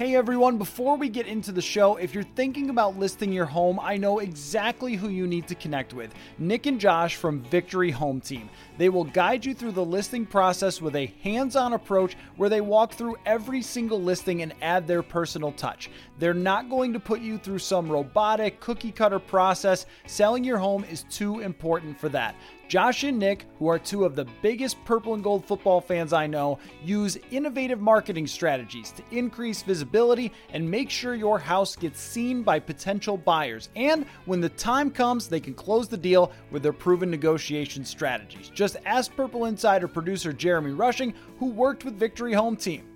Hey 0.00 0.16
everyone, 0.16 0.56
before 0.56 0.96
we 0.96 1.10
get 1.10 1.26
into 1.26 1.52
the 1.52 1.60
show, 1.60 1.96
if 1.96 2.14
you're 2.14 2.22
thinking 2.22 2.70
about 2.70 2.98
listing 2.98 3.34
your 3.34 3.44
home, 3.44 3.78
I 3.78 3.98
know 3.98 4.20
exactly 4.20 4.94
who 4.94 5.10
you 5.10 5.26
need 5.26 5.46
to 5.48 5.54
connect 5.54 5.92
with 5.92 6.14
Nick 6.38 6.64
and 6.64 6.80
Josh 6.80 7.16
from 7.16 7.42
Victory 7.42 7.90
Home 7.90 8.18
Team. 8.18 8.48
They 8.78 8.88
will 8.88 9.04
guide 9.04 9.44
you 9.44 9.52
through 9.52 9.72
the 9.72 9.84
listing 9.84 10.24
process 10.24 10.80
with 10.80 10.96
a 10.96 11.12
hands 11.22 11.54
on 11.54 11.74
approach 11.74 12.16
where 12.38 12.48
they 12.48 12.62
walk 12.62 12.94
through 12.94 13.18
every 13.26 13.60
single 13.60 14.00
listing 14.00 14.40
and 14.40 14.54
add 14.62 14.86
their 14.86 15.02
personal 15.02 15.52
touch. 15.52 15.90
They're 16.18 16.32
not 16.32 16.70
going 16.70 16.94
to 16.94 16.98
put 16.98 17.20
you 17.20 17.36
through 17.36 17.58
some 17.58 17.92
robotic 17.92 18.58
cookie 18.58 18.92
cutter 18.92 19.18
process. 19.18 19.84
Selling 20.06 20.44
your 20.44 20.56
home 20.56 20.82
is 20.84 21.02
too 21.10 21.40
important 21.40 22.00
for 22.00 22.08
that. 22.08 22.34
Josh 22.70 23.02
and 23.02 23.18
Nick, 23.18 23.46
who 23.58 23.66
are 23.66 23.80
two 23.80 24.04
of 24.04 24.14
the 24.14 24.26
biggest 24.42 24.76
purple 24.84 25.14
and 25.14 25.24
gold 25.24 25.44
football 25.44 25.80
fans 25.80 26.12
I 26.12 26.28
know, 26.28 26.60
use 26.84 27.18
innovative 27.32 27.80
marketing 27.80 28.28
strategies 28.28 28.92
to 28.92 29.02
increase 29.10 29.60
visibility 29.60 30.30
and 30.52 30.70
make 30.70 30.88
sure 30.88 31.16
your 31.16 31.40
house 31.40 31.74
gets 31.74 32.00
seen 32.00 32.44
by 32.44 32.60
potential 32.60 33.16
buyers. 33.16 33.70
And 33.74 34.06
when 34.24 34.40
the 34.40 34.50
time 34.50 34.92
comes, 34.92 35.26
they 35.26 35.40
can 35.40 35.52
close 35.52 35.88
the 35.88 35.96
deal 35.96 36.30
with 36.52 36.62
their 36.62 36.72
proven 36.72 37.10
negotiation 37.10 37.84
strategies. 37.84 38.50
Just 38.50 38.76
ask 38.86 39.16
Purple 39.16 39.46
Insider 39.46 39.88
producer 39.88 40.32
Jeremy 40.32 40.70
Rushing, 40.70 41.12
who 41.40 41.46
worked 41.46 41.84
with 41.84 41.98
Victory 41.98 42.34
Home 42.34 42.54
Team. 42.54 42.89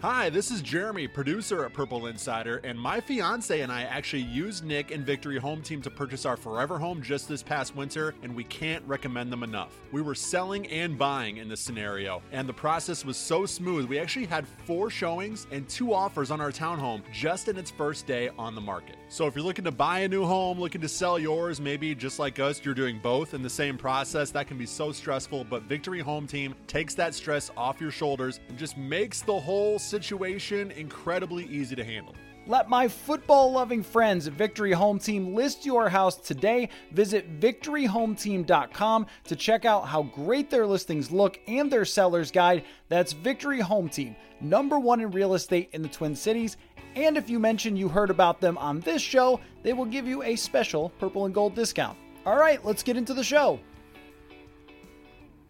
Hi, 0.00 0.30
this 0.30 0.52
is 0.52 0.62
Jeremy, 0.62 1.08
producer 1.08 1.64
at 1.64 1.72
Purple 1.72 2.06
Insider, 2.06 2.58
and 2.58 2.78
my 2.78 3.00
fiance 3.00 3.62
and 3.62 3.72
I 3.72 3.82
actually 3.82 4.22
used 4.22 4.64
Nick 4.64 4.92
and 4.92 5.04
Victory 5.04 5.38
Home 5.38 5.60
Team 5.60 5.82
to 5.82 5.90
purchase 5.90 6.24
our 6.24 6.36
forever 6.36 6.78
home 6.78 7.02
just 7.02 7.28
this 7.28 7.42
past 7.42 7.74
winter, 7.74 8.14
and 8.22 8.32
we 8.32 8.44
can't 8.44 8.86
recommend 8.86 9.32
them 9.32 9.42
enough. 9.42 9.72
We 9.90 10.00
were 10.00 10.14
selling 10.14 10.68
and 10.68 10.96
buying 10.96 11.38
in 11.38 11.48
this 11.48 11.58
scenario, 11.58 12.22
and 12.30 12.48
the 12.48 12.52
process 12.52 13.04
was 13.04 13.16
so 13.16 13.44
smooth. 13.44 13.86
We 13.86 13.98
actually 13.98 14.26
had 14.26 14.46
four 14.46 14.88
showings 14.88 15.48
and 15.50 15.68
two 15.68 15.92
offers 15.92 16.30
on 16.30 16.40
our 16.40 16.52
townhome 16.52 17.02
just 17.12 17.48
in 17.48 17.58
its 17.58 17.72
first 17.72 18.06
day 18.06 18.30
on 18.38 18.54
the 18.54 18.60
market. 18.60 18.94
So 19.08 19.26
if 19.26 19.34
you're 19.34 19.44
looking 19.44 19.64
to 19.64 19.72
buy 19.72 20.00
a 20.00 20.08
new 20.08 20.24
home, 20.24 20.60
looking 20.60 20.80
to 20.82 20.88
sell 20.88 21.18
yours, 21.18 21.60
maybe 21.60 21.92
just 21.96 22.20
like 22.20 22.38
us, 22.38 22.64
you're 22.64 22.72
doing 22.72 23.00
both 23.02 23.34
in 23.34 23.42
the 23.42 23.50
same 23.50 23.76
process, 23.76 24.30
that 24.30 24.46
can 24.46 24.58
be 24.58 24.66
so 24.66 24.92
stressful, 24.92 25.42
but 25.50 25.64
Victory 25.64 25.98
Home 25.98 26.28
Team 26.28 26.54
takes 26.68 26.94
that 26.94 27.16
stress 27.16 27.50
off 27.56 27.80
your 27.80 27.90
shoulders 27.90 28.38
and 28.48 28.56
just 28.56 28.76
makes 28.76 29.22
the 29.22 29.36
whole 29.36 29.80
situation 29.88 30.70
incredibly 30.72 31.44
easy 31.46 31.74
to 31.76 31.84
handle. 31.84 32.14
Let 32.46 32.70
my 32.70 32.88
football 32.88 33.52
loving 33.52 33.82
friends 33.82 34.26
at 34.26 34.32
Victory 34.32 34.72
Home 34.72 34.98
Team 34.98 35.34
list 35.34 35.66
your 35.66 35.90
house 35.90 36.16
today. 36.16 36.70
Visit 36.92 37.40
victoryhometeam.com 37.40 39.06
to 39.24 39.36
check 39.36 39.66
out 39.66 39.86
how 39.86 40.04
great 40.04 40.48
their 40.48 40.66
listings 40.66 41.10
look 41.10 41.38
and 41.46 41.70
their 41.70 41.84
seller's 41.84 42.30
guide. 42.30 42.64
That's 42.88 43.12
Victory 43.12 43.60
Home 43.60 43.90
Team, 43.90 44.16
number 44.40 44.78
one 44.78 45.02
in 45.02 45.10
real 45.10 45.34
estate 45.34 45.68
in 45.72 45.82
the 45.82 45.88
Twin 45.88 46.16
Cities. 46.16 46.56
And 46.94 47.18
if 47.18 47.28
you 47.28 47.38
mention 47.38 47.76
you 47.76 47.86
heard 47.88 48.08
about 48.08 48.40
them 48.40 48.56
on 48.56 48.80
this 48.80 49.02
show, 49.02 49.40
they 49.62 49.74
will 49.74 49.84
give 49.84 50.06
you 50.06 50.22
a 50.22 50.34
special 50.34 50.88
purple 50.98 51.26
and 51.26 51.34
gold 51.34 51.54
discount. 51.54 51.98
All 52.24 52.38
right, 52.38 52.64
let's 52.64 52.82
get 52.82 52.96
into 52.96 53.12
the 53.12 53.22
show. 53.22 53.60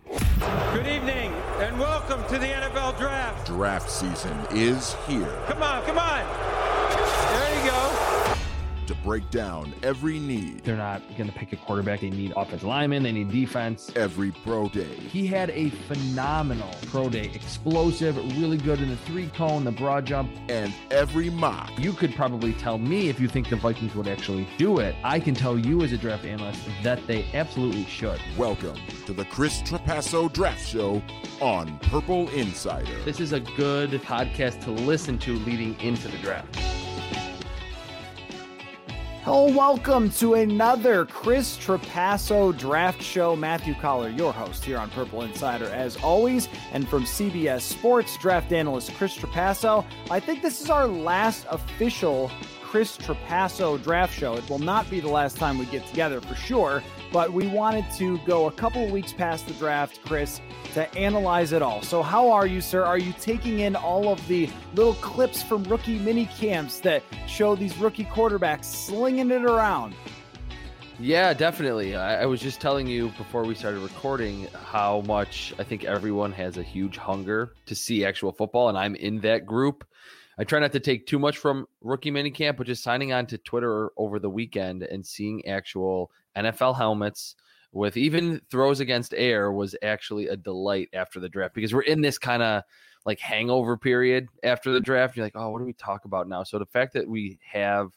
Good 0.08 0.86
evening 0.86 1.34
and 1.60 1.78
welcome 1.78 2.22
to 2.28 2.38
the 2.38 2.46
NFL 2.46 2.96
Draft. 2.96 3.46
Draft 3.46 3.91
season 3.91 4.38
is 4.50 4.94
here. 5.06 5.38
Come 5.46 5.62
on, 5.62 5.84
come 5.84 5.98
on. 5.98 6.24
There 8.88 8.97
you 8.97 9.03
go 9.03 9.03
to 9.03 9.06
break 9.06 9.31
down 9.31 9.75
every 9.82 10.19
need. 10.19 10.65
They're 10.65 10.76
not 10.76 11.03
going 11.16 11.31
to 11.31 11.38
pick 11.38 11.53
a 11.53 11.56
quarterback. 11.56 12.00
They 12.00 12.10
need 12.10 12.32
offensive 12.37 12.65
linemen. 12.65 13.03
They 13.03 13.12
need 13.12 13.31
defense. 13.31 13.91
Every 13.94 14.31
pro 14.31 14.69
day. 14.69 14.84
He 14.84 15.26
had 15.26 15.50
a 15.50 15.71
phenomenal 15.71 16.71
pro 16.87 17.09
day. 17.09 17.31
Explosive, 17.34 18.16
really 18.41 18.56
good 18.56 18.81
in 18.81 18.88
the 18.88 18.97
three 18.99 19.28
cone, 19.28 19.65
the 19.65 19.72
broad 19.72 20.06
jump. 20.06 20.31
And 20.49 20.72
every 20.91 21.28
mock. 21.31 21.71
You 21.78 21.93
could 21.93 22.15
probably 22.15 22.53
tell 22.54 22.78
me 22.78 23.09
if 23.09 23.21
you 23.21 23.28
think 23.28 23.49
the 23.49 23.56
Vikings 23.56 23.94
would 23.94 24.09
actually 24.09 24.49
do 24.56 24.78
it. 24.78 24.94
I 25.05 25.20
can 25.20 25.34
tell 25.34 25.59
you 25.59 25.82
as 25.82 25.93
a 25.93 25.99
draft 25.99 26.25
analyst 26.25 26.60
that 26.82 27.06
they 27.06 27.26
absolutely 27.34 27.84
should. 27.87 28.20
Welcome 28.37 28.78
to 29.06 29.12
the 29.12 29.25
Chris 29.26 29.60
Trapasso 29.62 30.32
Draft 30.32 30.66
Show 30.66 31.03
on 31.41 31.78
Purple 31.81 32.28
Insider. 32.31 32.99
This 33.05 33.20
is 33.20 33.32
a 33.32 33.41
good 33.41 33.91
podcast 34.03 34.62
to 34.65 34.70
listen 34.70 35.19
to 35.19 35.34
leading 35.41 35.78
into 35.81 36.09
the 36.09 36.19
draft. 36.19 36.59
Oh, 39.27 39.53
welcome 39.55 40.11
to 40.12 40.34
another 40.34 41.05
Chris 41.05 41.59
Trapasso 41.59 42.56
Draft 42.56 43.03
Show. 43.03 43.37
Matthew 43.37 43.75
Coller, 43.75 44.09
your 44.09 44.33
host 44.33 44.65
here 44.65 44.79
on 44.79 44.89
Purple 44.91 45.23
Insider, 45.23 45.67
as 45.67 45.97
always, 45.99 46.49
and 46.73 46.89
from 46.89 47.05
CBS 47.05 47.61
Sports, 47.62 48.17
draft 48.19 48.53
analyst 48.53 48.95
Chris 48.95 49.19
Trapasso. 49.19 49.84
I 50.11 50.21
think 50.21 50.41
this 50.41 50.62
is 50.62 50.71
our 50.71 50.87
last 50.87 51.47
official 51.51 52.31
Chris 52.62 52.97
Trapasso 52.97 53.83
Draft 53.83 54.17
Show. 54.17 54.34
It 54.37 54.49
will 54.49 54.61
not 54.61 54.89
be 54.89 55.01
the 55.01 55.09
last 55.09 55.37
time 55.37 55.59
we 55.59 55.67
get 55.67 55.87
together 55.87 56.21
for 56.21 56.35
sure, 56.35 56.83
but 57.12 57.32
we 57.32 57.46
wanted 57.48 57.84
to 57.96 58.19
go 58.19 58.46
a 58.46 58.52
couple 58.52 58.84
of 58.84 58.91
weeks 58.91 59.12
past 59.12 59.46
the 59.46 59.54
draft, 59.54 60.00
Chris, 60.04 60.41
to 60.74 60.92
analyze 60.96 61.52
it 61.52 61.62
all. 61.62 61.82
So, 61.82 62.02
how 62.02 62.30
are 62.30 62.46
you, 62.46 62.60
sir? 62.60 62.84
Are 62.84 62.98
you 62.98 63.12
taking 63.20 63.60
in 63.60 63.76
all 63.76 64.08
of 64.12 64.26
the 64.28 64.48
little 64.74 64.94
clips 64.94 65.42
from 65.42 65.64
rookie 65.64 65.98
mini 65.98 66.26
camps 66.26 66.80
that 66.80 67.02
show 67.26 67.54
these 67.54 67.76
rookie 67.78 68.04
quarterbacks 68.04 68.64
slinging 68.64 69.30
it 69.30 69.44
around? 69.44 69.94
Yeah, 71.00 71.32
definitely. 71.32 71.94
I, 71.94 72.22
I, 72.22 72.26
was 72.26 72.41
just 72.41 72.60
telling 72.60 72.88
you 72.88 73.10
before 73.10 73.44
we 73.44 73.54
started 73.54 73.78
recording 73.78 74.48
how 74.64 75.02
much 75.02 75.54
I 75.56 75.62
think 75.62 75.84
everyone 75.84 76.32
has 76.32 76.58
a 76.58 76.62
huge 76.62 76.96
hunger 76.96 77.54
to 77.66 77.76
see 77.76 78.04
actual 78.04 78.32
football, 78.32 78.69
and 78.69 78.76
I'm 78.76 78.96
in 78.96 79.20
that 79.20 79.46
group. 79.46 79.86
I 80.40 80.44
try 80.44 80.58
not 80.58 80.72
to 80.72 80.80
take 80.80 81.06
too 81.06 81.20
much 81.20 81.38
from 81.38 81.66
rookie 81.82 82.10
minicamp, 82.10 82.56
but 82.56 82.66
just 82.66 82.82
signing 82.82 83.12
on 83.12 83.26
to 83.26 83.38
Twitter 83.38 83.90
over 83.96 84.19
the 84.19 84.30
weekend 84.30 84.82
and 84.82 85.06
seeing 85.06 85.46
actual 85.46 86.10
NFL 86.44 86.76
helmets– 86.76 87.34
with 87.72 87.97
even 87.97 88.41
throws 88.50 88.81
against 88.81 89.15
air 89.16 89.53
was 89.53 89.76
actually 89.82 90.28
a 90.28 90.37
delight 90.37 90.88
after 90.93 91.21
the 91.21 91.28
draft 91.28 91.54
because 91.54 91.75
we're 91.75 91.82
in 91.82 92.00
this 92.00 92.19
kind 92.19 92.43
of 92.43 92.62
like 93.05 93.20
hangover 93.20 93.76
period 93.76 94.29
after 94.43 94.73
the 94.73 94.81
draft. 94.81 95.17
You're 95.17 95.26
like, 95.26 95.37
oh, 95.37 95.50
what 95.50 95.58
do 95.58 95.64
we 95.64 95.75
talk 95.75 96.05
about 96.05 96.29
now? 96.29 96.43
So 96.43 96.58
the 96.58 96.67
fact 96.67 96.94
that 96.94 97.06
we 97.06 97.38
have 97.44 97.90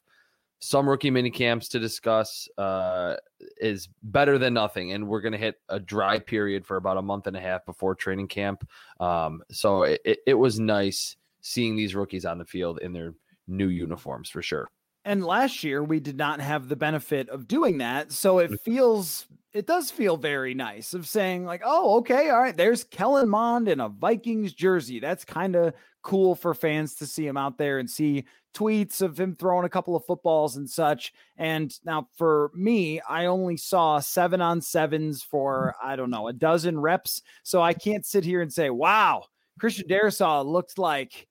some 0.59 0.87
rookie 0.87 1.09
mini 1.09 1.31
camps 1.31 1.69
to 1.69 1.79
discuss 1.79 2.47
uh, 2.57 3.15
is 3.57 3.89
better 4.03 4.37
than 4.37 4.53
nothing. 4.53 4.91
And 4.91 5.07
we're 5.07 5.21
going 5.21 5.31
to 5.31 5.37
hit 5.37 5.55
a 5.69 5.79
dry 5.79 6.19
period 6.19 6.65
for 6.65 6.77
about 6.77 6.97
a 6.97 7.01
month 7.01 7.27
and 7.27 7.35
a 7.35 7.41
half 7.41 7.65
before 7.65 7.95
training 7.95 8.27
camp. 8.27 8.67
Um, 8.99 9.41
so 9.51 9.83
it, 9.83 10.19
it 10.27 10.33
was 10.35 10.59
nice 10.59 11.15
seeing 11.41 11.75
these 11.75 11.95
rookies 11.95 12.25
on 12.25 12.37
the 12.37 12.45
field 12.45 12.79
in 12.81 12.93
their 12.93 13.15
new 13.47 13.69
uniforms 13.69 14.29
for 14.29 14.43
sure. 14.43 14.69
And 15.03 15.25
last 15.25 15.63
year 15.63 15.83
we 15.83 15.99
did 15.99 16.17
not 16.17 16.39
have 16.41 16.67
the 16.67 16.75
benefit 16.75 17.29
of 17.29 17.47
doing 17.47 17.79
that. 17.79 18.11
So 18.11 18.39
it 18.39 18.51
mm. 18.51 18.59
feels 18.59 19.25
it 19.53 19.67
does 19.67 19.91
feel 19.91 20.15
very 20.15 20.53
nice 20.53 20.93
of 20.93 21.07
saying 21.07 21.45
like, 21.45 21.61
oh, 21.65 21.97
okay, 21.97 22.29
all 22.29 22.39
right, 22.39 22.55
there's 22.55 22.85
Kellen 22.85 23.27
Mond 23.27 23.67
in 23.67 23.81
a 23.81 23.89
Vikings 23.89 24.53
jersey. 24.53 24.99
That's 24.99 25.25
kind 25.25 25.55
of 25.55 25.73
cool 26.03 26.35
for 26.35 26.53
fans 26.53 26.95
to 26.95 27.05
see 27.05 27.27
him 27.27 27.37
out 27.37 27.57
there 27.57 27.79
and 27.79 27.89
see 27.89 28.25
tweets 28.53 29.01
of 29.01 29.19
him 29.19 29.35
throwing 29.35 29.65
a 29.65 29.69
couple 29.69 29.95
of 29.95 30.05
footballs 30.05 30.55
and 30.55 30.69
such. 30.69 31.13
And 31.37 31.73
now 31.85 32.07
for 32.17 32.51
me, 32.55 33.01
I 33.01 33.25
only 33.25 33.57
saw 33.57 33.99
seven 33.99 34.41
on 34.41 34.61
sevens 34.61 35.21
for 35.21 35.75
I 35.83 35.95
don't 35.95 36.09
know 36.09 36.27
a 36.27 36.33
dozen 36.33 36.79
reps, 36.79 37.21
so 37.43 37.61
I 37.61 37.73
can't 37.73 38.05
sit 38.05 38.23
here 38.23 38.41
and 38.41 38.51
say, 38.51 38.69
wow, 38.69 39.25
Christian 39.59 39.87
Darrisaw 39.87 40.45
looked 40.45 40.77
like 40.77 41.27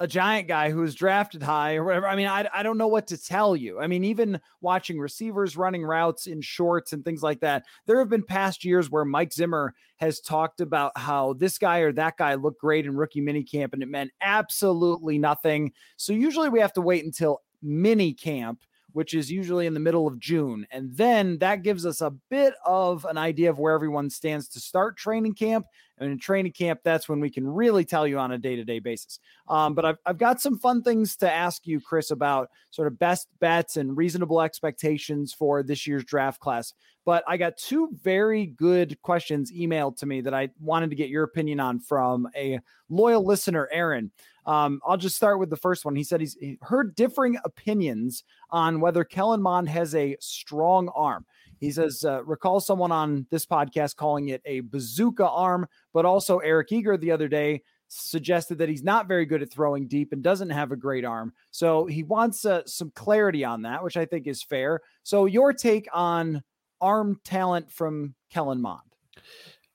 a 0.00 0.08
giant 0.08 0.48
guy 0.48 0.70
who 0.70 0.80
was 0.80 0.94
drafted 0.94 1.42
high 1.42 1.76
or 1.76 1.84
whatever. 1.84 2.08
I 2.08 2.16
mean, 2.16 2.26
I, 2.26 2.48
I 2.54 2.62
don't 2.62 2.78
know 2.78 2.88
what 2.88 3.06
to 3.08 3.22
tell 3.22 3.54
you. 3.54 3.78
I 3.78 3.86
mean, 3.86 4.02
even 4.02 4.40
watching 4.62 4.98
receivers 4.98 5.58
running 5.58 5.84
routes 5.84 6.26
in 6.26 6.40
shorts 6.40 6.94
and 6.94 7.04
things 7.04 7.22
like 7.22 7.40
that, 7.40 7.66
there 7.86 7.98
have 7.98 8.08
been 8.08 8.24
past 8.24 8.64
years 8.64 8.90
where 8.90 9.04
Mike 9.04 9.30
Zimmer 9.30 9.74
has 9.98 10.20
talked 10.20 10.62
about 10.62 10.96
how 10.96 11.34
this 11.34 11.58
guy 11.58 11.80
or 11.80 11.92
that 11.92 12.16
guy 12.16 12.34
looked 12.34 12.62
great 12.62 12.86
in 12.86 12.96
rookie 12.96 13.20
minicamp 13.20 13.74
and 13.74 13.82
it 13.82 13.90
meant 13.90 14.10
absolutely 14.22 15.18
nothing. 15.18 15.70
So 15.98 16.14
usually 16.14 16.48
we 16.48 16.60
have 16.60 16.72
to 16.72 16.80
wait 16.80 17.04
until 17.04 17.42
mini 17.62 18.14
camp 18.14 18.62
which 18.92 19.14
is 19.14 19.30
usually 19.30 19.66
in 19.66 19.74
the 19.74 19.80
middle 19.80 20.06
of 20.06 20.18
June. 20.18 20.66
And 20.70 20.94
then 20.96 21.38
that 21.38 21.62
gives 21.62 21.86
us 21.86 22.00
a 22.00 22.10
bit 22.10 22.54
of 22.64 23.04
an 23.04 23.16
idea 23.16 23.50
of 23.50 23.58
where 23.58 23.74
everyone 23.74 24.10
stands 24.10 24.48
to 24.48 24.60
start 24.60 24.96
training 24.96 25.34
camp. 25.34 25.66
And 26.00 26.10
in 26.10 26.18
training 26.18 26.52
camp, 26.52 26.80
that's 26.82 27.08
when 27.08 27.20
we 27.20 27.30
can 27.30 27.46
really 27.46 27.84
tell 27.84 28.06
you 28.06 28.18
on 28.18 28.32
a 28.32 28.38
day 28.38 28.56
to 28.56 28.64
day 28.64 28.78
basis. 28.78 29.20
Um, 29.48 29.74
but 29.74 29.84
I've, 29.84 29.98
I've 30.06 30.18
got 30.18 30.40
some 30.40 30.58
fun 30.58 30.82
things 30.82 31.14
to 31.18 31.30
ask 31.30 31.66
you, 31.66 31.80
Chris, 31.80 32.10
about 32.10 32.50
sort 32.70 32.88
of 32.88 32.98
best 32.98 33.28
bets 33.38 33.76
and 33.76 33.96
reasonable 33.96 34.40
expectations 34.40 35.32
for 35.32 35.62
this 35.62 35.86
year's 35.86 36.04
draft 36.04 36.40
class. 36.40 36.72
But 37.04 37.24
I 37.26 37.36
got 37.36 37.56
two 37.56 37.90
very 38.02 38.46
good 38.46 39.00
questions 39.02 39.52
emailed 39.52 39.96
to 39.98 40.06
me 40.06 40.20
that 40.22 40.34
I 40.34 40.50
wanted 40.58 40.90
to 40.90 40.96
get 40.96 41.08
your 41.08 41.24
opinion 41.24 41.60
on 41.60 41.80
from 41.80 42.28
a 42.34 42.60
loyal 42.88 43.24
listener, 43.24 43.68
Aaron. 43.72 44.10
Um, 44.46 44.80
I'll 44.86 44.96
just 44.96 45.16
start 45.16 45.38
with 45.38 45.50
the 45.50 45.56
first 45.56 45.84
one. 45.84 45.94
He 45.94 46.04
said 46.04 46.20
he's 46.20 46.36
heard 46.62 46.94
differing 46.94 47.38
opinions 47.44 48.24
on 48.50 48.80
whether 48.80 49.04
Kellen 49.04 49.42
Mond 49.42 49.68
has 49.68 49.94
a 49.94 50.16
strong 50.20 50.88
arm. 50.88 51.24
He 51.60 51.70
says, 51.70 52.04
uh, 52.04 52.24
recall 52.24 52.58
someone 52.58 52.90
on 52.90 53.26
this 53.30 53.46
podcast 53.46 53.96
calling 53.96 54.30
it 54.30 54.40
a 54.44 54.60
bazooka 54.60 55.28
arm, 55.28 55.68
but 55.92 56.06
also 56.06 56.38
Eric 56.38 56.72
Eager 56.72 56.96
the 56.96 57.12
other 57.12 57.28
day 57.28 57.62
suggested 57.88 58.58
that 58.58 58.68
he's 58.68 58.82
not 58.82 59.08
very 59.08 59.26
good 59.26 59.42
at 59.42 59.52
throwing 59.52 59.86
deep 59.86 60.12
and 60.12 60.22
doesn't 60.22 60.50
have 60.50 60.72
a 60.72 60.76
great 60.76 61.04
arm. 61.04 61.32
So 61.50 61.86
he 61.86 62.02
wants 62.02 62.44
uh, 62.44 62.62
some 62.64 62.90
clarity 62.94 63.44
on 63.44 63.62
that, 63.62 63.84
which 63.84 63.96
I 63.96 64.06
think 64.06 64.26
is 64.26 64.42
fair. 64.42 64.80
So, 65.02 65.26
your 65.26 65.52
take 65.52 65.88
on 65.92 66.42
arm 66.80 67.20
talent 67.24 67.70
from 67.70 68.14
Kellen 68.30 68.62
Mond? 68.62 68.80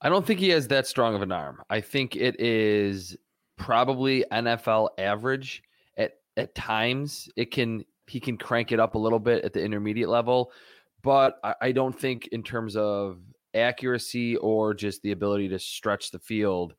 I 0.02 0.10
don't 0.10 0.26
think 0.26 0.40
he 0.40 0.50
has 0.50 0.68
that 0.70 0.88
strong 0.88 1.16
of 1.16 1.22
an 1.22 1.32
arm. 1.32 1.62
I 1.70 1.82
think 1.82 2.16
it 2.16 2.40
is 2.40 3.16
probably 3.58 4.26
NFL 4.32 4.90
average 4.98 5.64
at 5.98 6.14
at 6.38 6.56
times. 6.56 7.30
It 7.36 7.52
can 7.52 7.86
he 8.08 8.20
can 8.20 8.38
crank 8.38 8.72
it 8.72 8.80
up 8.80 8.96
a 8.96 9.00
little 9.00 9.20
bit 9.20 9.44
at 9.44 9.54
the 9.54 9.64
intermediate 9.64 10.10
level, 10.10 10.52
but 11.06 11.40
I, 11.44 11.56
I 11.62 11.72
don't 11.72 11.98
think 11.98 12.28
in 12.32 12.42
terms 12.42 12.76
of 12.76 13.20
accuracy 13.54 14.36
or 14.38 14.74
just 14.74 15.02
the 15.04 15.12
ability 15.12 15.48
to 15.50 15.60
stretch 15.60 16.12
the 16.12 16.20
field. 16.20 16.74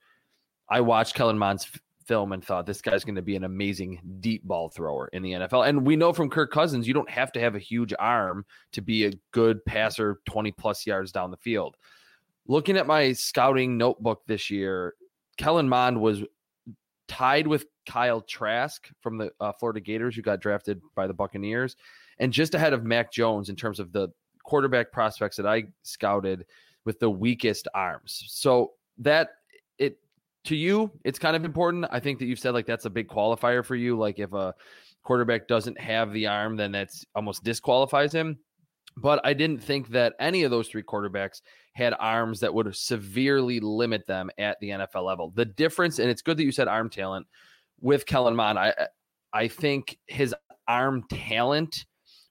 I 0.68 0.80
watched 0.80 1.14
Kellen 1.14 1.38
Mond's 1.38 1.64
f- 1.64 1.80
film 2.04 2.32
and 2.32 2.44
thought 2.44 2.66
this 2.66 2.82
guy's 2.82 3.04
going 3.04 3.14
to 3.14 3.22
be 3.22 3.36
an 3.36 3.44
amazing 3.44 4.00
deep 4.20 4.44
ball 4.44 4.68
thrower 4.68 5.08
in 5.12 5.22
the 5.22 5.32
NFL. 5.32 5.68
And 5.68 5.86
we 5.86 5.94
know 5.94 6.12
from 6.12 6.28
Kirk 6.28 6.50
Cousins, 6.50 6.86
you 6.86 6.92
don't 6.92 7.08
have 7.08 7.30
to 7.32 7.40
have 7.40 7.54
a 7.54 7.60
huge 7.60 7.94
arm 7.98 8.44
to 8.72 8.82
be 8.82 9.06
a 9.06 9.12
good 9.30 9.64
passer 9.64 10.18
20 10.26 10.52
plus 10.52 10.84
yards 10.86 11.12
down 11.12 11.30
the 11.30 11.36
field. 11.36 11.76
Looking 12.48 12.76
at 12.76 12.86
my 12.86 13.12
scouting 13.12 13.78
notebook 13.78 14.22
this 14.26 14.50
year, 14.50 14.94
Kellen 15.38 15.68
Mond 15.68 16.00
was 16.00 16.22
tied 17.06 17.46
with 17.46 17.66
Kyle 17.88 18.20
Trask 18.20 18.88
from 19.00 19.18
the 19.18 19.30
uh, 19.40 19.52
Florida 19.52 19.80
Gators, 19.80 20.16
who 20.16 20.22
got 20.22 20.40
drafted 20.40 20.80
by 20.96 21.06
the 21.06 21.14
Buccaneers, 21.14 21.76
and 22.18 22.32
just 22.32 22.54
ahead 22.54 22.72
of 22.72 22.84
Mac 22.84 23.12
Jones 23.12 23.48
in 23.48 23.56
terms 23.56 23.80
of 23.80 23.92
the 23.92 24.08
quarterback 24.44 24.92
prospects 24.92 25.36
that 25.36 25.46
I 25.46 25.64
scouted 25.82 26.46
with 26.84 26.98
the 27.00 27.10
weakest 27.10 27.68
arms. 27.74 28.24
So 28.28 28.72
that 28.98 29.30
it 29.78 29.98
to 30.44 30.56
you, 30.56 30.90
it's 31.04 31.18
kind 31.18 31.36
of 31.36 31.44
important. 31.44 31.86
I 31.90 32.00
think 32.00 32.18
that 32.18 32.26
you've 32.26 32.38
said 32.38 32.54
like 32.54 32.66
that's 32.66 32.84
a 32.84 32.90
big 32.90 33.08
qualifier 33.08 33.64
for 33.64 33.74
you. 33.74 33.98
Like 33.98 34.18
if 34.18 34.32
a 34.32 34.54
quarterback 35.02 35.48
doesn't 35.48 35.78
have 35.80 36.12
the 36.12 36.26
arm, 36.26 36.56
then 36.56 36.72
that's 36.72 37.04
almost 37.14 37.44
disqualifies 37.44 38.12
him. 38.12 38.38
But 38.96 39.20
I 39.24 39.34
didn't 39.34 39.62
think 39.62 39.88
that 39.88 40.14
any 40.18 40.44
of 40.44 40.50
those 40.50 40.68
three 40.68 40.82
quarterbacks 40.82 41.42
had 41.74 41.94
arms 41.98 42.40
that 42.40 42.54
would 42.54 42.74
severely 42.74 43.60
limit 43.60 44.06
them 44.06 44.30
at 44.38 44.58
the 44.60 44.70
NFL 44.70 45.04
level. 45.04 45.32
The 45.34 45.44
difference, 45.44 45.98
and 45.98 46.08
it's 46.08 46.22
good 46.22 46.38
that 46.38 46.44
you 46.44 46.52
said 46.52 46.68
arm 46.68 46.88
talent 46.88 47.26
with 47.80 48.06
Kellen 48.06 48.34
Mond. 48.34 48.58
I 48.58 48.72
I 49.34 49.48
think 49.48 49.98
his 50.06 50.34
arm 50.66 51.04
talent, 51.10 51.84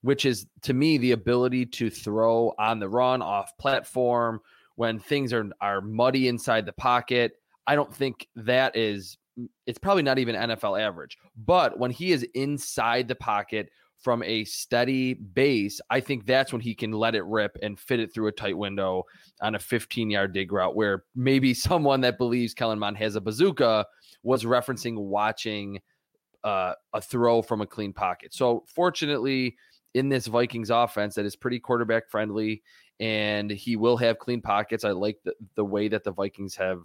which 0.06 0.24
is 0.24 0.46
to 0.62 0.72
me 0.72 0.98
the 0.98 1.10
ability 1.10 1.66
to 1.66 1.90
throw 1.90 2.54
on 2.60 2.78
the 2.78 2.88
run, 2.88 3.20
off 3.20 3.58
platform, 3.58 4.40
when 4.76 5.00
things 5.00 5.32
are 5.32 5.50
are 5.60 5.80
muddy 5.80 6.28
inside 6.28 6.64
the 6.64 6.72
pocket. 6.72 7.32
I 7.66 7.74
don't 7.74 7.92
think 7.92 8.28
that 8.36 8.76
is. 8.76 9.18
It's 9.66 9.80
probably 9.80 10.04
not 10.04 10.20
even 10.20 10.36
NFL 10.36 10.80
average. 10.80 11.18
But 11.36 11.80
when 11.80 11.90
he 11.90 12.12
is 12.12 12.24
inside 12.34 13.08
the 13.08 13.16
pocket 13.16 13.68
from 13.98 14.22
a 14.22 14.44
steady 14.44 15.14
base, 15.14 15.80
I 15.90 15.98
think 15.98 16.24
that's 16.24 16.52
when 16.52 16.62
he 16.62 16.76
can 16.76 16.92
let 16.92 17.16
it 17.16 17.24
rip 17.24 17.58
and 17.60 17.78
fit 17.78 17.98
it 17.98 18.14
through 18.14 18.28
a 18.28 18.32
tight 18.32 18.56
window 18.56 19.02
on 19.42 19.56
a 19.56 19.58
15 19.58 20.08
yard 20.08 20.32
dig 20.32 20.52
route 20.52 20.76
where 20.76 21.02
maybe 21.16 21.52
someone 21.68 22.00
that 22.02 22.16
believes 22.16 22.54
Kellen 22.54 22.78
Mond 22.78 22.96
has 22.98 23.16
a 23.16 23.20
bazooka 23.20 23.84
was 24.22 24.44
referencing 24.44 24.96
watching 24.96 25.80
uh, 26.44 26.74
a 26.92 27.00
throw 27.00 27.42
from 27.42 27.60
a 27.60 27.66
clean 27.66 27.92
pocket. 27.92 28.32
So, 28.32 28.64
fortunately, 28.68 29.56
in 29.96 30.08
this 30.08 30.26
Vikings 30.26 30.70
offense 30.70 31.14
that 31.14 31.24
is 31.24 31.34
pretty 31.34 31.58
quarterback 31.58 32.08
friendly 32.08 32.62
and 33.00 33.50
he 33.50 33.76
will 33.76 33.96
have 33.96 34.18
clean 34.18 34.40
pockets, 34.40 34.84
I 34.84 34.90
like 34.90 35.18
the, 35.24 35.34
the 35.54 35.64
way 35.64 35.88
that 35.88 36.04
the 36.04 36.12
Vikings 36.12 36.54
have 36.56 36.80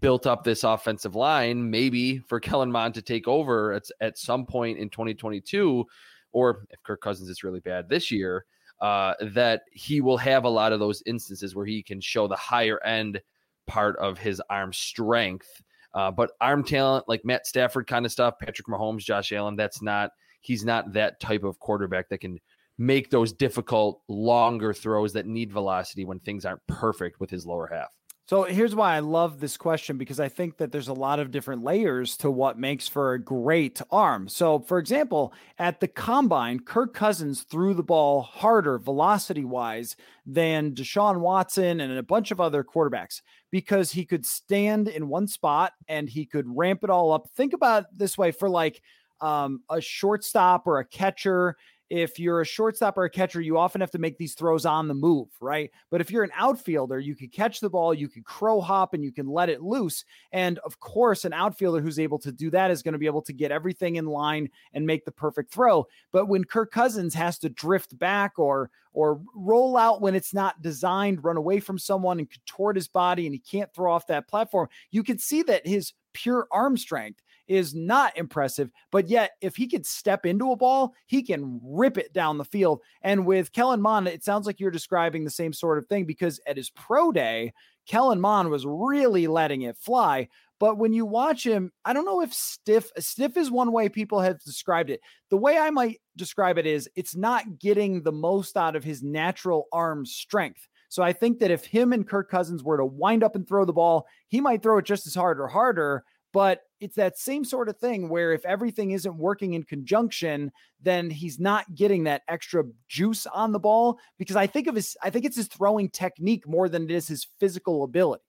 built 0.00 0.26
up 0.26 0.44
this 0.44 0.64
offensive 0.64 1.14
line. 1.14 1.70
Maybe 1.70 2.18
for 2.18 2.40
Kellen 2.40 2.70
Mond 2.70 2.94
to 2.94 3.02
take 3.02 3.26
over 3.26 3.72
at, 3.72 3.84
at 4.00 4.18
some 4.18 4.46
point 4.46 4.78
in 4.78 4.90
2022 4.90 5.84
or 6.32 6.64
if 6.70 6.82
Kirk 6.82 7.00
Cousins 7.00 7.28
is 7.28 7.42
really 7.42 7.60
bad 7.60 7.88
this 7.88 8.10
year, 8.10 8.44
uh, 8.80 9.14
that 9.20 9.62
he 9.72 10.00
will 10.00 10.16
have 10.16 10.44
a 10.44 10.48
lot 10.48 10.72
of 10.72 10.80
those 10.80 11.02
instances 11.06 11.54
where 11.54 11.66
he 11.66 11.82
can 11.82 12.00
show 12.00 12.26
the 12.26 12.36
higher 12.36 12.82
end 12.84 13.20
part 13.66 13.96
of 13.98 14.18
his 14.18 14.42
arm 14.50 14.72
strength. 14.72 15.62
Uh, 15.94 16.10
but 16.10 16.32
arm 16.40 16.64
talent, 16.64 17.06
like 17.06 17.24
Matt 17.24 17.46
Stafford 17.46 17.86
kind 17.86 18.06
of 18.06 18.12
stuff, 18.12 18.38
Patrick 18.38 18.66
Mahomes, 18.66 19.04
Josh 19.04 19.32
Allen, 19.32 19.56
that's 19.56 19.82
not, 19.82 20.10
he's 20.42 20.64
not 20.64 20.92
that 20.92 21.20
type 21.20 21.44
of 21.44 21.58
quarterback 21.58 22.08
that 22.10 22.18
can 22.18 22.38
make 22.78 23.10
those 23.10 23.32
difficult, 23.32 24.02
longer 24.08 24.72
throws 24.74 25.12
that 25.14 25.26
need 25.26 25.52
velocity 25.52 26.04
when 26.04 26.18
things 26.20 26.44
aren't 26.44 26.66
perfect 26.66 27.20
with 27.20 27.30
his 27.30 27.46
lower 27.46 27.68
half. 27.72 27.88
So 28.26 28.44
here's 28.44 28.74
why 28.74 28.94
I 28.94 29.00
love 29.00 29.40
this 29.40 29.56
question 29.56 29.98
because 29.98 30.20
I 30.20 30.28
think 30.28 30.56
that 30.58 30.70
there's 30.70 30.88
a 30.88 30.94
lot 30.94 31.18
of 31.18 31.32
different 31.32 31.64
layers 31.64 32.16
to 32.18 32.30
what 32.30 32.58
makes 32.58 32.86
for 32.86 33.12
a 33.12 33.22
great 33.22 33.82
arm. 33.90 34.28
So, 34.28 34.60
for 34.60 34.78
example, 34.78 35.34
at 35.58 35.80
the 35.80 35.88
combine, 35.88 36.60
Kirk 36.60 36.94
Cousins 36.94 37.42
threw 37.42 37.74
the 37.74 37.82
ball 37.82 38.22
harder 38.22 38.78
velocity 38.78 39.44
wise 39.44 39.96
than 40.24 40.72
Deshaun 40.72 41.18
Watson 41.18 41.80
and 41.80 41.98
a 41.98 42.02
bunch 42.02 42.30
of 42.30 42.40
other 42.40 42.62
quarterbacks 42.64 43.22
because 43.50 43.92
he 43.92 44.06
could 44.06 44.24
stand 44.24 44.88
in 44.88 45.08
one 45.08 45.26
spot 45.26 45.72
and 45.88 46.08
he 46.08 46.24
could 46.24 46.46
ramp 46.48 46.84
it 46.84 46.90
all 46.90 47.12
up. 47.12 47.28
Think 47.36 47.52
about 47.52 47.86
this 47.92 48.16
way 48.16 48.30
for 48.30 48.48
like 48.48 48.80
um, 49.22 49.62
a 49.70 49.80
shortstop 49.80 50.66
or 50.66 50.80
a 50.80 50.84
catcher 50.84 51.56
if 51.92 52.18
you're 52.18 52.40
a 52.40 52.46
shortstop 52.46 52.96
or 52.96 53.04
a 53.04 53.10
catcher, 53.10 53.42
you 53.42 53.58
often 53.58 53.82
have 53.82 53.90
to 53.90 53.98
make 53.98 54.16
these 54.16 54.32
throws 54.32 54.64
on 54.64 54.88
the 54.88 54.94
move, 54.94 55.28
right? 55.42 55.70
But 55.90 56.00
if 56.00 56.10
you're 56.10 56.24
an 56.24 56.30
outfielder, 56.34 56.98
you 56.98 57.14
can 57.14 57.28
catch 57.28 57.60
the 57.60 57.68
ball, 57.68 57.92
you 57.92 58.08
can 58.08 58.22
crow 58.22 58.62
hop, 58.62 58.94
and 58.94 59.04
you 59.04 59.12
can 59.12 59.26
let 59.26 59.50
it 59.50 59.60
loose. 59.60 60.06
And 60.32 60.58
of 60.60 60.80
course, 60.80 61.26
an 61.26 61.34
outfielder 61.34 61.82
who's 61.82 61.98
able 61.98 62.18
to 62.20 62.32
do 62.32 62.48
that 62.48 62.70
is 62.70 62.82
going 62.82 62.94
to 62.94 62.98
be 62.98 63.04
able 63.04 63.20
to 63.20 63.34
get 63.34 63.52
everything 63.52 63.96
in 63.96 64.06
line 64.06 64.48
and 64.72 64.86
make 64.86 65.04
the 65.04 65.12
perfect 65.12 65.52
throw. 65.52 65.86
But 66.12 66.28
when 66.28 66.44
Kirk 66.44 66.70
Cousins 66.70 67.12
has 67.12 67.38
to 67.40 67.50
drift 67.50 67.98
back 67.98 68.38
or 68.38 68.70
or 68.94 69.20
roll 69.34 69.76
out 69.76 70.00
when 70.00 70.14
it's 70.14 70.32
not 70.32 70.62
designed, 70.62 71.24
run 71.24 71.36
away 71.36 71.60
from 71.60 71.78
someone 71.78 72.18
and 72.18 72.30
contort 72.30 72.76
his 72.76 72.88
body, 72.88 73.26
and 73.26 73.34
he 73.34 73.38
can't 73.38 73.72
throw 73.74 73.92
off 73.92 74.06
that 74.06 74.28
platform, 74.28 74.68
you 74.90 75.02
can 75.02 75.18
see 75.18 75.42
that 75.42 75.66
his 75.66 75.92
pure 76.14 76.46
arm 76.50 76.78
strength 76.78 77.20
is 77.48 77.74
not 77.74 78.16
impressive. 78.16 78.70
But 78.90 79.08
yet, 79.08 79.32
if 79.40 79.56
he 79.56 79.66
could 79.66 79.86
step 79.86 80.26
into 80.26 80.52
a 80.52 80.56
ball, 80.56 80.94
he 81.06 81.22
can 81.22 81.60
rip 81.62 81.98
it 81.98 82.12
down 82.12 82.38
the 82.38 82.44
field. 82.44 82.80
And 83.02 83.26
with 83.26 83.52
Kellen 83.52 83.82
Mond, 83.82 84.08
it 84.08 84.24
sounds 84.24 84.46
like 84.46 84.60
you're 84.60 84.70
describing 84.70 85.24
the 85.24 85.30
same 85.30 85.52
sort 85.52 85.78
of 85.78 85.86
thing 85.86 86.04
because 86.04 86.40
at 86.46 86.56
his 86.56 86.70
pro 86.70 87.12
day, 87.12 87.52
Kellen 87.86 88.20
Mond 88.20 88.50
was 88.50 88.64
really 88.66 89.26
letting 89.26 89.62
it 89.62 89.76
fly. 89.76 90.28
But 90.60 90.78
when 90.78 90.92
you 90.92 91.04
watch 91.04 91.44
him, 91.44 91.72
I 91.84 91.92
don't 91.92 92.04
know 92.04 92.22
if 92.22 92.32
stiff, 92.32 92.92
stiff 92.98 93.36
is 93.36 93.50
one 93.50 93.72
way 93.72 93.88
people 93.88 94.20
have 94.20 94.40
described 94.44 94.90
it. 94.90 95.00
The 95.28 95.36
way 95.36 95.58
I 95.58 95.70
might 95.70 96.00
describe 96.16 96.56
it 96.56 96.66
is 96.66 96.88
it's 96.94 97.16
not 97.16 97.58
getting 97.58 98.02
the 98.02 98.12
most 98.12 98.56
out 98.56 98.76
of 98.76 98.84
his 98.84 99.02
natural 99.02 99.66
arm 99.72 100.06
strength. 100.06 100.68
So 100.88 101.02
I 101.02 101.12
think 101.14 101.40
that 101.40 101.50
if 101.50 101.64
him 101.64 101.92
and 101.92 102.06
Kirk 102.06 102.30
Cousins 102.30 102.62
were 102.62 102.76
to 102.76 102.84
wind 102.84 103.24
up 103.24 103.34
and 103.34 103.48
throw 103.48 103.64
the 103.64 103.72
ball, 103.72 104.06
he 104.28 104.40
might 104.40 104.62
throw 104.62 104.78
it 104.78 104.84
just 104.84 105.06
as 105.06 105.14
hard 105.14 105.40
or 105.40 105.48
harder. 105.48 106.04
But 106.32 106.62
it's 106.80 106.96
that 106.96 107.18
same 107.18 107.44
sort 107.44 107.68
of 107.68 107.76
thing 107.76 108.08
where 108.08 108.32
if 108.32 108.44
everything 108.44 108.92
isn't 108.92 109.16
working 109.16 109.52
in 109.54 109.62
conjunction, 109.64 110.50
then 110.80 111.10
he's 111.10 111.38
not 111.38 111.74
getting 111.74 112.04
that 112.04 112.22
extra 112.26 112.64
juice 112.88 113.26
on 113.26 113.52
the 113.52 113.60
ball. 113.60 113.98
Because 114.18 114.36
I 114.36 114.46
think 114.46 114.66
of 114.66 114.74
his, 114.74 114.96
I 115.02 115.10
think 115.10 115.24
it's 115.24 115.36
his 115.36 115.48
throwing 115.48 115.90
technique 115.90 116.48
more 116.48 116.68
than 116.68 116.84
it 116.84 116.90
is 116.90 117.06
his 117.06 117.26
physical 117.38 117.84
ability. 117.84 118.22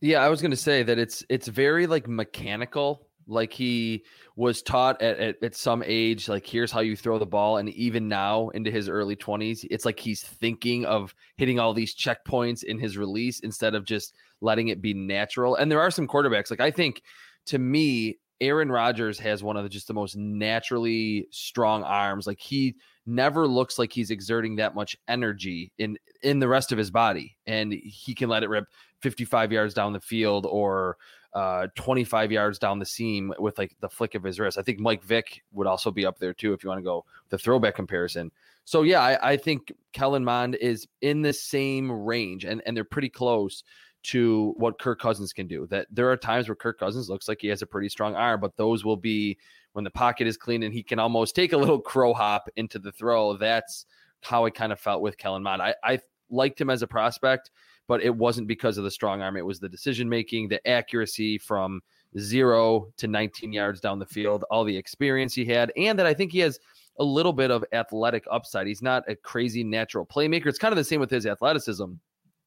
Yeah, 0.00 0.18
I 0.22 0.28
was 0.28 0.42
going 0.42 0.50
to 0.50 0.56
say 0.56 0.82
that 0.82 0.98
it's 0.98 1.24
it's 1.28 1.48
very 1.48 1.86
like 1.86 2.08
mechanical. 2.08 3.06
Like 3.26 3.54
he 3.54 4.04
was 4.36 4.60
taught 4.60 5.00
at, 5.00 5.18
at, 5.18 5.42
at 5.42 5.54
some 5.54 5.82
age, 5.86 6.28
like 6.28 6.46
here's 6.46 6.70
how 6.70 6.80
you 6.80 6.94
throw 6.94 7.18
the 7.18 7.24
ball, 7.24 7.56
and 7.56 7.70
even 7.70 8.06
now 8.06 8.50
into 8.50 8.70
his 8.70 8.86
early 8.86 9.16
twenties, 9.16 9.64
it's 9.70 9.86
like 9.86 9.98
he's 9.98 10.22
thinking 10.22 10.84
of 10.84 11.14
hitting 11.38 11.58
all 11.58 11.72
these 11.72 11.94
checkpoints 11.94 12.64
in 12.64 12.78
his 12.78 12.98
release 12.98 13.40
instead 13.40 13.74
of 13.74 13.86
just 13.86 14.14
letting 14.42 14.68
it 14.68 14.82
be 14.82 14.92
natural. 14.92 15.54
And 15.56 15.72
there 15.72 15.80
are 15.80 15.90
some 15.90 16.06
quarterbacks, 16.06 16.50
like 16.50 16.60
I 16.60 16.70
think 16.70 17.00
to 17.46 17.58
me, 17.58 18.18
Aaron 18.40 18.70
Rodgers 18.70 19.18
has 19.20 19.42
one 19.42 19.56
of 19.56 19.62
the, 19.62 19.68
just 19.68 19.88
the 19.88 19.94
most 19.94 20.16
naturally 20.16 21.26
strong 21.30 21.82
arms. 21.82 22.26
Like 22.26 22.40
he 22.40 22.74
never 23.06 23.46
looks 23.46 23.78
like 23.78 23.92
he's 23.92 24.10
exerting 24.10 24.56
that 24.56 24.74
much 24.74 24.96
energy 25.08 25.72
in 25.78 25.98
in 26.22 26.38
the 26.38 26.48
rest 26.48 26.72
of 26.72 26.78
his 26.78 26.90
body, 26.90 27.36
and 27.46 27.72
he 27.72 28.14
can 28.14 28.28
let 28.28 28.42
it 28.42 28.48
rip 28.48 28.66
55 29.00 29.52
yards 29.52 29.74
down 29.74 29.92
the 29.92 30.00
field 30.00 30.46
or 30.46 30.96
uh, 31.34 31.66
25 31.74 32.32
yards 32.32 32.58
down 32.58 32.78
the 32.78 32.86
seam 32.86 33.32
with 33.38 33.58
like 33.58 33.76
the 33.80 33.88
flick 33.88 34.14
of 34.14 34.22
his 34.22 34.38
wrist. 34.40 34.58
I 34.58 34.62
think 34.62 34.78
Mike 34.78 35.02
Vick 35.02 35.42
would 35.52 35.66
also 35.66 35.90
be 35.90 36.06
up 36.06 36.18
there 36.18 36.32
too 36.32 36.52
if 36.52 36.62
you 36.62 36.68
want 36.68 36.78
to 36.78 36.84
go 36.84 37.04
the 37.28 37.38
throwback 37.38 37.74
comparison. 37.74 38.30
So 38.64 38.82
yeah, 38.82 39.02
I, 39.02 39.32
I 39.32 39.36
think 39.36 39.72
Kellen 39.92 40.24
Mond 40.24 40.54
is 40.54 40.86
in 41.02 41.22
the 41.22 41.32
same 41.32 41.90
range, 41.90 42.44
and 42.44 42.62
and 42.66 42.76
they're 42.76 42.84
pretty 42.84 43.10
close 43.10 43.62
to 44.04 44.54
what 44.58 44.78
Kirk 44.78 45.00
Cousins 45.00 45.32
can 45.32 45.46
do. 45.46 45.66
That 45.66 45.86
there 45.90 46.10
are 46.10 46.16
times 46.16 46.48
where 46.48 46.54
Kirk 46.54 46.78
Cousins 46.78 47.08
looks 47.08 47.26
like 47.26 47.40
he 47.40 47.48
has 47.48 47.62
a 47.62 47.66
pretty 47.66 47.88
strong 47.88 48.14
arm, 48.14 48.40
but 48.40 48.56
those 48.56 48.84
will 48.84 48.96
be 48.96 49.38
when 49.72 49.84
the 49.84 49.90
pocket 49.90 50.26
is 50.26 50.36
clean 50.36 50.62
and 50.62 50.72
he 50.72 50.82
can 50.82 50.98
almost 50.98 51.34
take 51.34 51.52
a 51.52 51.56
little 51.56 51.80
crow 51.80 52.12
hop 52.12 52.48
into 52.56 52.78
the 52.78 52.92
throw. 52.92 53.36
That's 53.36 53.86
how 54.22 54.44
I 54.44 54.50
kind 54.50 54.72
of 54.72 54.78
felt 54.78 55.02
with 55.02 55.16
Kellen 55.16 55.42
Mond. 55.42 55.62
I, 55.62 55.74
I 55.82 56.00
liked 56.30 56.60
him 56.60 56.70
as 56.70 56.82
a 56.82 56.86
prospect, 56.86 57.50
but 57.88 58.02
it 58.02 58.14
wasn't 58.14 58.46
because 58.46 58.78
of 58.78 58.84
the 58.84 58.90
strong 58.90 59.22
arm. 59.22 59.36
It 59.36 59.46
was 59.46 59.58
the 59.58 59.68
decision 59.68 60.08
making, 60.08 60.48
the 60.48 60.66
accuracy 60.68 61.38
from 61.38 61.80
zero 62.18 62.92
to 62.98 63.08
19 63.08 63.52
yards 63.52 63.80
down 63.80 63.98
the 63.98 64.06
field, 64.06 64.44
all 64.50 64.64
the 64.64 64.76
experience 64.76 65.34
he 65.34 65.46
had, 65.46 65.72
and 65.76 65.98
that 65.98 66.06
I 66.06 66.14
think 66.14 66.30
he 66.30 66.40
has 66.40 66.60
a 66.98 67.04
little 67.04 67.32
bit 67.32 67.50
of 67.50 67.64
athletic 67.72 68.24
upside. 68.30 68.66
He's 68.66 68.82
not 68.82 69.02
a 69.08 69.16
crazy 69.16 69.64
natural 69.64 70.06
playmaker. 70.06 70.46
It's 70.46 70.58
kind 70.58 70.72
of 70.72 70.76
the 70.76 70.84
same 70.84 71.00
with 71.00 71.10
his 71.10 71.26
athleticism 71.26 71.94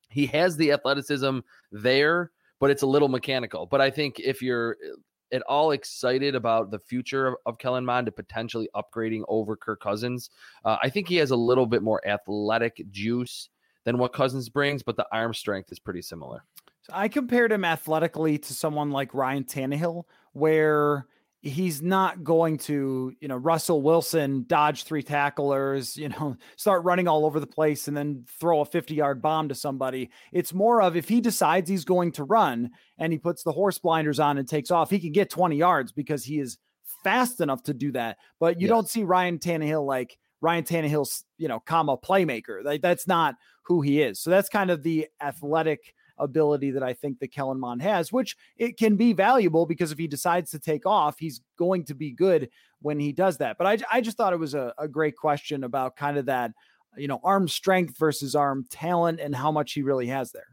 he 0.09 0.25
has 0.27 0.57
the 0.57 0.71
athleticism 0.71 1.39
there, 1.71 2.31
but 2.59 2.69
it's 2.69 2.81
a 2.81 2.87
little 2.87 3.09
mechanical. 3.09 3.65
But 3.65 3.81
I 3.81 3.89
think 3.89 4.19
if 4.19 4.41
you're 4.41 4.77
uh, 4.83 4.95
at 5.35 5.41
all 5.43 5.71
excited 5.71 6.35
about 6.35 6.71
the 6.71 6.79
future 6.79 7.27
of, 7.27 7.35
of 7.45 7.57
Kellen 7.57 7.85
Mond 7.85 8.05
to 8.05 8.11
potentially 8.11 8.69
upgrading 8.75 9.23
over 9.27 9.55
Kirk 9.55 9.81
Cousins, 9.81 10.29
uh, 10.63 10.77
I 10.81 10.89
think 10.89 11.07
he 11.07 11.17
has 11.17 11.31
a 11.31 11.35
little 11.35 11.65
bit 11.65 11.83
more 11.83 12.05
athletic 12.07 12.81
juice 12.91 13.49
than 13.83 13.97
what 13.97 14.13
Cousins 14.13 14.49
brings, 14.49 14.83
but 14.83 14.95
the 14.95 15.07
arm 15.11 15.33
strength 15.33 15.71
is 15.71 15.79
pretty 15.79 16.01
similar. 16.01 16.43
So 16.81 16.93
I 16.93 17.09
compared 17.09 17.51
him 17.51 17.65
athletically 17.65 18.37
to 18.37 18.53
someone 18.53 18.91
like 18.91 19.13
Ryan 19.13 19.43
Tannehill, 19.43 20.03
where 20.31 21.05
he's 21.41 21.81
not 21.81 22.23
going 22.23 22.57
to, 22.57 23.13
you 23.19 23.27
know, 23.27 23.35
Russell 23.35 23.81
Wilson 23.81 24.45
dodge 24.47 24.83
three 24.83 25.03
tacklers, 25.03 25.95
you 25.95 26.09
know, 26.09 26.35
start 26.55 26.83
running 26.83 27.07
all 27.07 27.25
over 27.25 27.39
the 27.39 27.47
place 27.47 27.87
and 27.87 27.95
then 27.95 28.25
throw 28.39 28.61
a 28.61 28.65
50 28.65 28.95
yard 28.95 29.21
bomb 29.21 29.49
to 29.49 29.55
somebody. 29.55 30.09
It's 30.31 30.53
more 30.53 30.81
of 30.81 30.95
if 30.95 31.07
he 31.07 31.21
decides 31.21 31.69
he's 31.69 31.85
going 31.85 32.11
to 32.13 32.23
run 32.23 32.71
and 32.97 33.13
he 33.13 33.19
puts 33.19 33.43
the 33.43 33.51
horse 33.51 33.77
blinders 33.77 34.19
on 34.19 34.37
and 34.37 34.47
takes 34.47 34.71
off, 34.71 34.89
he 34.89 34.99
can 34.99 35.11
get 35.11 35.29
20 35.29 35.55
yards 35.55 35.91
because 35.91 36.23
he 36.23 36.39
is 36.39 36.57
fast 37.03 37.39
enough 37.39 37.63
to 37.63 37.73
do 37.73 37.91
that. 37.91 38.17
But 38.39 38.59
you 38.59 38.67
don't 38.67 38.89
see 38.89 39.03
Ryan 39.03 39.37
Tannehill 39.37 39.85
like 39.85 40.17
Ryan 40.41 40.63
Tannehill's, 40.63 41.23
you 41.37 41.47
know, 41.47 41.59
comma 41.59 41.97
playmaker. 41.97 42.63
Like, 42.63 42.81
that's 42.81 43.07
not 43.07 43.35
who 43.63 43.81
he 43.81 44.01
is. 44.01 44.19
So 44.19 44.29
that's 44.29 44.49
kind 44.49 44.69
of 44.69 44.83
the 44.83 45.07
athletic 45.21 45.93
ability 46.19 46.71
that 46.71 46.83
I 46.83 46.93
think 46.93 47.19
that 47.19 47.31
Kellen 47.31 47.59
Mond 47.59 47.81
has, 47.81 48.11
which 48.11 48.35
it 48.57 48.77
can 48.77 48.95
be 48.95 49.13
valuable 49.13 49.65
because 49.65 49.91
if 49.91 49.97
he 49.97 50.07
decides 50.07 50.51
to 50.51 50.59
take 50.59 50.85
off, 50.85 51.19
he's 51.19 51.41
going 51.57 51.85
to 51.85 51.95
be 51.95 52.11
good 52.11 52.49
when 52.81 52.99
he 52.99 53.11
does 53.11 53.37
that. 53.37 53.57
But 53.57 53.67
I, 53.67 53.97
I 53.97 54.01
just 54.01 54.17
thought 54.17 54.33
it 54.33 54.39
was 54.39 54.53
a, 54.53 54.73
a 54.77 54.87
great 54.87 55.15
question 55.15 55.63
about 55.63 55.95
kind 55.95 56.17
of 56.17 56.25
that, 56.27 56.51
you 56.95 57.07
know, 57.07 57.19
arm 57.23 57.47
strength 57.47 57.97
versus 57.97 58.35
arm 58.35 58.65
talent 58.69 59.19
and 59.19 59.35
how 59.35 59.51
much 59.51 59.73
he 59.73 59.81
really 59.81 60.07
has 60.07 60.31
there. 60.31 60.47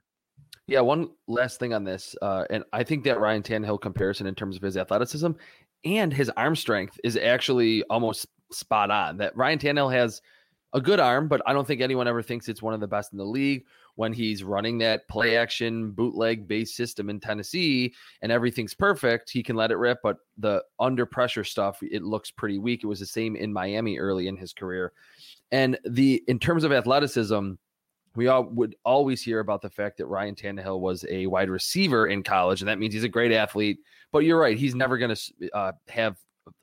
Yeah, 0.66 0.80
one 0.80 1.10
last 1.28 1.60
thing 1.60 1.74
on 1.74 1.84
this, 1.84 2.16
uh, 2.22 2.44
and 2.48 2.64
I 2.72 2.84
think 2.84 3.04
that 3.04 3.20
Ryan 3.20 3.42
Tannehill 3.42 3.82
comparison 3.82 4.26
in 4.26 4.34
terms 4.34 4.56
of 4.56 4.62
his 4.62 4.78
athleticism 4.78 5.32
and 5.84 6.12
his 6.12 6.30
arm 6.38 6.56
strength 6.56 6.98
is 7.04 7.18
actually 7.18 7.82
almost 7.84 8.26
spot 8.50 8.90
on. 8.90 9.18
That 9.18 9.36
Ryan 9.36 9.58
Tannehill 9.58 9.92
has 9.92 10.22
a 10.72 10.80
good 10.80 11.00
arm, 11.00 11.28
but 11.28 11.42
I 11.46 11.52
don't 11.52 11.66
think 11.66 11.80
anyone 11.80 12.08
ever 12.08 12.22
thinks 12.22 12.48
it's 12.48 12.62
one 12.62 12.74
of 12.74 12.80
the 12.80 12.88
best 12.88 13.12
in 13.12 13.18
the 13.18 13.24
league 13.24 13.64
when 13.96 14.12
he's 14.12 14.42
running 14.42 14.78
that 14.78 15.06
play 15.08 15.36
action 15.36 15.92
bootleg 15.92 16.48
based 16.48 16.76
system 16.76 17.08
in 17.08 17.20
Tennessee 17.20 17.94
and 18.22 18.32
everything's 18.32 18.74
perfect, 18.74 19.30
he 19.30 19.42
can 19.42 19.56
let 19.56 19.70
it 19.70 19.76
rip. 19.76 19.98
But 20.02 20.18
the 20.38 20.62
under 20.80 21.06
pressure 21.06 21.44
stuff, 21.44 21.78
it 21.82 22.02
looks 22.02 22.30
pretty 22.30 22.58
weak. 22.58 22.82
It 22.82 22.88
was 22.88 23.00
the 23.00 23.06
same 23.06 23.36
in 23.36 23.52
Miami 23.52 23.98
early 23.98 24.28
in 24.28 24.36
his 24.36 24.52
career. 24.52 24.92
And 25.52 25.78
the 25.84 26.22
in 26.26 26.38
terms 26.38 26.64
of 26.64 26.72
athleticism, 26.72 27.52
we 28.16 28.28
all 28.28 28.44
would 28.44 28.76
always 28.84 29.22
hear 29.22 29.40
about 29.40 29.62
the 29.62 29.70
fact 29.70 29.98
that 29.98 30.06
Ryan 30.06 30.34
Tannehill 30.34 30.80
was 30.80 31.04
a 31.08 31.26
wide 31.26 31.50
receiver 31.50 32.06
in 32.06 32.22
college, 32.22 32.60
and 32.62 32.68
that 32.68 32.78
means 32.78 32.94
he's 32.94 33.04
a 33.04 33.08
great 33.08 33.32
athlete. 33.32 33.78
But 34.12 34.20
you're 34.20 34.38
right; 34.38 34.56
he's 34.56 34.74
never 34.74 34.98
going 34.98 35.14
to 35.14 35.50
uh, 35.52 35.72
have 35.88 36.16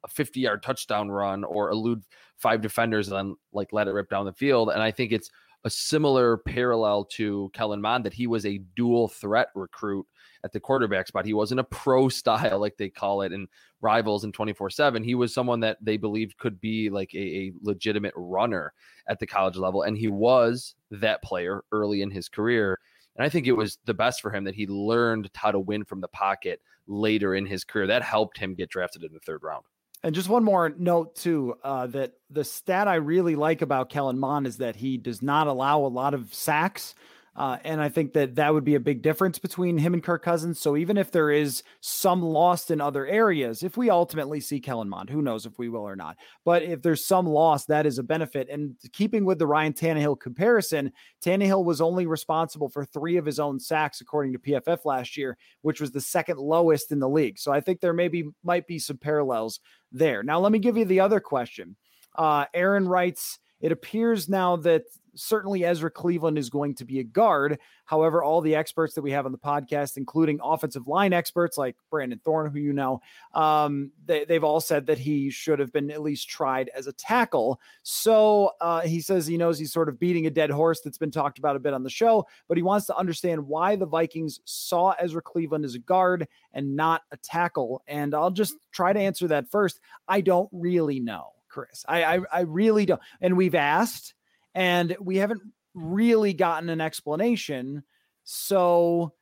a 0.03 0.07
50 0.07 0.39
yard 0.39 0.63
touchdown 0.63 1.09
run 1.09 1.43
or 1.43 1.69
elude 1.69 2.03
five 2.37 2.61
defenders 2.61 3.07
and 3.07 3.17
then 3.17 3.35
like 3.53 3.71
let 3.71 3.87
it 3.87 3.91
rip 3.91 4.09
down 4.09 4.25
the 4.25 4.33
field. 4.33 4.69
And 4.69 4.81
I 4.81 4.91
think 4.91 5.11
it's 5.11 5.29
a 5.63 5.69
similar 5.69 6.37
parallel 6.37 7.05
to 7.05 7.49
Kellen 7.53 7.81
Mond 7.81 8.05
that 8.05 8.13
he 8.13 8.27
was 8.27 8.45
a 8.45 8.59
dual 8.75 9.07
threat 9.07 9.49
recruit 9.55 10.05
at 10.43 10.51
the 10.51 10.59
quarterback 10.59 11.07
spot. 11.07 11.25
He 11.25 11.33
wasn't 11.33 11.59
a 11.59 11.65
pro 11.65 12.09
style 12.09 12.59
like 12.59 12.77
they 12.77 12.89
call 12.89 13.21
it 13.21 13.31
in 13.31 13.47
rivals 13.81 14.23
in 14.23 14.31
24-7. 14.31 15.03
He 15.03 15.15
was 15.15 15.33
someone 15.33 15.59
that 15.61 15.77
they 15.81 15.97
believed 15.97 16.37
could 16.37 16.59
be 16.59 16.89
like 16.89 17.13
a, 17.13 17.17
a 17.17 17.51
legitimate 17.61 18.13
runner 18.15 18.73
at 19.07 19.19
the 19.19 19.27
college 19.27 19.57
level. 19.57 19.83
And 19.83 19.97
he 19.97 20.07
was 20.07 20.75
that 20.91 21.23
player 21.23 21.63
early 21.71 22.01
in 22.01 22.11
his 22.11 22.29
career. 22.29 22.79
And 23.15 23.25
I 23.25 23.29
think 23.29 23.47
it 23.47 23.53
was 23.53 23.77
the 23.85 23.93
best 23.93 24.21
for 24.21 24.31
him 24.31 24.43
that 24.45 24.55
he 24.55 24.67
learned 24.67 25.29
how 25.35 25.51
to 25.51 25.59
win 25.59 25.83
from 25.83 26.01
the 26.01 26.07
pocket 26.07 26.61
later 26.87 27.35
in 27.35 27.45
his 27.45 27.63
career. 27.63 27.87
That 27.87 28.03
helped 28.03 28.37
him 28.37 28.55
get 28.55 28.69
drafted 28.69 29.03
in 29.03 29.13
the 29.13 29.19
third 29.19 29.43
round. 29.43 29.65
And 30.03 30.15
just 30.15 30.29
one 30.29 30.43
more 30.43 30.73
note 30.77 31.15
too, 31.15 31.55
uh, 31.63 31.87
that 31.87 32.13
the 32.29 32.43
stat 32.43 32.87
I 32.87 32.95
really 32.95 33.35
like 33.35 33.61
about 33.61 33.89
Kellen 33.89 34.19
Mond 34.19 34.47
is 34.47 34.57
that 34.57 34.75
he 34.75 34.97
does 34.97 35.21
not 35.21 35.47
allow 35.47 35.79
a 35.79 35.87
lot 35.87 36.13
of 36.13 36.33
sacks. 36.33 36.95
Uh, 37.33 37.57
and 37.63 37.81
I 37.81 37.87
think 37.87 38.11
that 38.13 38.35
that 38.35 38.53
would 38.53 38.65
be 38.65 38.75
a 38.75 38.79
big 38.79 39.01
difference 39.01 39.39
between 39.39 39.77
him 39.77 39.93
and 39.93 40.03
Kirk 40.03 40.21
Cousins. 40.21 40.59
So 40.59 40.75
even 40.75 40.97
if 40.97 41.11
there 41.11 41.31
is 41.31 41.63
some 41.79 42.21
lost 42.21 42.71
in 42.71 42.81
other 42.81 43.05
areas, 43.05 43.63
if 43.63 43.77
we 43.77 43.89
ultimately 43.89 44.41
see 44.41 44.59
Kellen 44.59 44.89
Mond, 44.89 45.09
who 45.09 45.21
knows 45.21 45.45
if 45.45 45.57
we 45.57 45.69
will 45.69 45.87
or 45.87 45.95
not. 45.95 46.17
But 46.43 46.63
if 46.63 46.81
there's 46.81 47.05
some 47.05 47.25
loss, 47.25 47.65
that 47.65 47.85
is 47.85 47.99
a 47.99 48.03
benefit. 48.03 48.49
And 48.49 48.75
keeping 48.91 49.23
with 49.23 49.39
the 49.39 49.47
Ryan 49.47 49.71
Tannehill 49.71 50.19
comparison, 50.19 50.91
Tannehill 51.23 51.63
was 51.63 51.79
only 51.79 52.05
responsible 52.05 52.67
for 52.67 52.83
three 52.83 53.15
of 53.15 53.25
his 53.25 53.39
own 53.39 53.61
sacks, 53.61 54.01
according 54.01 54.33
to 54.33 54.39
PFF 54.39 54.83
last 54.83 55.15
year, 55.15 55.37
which 55.61 55.79
was 55.79 55.91
the 55.91 56.01
second 56.01 56.37
lowest 56.37 56.91
in 56.91 56.99
the 56.99 57.09
league. 57.09 57.39
So 57.39 57.53
I 57.53 57.61
think 57.61 57.79
there 57.79 57.93
maybe 57.93 58.25
might 58.43 58.67
be 58.67 58.77
some 58.77 58.97
parallels 58.97 59.61
there. 59.93 60.21
Now, 60.21 60.41
let 60.41 60.51
me 60.51 60.59
give 60.59 60.75
you 60.75 60.83
the 60.83 60.99
other 60.99 61.21
question. 61.21 61.77
Uh, 62.13 62.45
Aaron 62.53 62.89
writes, 62.89 63.39
it 63.61 63.71
appears 63.71 64.27
now 64.27 64.55
that 64.57 64.83
certainly 65.15 65.65
Ezra 65.65 65.91
Cleveland 65.91 66.37
is 66.37 66.49
going 66.49 66.75
to 66.75 66.85
be 66.85 66.99
a 66.99 67.03
guard. 67.03 67.59
However, 67.85 68.23
all 68.23 68.41
the 68.41 68.55
experts 68.55 68.93
that 68.93 69.01
we 69.01 69.11
have 69.11 69.25
on 69.25 69.31
the 69.31 69.37
podcast, 69.37 69.97
including 69.97 70.39
offensive 70.43 70.87
line 70.87 71.13
experts 71.13 71.57
like 71.57 71.75
Brandon 71.89 72.19
Thorn, 72.23 72.51
who 72.51 72.59
you 72.59 72.73
know, 72.73 73.01
um, 73.33 73.91
they, 74.05 74.25
have 74.29 74.43
all 74.43 74.61
said 74.61 74.85
that 74.87 74.97
he 74.97 75.29
should 75.29 75.59
have 75.59 75.71
been 75.73 75.91
at 75.91 76.01
least 76.01 76.29
tried 76.29 76.69
as 76.69 76.87
a 76.87 76.93
tackle. 76.93 77.59
So 77.83 78.51
uh, 78.61 78.81
he 78.81 79.01
says 79.01 79.27
he 79.27 79.37
knows 79.37 79.59
he's 79.59 79.73
sort 79.73 79.89
of 79.89 79.99
beating 79.99 80.27
a 80.27 80.31
dead 80.31 80.49
horse 80.49 80.81
that's 80.81 80.97
been 80.97 81.11
talked 81.11 81.37
about 81.37 81.55
a 81.55 81.59
bit 81.59 81.73
on 81.73 81.83
the 81.83 81.89
show, 81.89 82.25
but 82.47 82.57
he 82.57 82.63
wants 82.63 82.85
to 82.87 82.97
understand 82.97 83.47
why 83.47 83.75
the 83.75 83.85
Vikings 83.85 84.39
saw 84.45 84.91
Ezra 84.99 85.21
Cleveland 85.21 85.65
as 85.65 85.75
a 85.75 85.79
guard 85.79 86.27
and 86.53 86.75
not 86.75 87.01
a 87.11 87.17
tackle. 87.17 87.83
And 87.87 88.13
I'll 88.15 88.31
just 88.31 88.55
try 88.71 88.93
to 88.93 88.99
answer 88.99 89.27
that 89.29 89.49
first. 89.49 89.79
I 90.07 90.21
don't 90.21 90.49
really 90.51 90.99
know. 90.99 91.33
Chris. 91.51 91.85
I, 91.87 92.03
I, 92.03 92.19
I 92.31 92.39
really 92.41 92.85
don't. 92.85 93.01
And 93.19 93.37
we've 93.37 93.55
asked, 93.55 94.13
and 94.55 94.95
we 94.99 95.17
haven't 95.17 95.41
really 95.73 96.33
gotten 96.33 96.69
an 96.69 96.81
explanation. 96.81 97.83
So 98.23 99.13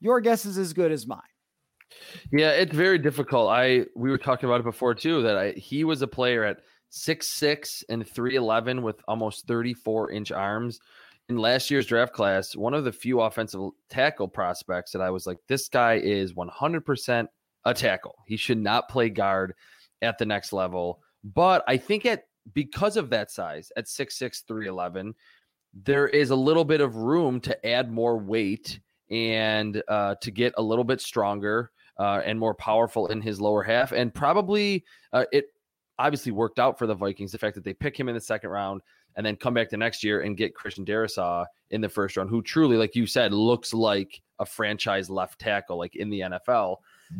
your 0.00 0.20
guess 0.20 0.44
is 0.44 0.58
as 0.58 0.72
good 0.72 0.92
as 0.92 1.06
mine. 1.06 1.20
Yeah, 2.30 2.50
it's 2.50 2.74
very 2.74 2.98
difficult. 2.98 3.50
I 3.50 3.86
we 3.96 4.10
were 4.10 4.18
talking 4.18 4.48
about 4.48 4.60
it 4.60 4.64
before 4.64 4.94
too 4.94 5.22
that 5.22 5.36
I 5.36 5.52
he 5.52 5.82
was 5.82 6.02
a 6.02 6.06
player 6.06 6.44
at 6.44 6.60
six 6.88 7.26
six 7.28 7.82
and 7.88 8.06
three 8.06 8.36
eleven 8.36 8.82
with 8.82 9.02
almost 9.08 9.48
thirty 9.48 9.74
four 9.74 10.12
inch 10.12 10.30
arms 10.30 10.80
in 11.30 11.38
last 11.38 11.70
year's 11.70 11.86
draft 11.86 12.12
class, 12.12 12.56
one 12.56 12.74
of 12.74 12.82
the 12.82 12.92
few 12.92 13.20
offensive 13.20 13.70
tackle 13.88 14.26
prospects 14.26 14.90
that 14.90 15.00
I 15.00 15.10
was 15.10 15.28
like, 15.28 15.38
this 15.46 15.68
guy 15.68 15.94
is 15.94 16.34
100% 16.34 17.26
a 17.64 17.72
tackle. 17.72 18.16
He 18.26 18.36
should 18.36 18.58
not 18.58 18.88
play 18.88 19.10
guard 19.10 19.54
at 20.02 20.18
the 20.18 20.26
next 20.26 20.52
level. 20.52 21.00
But 21.24 21.64
I 21.66 21.76
think 21.76 22.06
at 22.06 22.24
because 22.54 22.96
of 22.96 23.10
that 23.10 23.30
size 23.30 23.70
at 23.76 23.86
6'6, 23.86 24.46
311, 24.46 25.14
there 25.84 26.08
is 26.08 26.30
a 26.30 26.36
little 26.36 26.64
bit 26.64 26.80
of 26.80 26.96
room 26.96 27.40
to 27.40 27.66
add 27.66 27.90
more 27.92 28.18
weight 28.18 28.80
and 29.10 29.82
uh, 29.88 30.14
to 30.20 30.30
get 30.30 30.54
a 30.56 30.62
little 30.62 30.84
bit 30.84 31.00
stronger 31.00 31.70
uh, 31.98 32.22
and 32.24 32.38
more 32.38 32.54
powerful 32.54 33.08
in 33.08 33.20
his 33.20 33.40
lower 33.40 33.62
half. 33.62 33.92
And 33.92 34.12
probably 34.12 34.84
uh, 35.12 35.24
it 35.32 35.46
obviously 35.98 36.32
worked 36.32 36.58
out 36.58 36.78
for 36.78 36.86
the 36.86 36.94
Vikings 36.94 37.32
the 37.32 37.38
fact 37.38 37.54
that 37.54 37.64
they 37.64 37.74
pick 37.74 37.98
him 37.98 38.08
in 38.08 38.14
the 38.14 38.20
second 38.20 38.50
round 38.50 38.80
and 39.16 39.26
then 39.26 39.36
come 39.36 39.54
back 39.54 39.68
the 39.68 39.76
next 39.76 40.02
year 40.02 40.22
and 40.22 40.36
get 40.36 40.54
Christian 40.54 40.84
Darrisaw 40.84 41.44
in 41.70 41.80
the 41.80 41.88
first 41.88 42.16
round, 42.16 42.30
who 42.30 42.42
truly, 42.42 42.76
like 42.76 42.94
you 42.94 43.06
said, 43.06 43.32
looks 43.32 43.74
like 43.74 44.22
a 44.38 44.46
franchise 44.46 45.10
left 45.10 45.38
tackle, 45.38 45.76
like 45.78 45.96
in 45.96 46.08
the 46.08 46.20
NFL. 46.20 46.76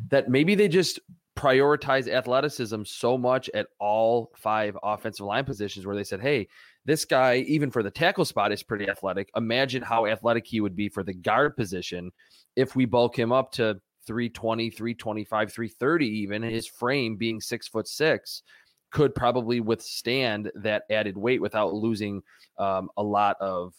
That 0.08 0.28
maybe 0.28 0.54
they 0.54 0.68
just 0.68 1.00
prioritize 1.36 2.08
athleticism 2.08 2.82
so 2.84 3.16
much 3.16 3.48
at 3.54 3.68
all 3.78 4.30
five 4.36 4.76
offensive 4.82 5.26
line 5.26 5.44
positions 5.44 5.86
where 5.86 5.96
they 5.96 6.04
said, 6.04 6.20
hey, 6.20 6.48
this 6.84 7.04
guy, 7.04 7.36
even 7.46 7.70
for 7.70 7.82
the 7.82 7.90
tackle 7.90 8.24
spot, 8.24 8.52
is 8.52 8.62
pretty 8.62 8.88
athletic. 8.88 9.30
Imagine 9.36 9.82
how 9.82 10.06
athletic 10.06 10.46
he 10.46 10.60
would 10.60 10.76
be 10.76 10.88
for 10.88 11.02
the 11.02 11.14
guard 11.14 11.56
position 11.56 12.10
if 12.56 12.74
we 12.74 12.84
bulk 12.84 13.18
him 13.18 13.32
up 13.32 13.52
to 13.52 13.80
320, 14.06 14.70
325, 14.70 15.52
330, 15.52 16.06
even 16.06 16.42
his 16.42 16.66
frame 16.66 17.16
being 17.16 17.40
six 17.40 17.68
foot 17.68 17.86
six 17.86 18.42
could 18.90 19.14
probably 19.14 19.60
withstand 19.60 20.50
that 20.56 20.82
added 20.90 21.16
weight 21.16 21.40
without 21.40 21.72
losing 21.72 22.22
um, 22.58 22.88
a 22.96 23.02
lot 23.02 23.36
of 23.40 23.72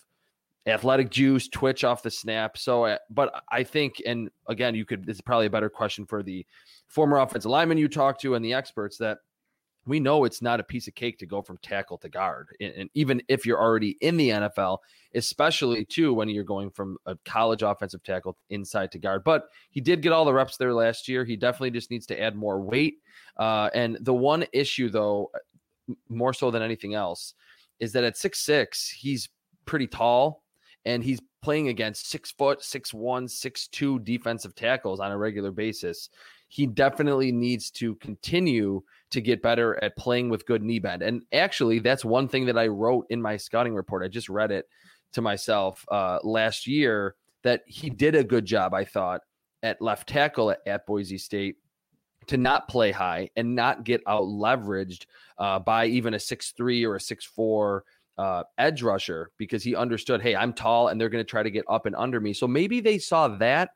athletic 0.67 1.09
juice, 1.09 1.47
twitch 1.47 1.83
off 1.83 2.03
the 2.03 2.11
snap. 2.11 2.57
So, 2.57 2.85
uh, 2.85 2.97
but 3.09 3.43
I 3.51 3.63
think, 3.63 4.01
and 4.05 4.29
again, 4.47 4.75
you 4.75 4.85
could, 4.85 5.05
this 5.05 5.15
is 5.17 5.21
probably 5.21 5.47
a 5.47 5.51
better 5.51 5.69
question 5.69 6.05
for 6.05 6.21
the 6.21 6.45
former 6.87 7.17
offensive 7.17 7.49
lineman 7.49 7.77
you 7.77 7.87
talked 7.87 8.21
to 8.21 8.35
and 8.35 8.45
the 8.45 8.53
experts 8.53 8.97
that 8.97 9.19
we 9.85 9.99
know 9.99 10.25
it's 10.25 10.41
not 10.41 10.59
a 10.59 10.63
piece 10.63 10.87
of 10.87 10.93
cake 10.93 11.17
to 11.17 11.25
go 11.25 11.41
from 11.41 11.57
tackle 11.57 11.97
to 11.97 12.09
guard. 12.09 12.49
And, 12.59 12.89
even 12.93 13.21
if 13.27 13.45
you're 13.45 13.59
already 13.59 13.97
in 14.01 14.15
the 14.15 14.29
NFL, 14.29 14.77
especially 15.15 15.83
too 15.85 16.13
when 16.13 16.29
you're 16.29 16.43
going 16.43 16.69
from 16.69 16.97
a 17.07 17.17
college 17.25 17.63
offensive 17.63 18.03
tackle 18.03 18.37
inside 18.49 18.91
to 18.91 18.99
guard. 18.99 19.23
But 19.23 19.45
he 19.71 19.81
did 19.81 20.03
get 20.03 20.11
all 20.11 20.25
the 20.25 20.33
reps 20.33 20.57
there 20.57 20.73
last 20.73 21.07
year. 21.07 21.25
He 21.25 21.35
definitely 21.35 21.71
just 21.71 21.89
needs 21.89 22.05
to 22.07 22.21
add 22.21 22.35
more 22.35 22.61
weight. 22.61 22.97
Uh, 23.37 23.69
and 23.73 23.97
the 24.01 24.13
one 24.13 24.45
issue, 24.53 24.89
though, 24.89 25.31
more 26.09 26.33
so 26.33 26.51
than 26.51 26.61
anything 26.61 26.93
else, 26.93 27.33
is 27.79 27.91
that 27.93 28.03
at 28.03 28.17
six 28.17 28.39
six, 28.39 28.87
he's 28.89 29.29
pretty 29.65 29.87
tall 29.87 30.40
and 30.85 31.03
he's 31.03 31.19
playing 31.41 31.67
against 31.69 32.09
six 32.09 32.31
foot, 32.31 32.63
six 32.63 32.93
one, 32.93 33.27
six 33.27 33.67
two 33.67 33.99
defensive 33.99 34.55
tackles 34.55 34.99
on 34.99 35.11
a 35.11 35.17
regular 35.17 35.51
basis. 35.51 36.09
He 36.47 36.65
definitely 36.67 37.31
needs 37.31 37.71
to 37.71 37.95
continue 37.95 38.83
to 39.11 39.21
get 39.21 39.41
better 39.41 39.81
at 39.83 39.95
playing 39.95 40.29
with 40.29 40.45
good 40.45 40.61
knee 40.61 40.79
bend. 40.79 41.01
And 41.01 41.23
actually, 41.31 41.79
that's 41.79 42.03
one 42.03 42.27
thing 42.27 42.45
that 42.47 42.57
I 42.57 42.67
wrote 42.67 43.05
in 43.09 43.21
my 43.21 43.37
scouting 43.37 43.73
report. 43.73 44.03
I 44.03 44.09
just 44.09 44.29
read 44.29 44.51
it 44.51 44.67
to 45.13 45.21
myself 45.21 45.85
uh, 45.89 46.19
last 46.23 46.67
year 46.67 47.15
that 47.43 47.61
he 47.65 47.89
did 47.89 48.15
a 48.15 48.23
good 48.23 48.45
job, 48.45 48.73
I 48.73 48.85
thought, 48.85 49.21
at 49.63 49.81
left 49.81 50.09
tackle 50.09 50.51
at, 50.51 50.59
at 50.65 50.85
Boise 50.85 51.17
State 51.17 51.55
to 52.27 52.37
not 52.37 52.67
play 52.67 52.91
high 52.91 53.29
and 53.35 53.55
not 53.55 53.83
get 53.83 54.01
out 54.07 54.23
leveraged 54.23 55.05
uh, 55.37 55.59
by 55.59 55.85
even 55.85 56.13
a 56.13 56.19
six 56.19 56.51
three 56.51 56.85
or 56.85 56.95
a 56.95 56.99
six 56.99 57.25
four 57.25 57.83
uh, 58.21 58.43
edge 58.59 58.83
rusher 58.83 59.31
because 59.39 59.63
he 59.63 59.75
understood, 59.75 60.21
hey, 60.21 60.35
I'm 60.35 60.53
tall 60.53 60.89
and 60.89 61.01
they're 61.01 61.09
going 61.09 61.25
to 61.25 61.29
try 61.29 61.41
to 61.41 61.49
get 61.49 61.65
up 61.67 61.87
and 61.87 61.95
under 61.95 62.19
me. 62.19 62.33
So 62.33 62.47
maybe 62.47 62.79
they 62.79 62.99
saw 62.99 63.27
that. 63.29 63.71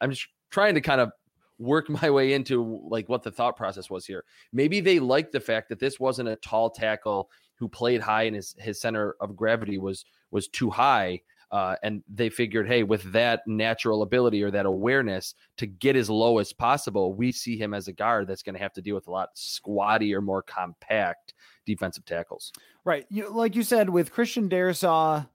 I'm 0.00 0.10
just 0.10 0.28
trying 0.50 0.74
to 0.74 0.80
kind 0.80 1.00
of 1.00 1.10
work 1.58 1.90
my 2.02 2.08
way 2.08 2.32
into 2.32 2.80
like 2.88 3.08
what 3.08 3.24
the 3.24 3.32
thought 3.32 3.56
process 3.56 3.90
was 3.90 4.06
here. 4.06 4.24
Maybe 4.52 4.78
they 4.78 5.00
liked 5.00 5.32
the 5.32 5.40
fact 5.40 5.68
that 5.70 5.80
this 5.80 5.98
wasn't 5.98 6.28
a 6.28 6.36
tall 6.36 6.70
tackle 6.70 7.28
who 7.56 7.68
played 7.68 8.00
high 8.00 8.22
and 8.22 8.36
his 8.36 8.54
his 8.60 8.80
center 8.80 9.16
of 9.20 9.34
gravity 9.34 9.78
was 9.78 10.04
was 10.30 10.46
too 10.46 10.70
high. 10.70 11.20
Uh, 11.50 11.76
and 11.82 12.02
they 12.12 12.28
figured, 12.28 12.66
hey, 12.68 12.82
with 12.82 13.02
that 13.12 13.40
natural 13.46 14.02
ability 14.02 14.42
or 14.42 14.50
that 14.50 14.66
awareness 14.66 15.34
to 15.56 15.66
get 15.66 15.96
as 15.96 16.10
low 16.10 16.38
as 16.38 16.52
possible, 16.52 17.14
we 17.14 17.32
see 17.32 17.56
him 17.56 17.72
as 17.72 17.88
a 17.88 17.92
guard 17.92 18.26
that's 18.26 18.42
going 18.42 18.54
to 18.54 18.60
have 18.60 18.72
to 18.74 18.82
deal 18.82 18.94
with 18.94 19.08
a 19.08 19.10
lot 19.10 19.30
squatty 19.34 20.14
or 20.14 20.20
more 20.20 20.42
compact 20.42 21.34
defensive 21.64 22.04
tackles. 22.04 22.52
Right. 22.84 23.06
You, 23.08 23.30
like 23.30 23.56
you 23.56 23.62
said, 23.62 23.90
with 23.90 24.12
Christian 24.12 24.48
Darrisaw 24.48 25.26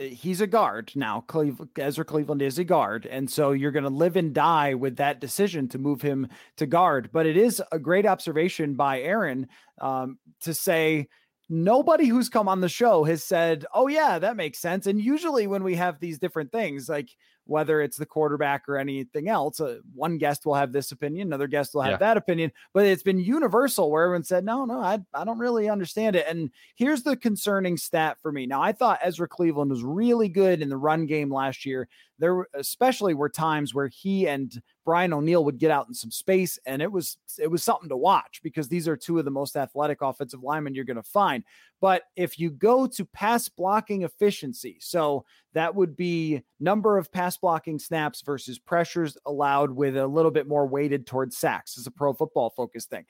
he's 0.00 0.40
a 0.40 0.46
guard 0.46 0.92
now. 0.94 1.20
Cleve, 1.26 1.60
Ezra 1.76 2.04
Cleveland 2.04 2.42
is 2.42 2.58
a 2.58 2.64
guard, 2.64 3.06
and 3.06 3.30
so 3.30 3.52
you're 3.52 3.70
going 3.70 3.84
to 3.84 3.90
live 3.90 4.16
and 4.16 4.32
die 4.32 4.74
with 4.74 4.96
that 4.96 5.20
decision 5.20 5.68
to 5.68 5.78
move 5.78 6.00
him 6.00 6.28
to 6.56 6.66
guard. 6.66 7.10
But 7.12 7.26
it 7.26 7.36
is 7.36 7.62
a 7.70 7.78
great 7.78 8.06
observation 8.06 8.74
by 8.74 9.00
Aaron 9.00 9.48
um, 9.80 10.18
to 10.40 10.54
say 10.54 11.08
nobody 11.50 12.06
who's 12.06 12.30
come 12.30 12.48
on 12.48 12.60
the 12.60 12.68
show 12.68 13.04
has 13.04 13.22
said, 13.22 13.66
"Oh 13.74 13.88
yeah, 13.88 14.18
that 14.18 14.36
makes 14.36 14.58
sense." 14.58 14.86
And 14.86 15.00
usually 15.00 15.46
when 15.46 15.62
we 15.62 15.74
have 15.74 16.00
these 16.00 16.18
different 16.18 16.52
things, 16.52 16.88
like 16.88 17.10
whether 17.50 17.80
it's 17.80 17.96
the 17.96 18.06
quarterback 18.06 18.68
or 18.68 18.78
anything 18.78 19.28
else. 19.28 19.60
Uh, 19.60 19.78
one 19.92 20.18
guest 20.18 20.46
will 20.46 20.54
have 20.54 20.72
this 20.72 20.92
opinion, 20.92 21.28
another 21.28 21.48
guest 21.48 21.74
will 21.74 21.82
have 21.82 21.92
yeah. 21.92 21.96
that 21.96 22.16
opinion, 22.16 22.52
but 22.72 22.86
it's 22.86 23.02
been 23.02 23.18
universal 23.18 23.90
where 23.90 24.04
everyone 24.04 24.22
said, 24.22 24.44
no, 24.44 24.64
no, 24.64 24.80
I, 24.80 25.00
I 25.12 25.24
don't 25.24 25.38
really 25.38 25.68
understand 25.68 26.14
it. 26.14 26.26
And 26.28 26.50
here's 26.76 27.02
the 27.02 27.16
concerning 27.16 27.76
stat 27.76 28.18
for 28.22 28.30
me. 28.30 28.46
Now, 28.46 28.62
I 28.62 28.70
thought 28.72 29.00
Ezra 29.02 29.26
Cleveland 29.26 29.72
was 29.72 29.82
really 29.82 30.28
good 30.28 30.62
in 30.62 30.68
the 30.68 30.76
run 30.76 31.06
game 31.06 31.32
last 31.32 31.66
year. 31.66 31.88
There, 32.20 32.46
especially 32.54 33.14
were 33.14 33.28
times 33.28 33.74
where 33.74 33.88
he 33.88 34.28
and 34.28 34.62
Brian 34.84 35.12
O'Neill 35.12 35.44
would 35.44 35.58
get 35.58 35.70
out 35.70 35.88
in 35.88 35.94
some 35.94 36.10
space, 36.10 36.58
and 36.66 36.80
it 36.80 36.92
was 36.92 37.16
it 37.38 37.50
was 37.50 37.64
something 37.64 37.88
to 37.88 37.96
watch 37.96 38.40
because 38.42 38.68
these 38.68 38.86
are 38.86 38.96
two 38.96 39.18
of 39.18 39.24
the 39.24 39.30
most 39.30 39.56
athletic 39.56 40.02
offensive 40.02 40.42
linemen 40.42 40.74
you're 40.74 40.84
going 40.84 40.96
to 40.96 41.02
find. 41.02 41.42
But 41.80 42.02
if 42.14 42.38
you 42.38 42.50
go 42.50 42.86
to 42.86 43.04
pass 43.06 43.48
blocking 43.48 44.02
efficiency, 44.02 44.76
so 44.80 45.24
that 45.54 45.74
would 45.74 45.96
be 45.96 46.42
number 46.60 46.98
of 46.98 47.10
pass 47.10 47.36
blocking 47.38 47.78
snaps 47.78 48.22
versus 48.22 48.58
pressures 48.58 49.16
allowed 49.26 49.70
with 49.70 49.96
a 49.96 50.06
little 50.06 50.30
bit 50.30 50.46
more 50.46 50.66
weighted 50.66 51.06
towards 51.06 51.36
sacks 51.36 51.78
as 51.78 51.86
a 51.86 51.90
pro 51.90 52.12
football 52.12 52.50
focus 52.50 52.84
thing. 52.84 53.06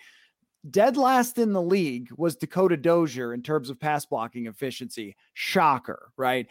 Dead 0.69 0.99
last 0.99 1.39
in 1.39 1.53
the 1.53 1.63
league 1.63 2.09
was 2.17 2.37
Dakota 2.37 2.77
Dozier 2.77 3.33
in 3.33 3.43
terms 3.43 3.71
of 3.71 3.81
pass 3.81 4.05
blocking 4.05 4.47
efficiency. 4.47 5.17
Shocker, 5.33 6.13
right? 6.19 6.47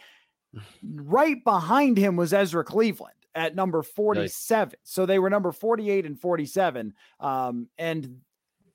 Right 0.82 1.42
behind 1.44 1.98
him 1.98 2.16
was 2.16 2.32
Ezra 2.32 2.64
Cleveland 2.64 3.14
at 3.34 3.54
number 3.54 3.82
47. 3.82 4.68
Nice. 4.70 4.76
So 4.82 5.06
they 5.06 5.18
were 5.18 5.30
number 5.30 5.52
48 5.52 6.06
and 6.06 6.18
47. 6.18 6.94
Um, 7.20 7.68
and 7.78 8.20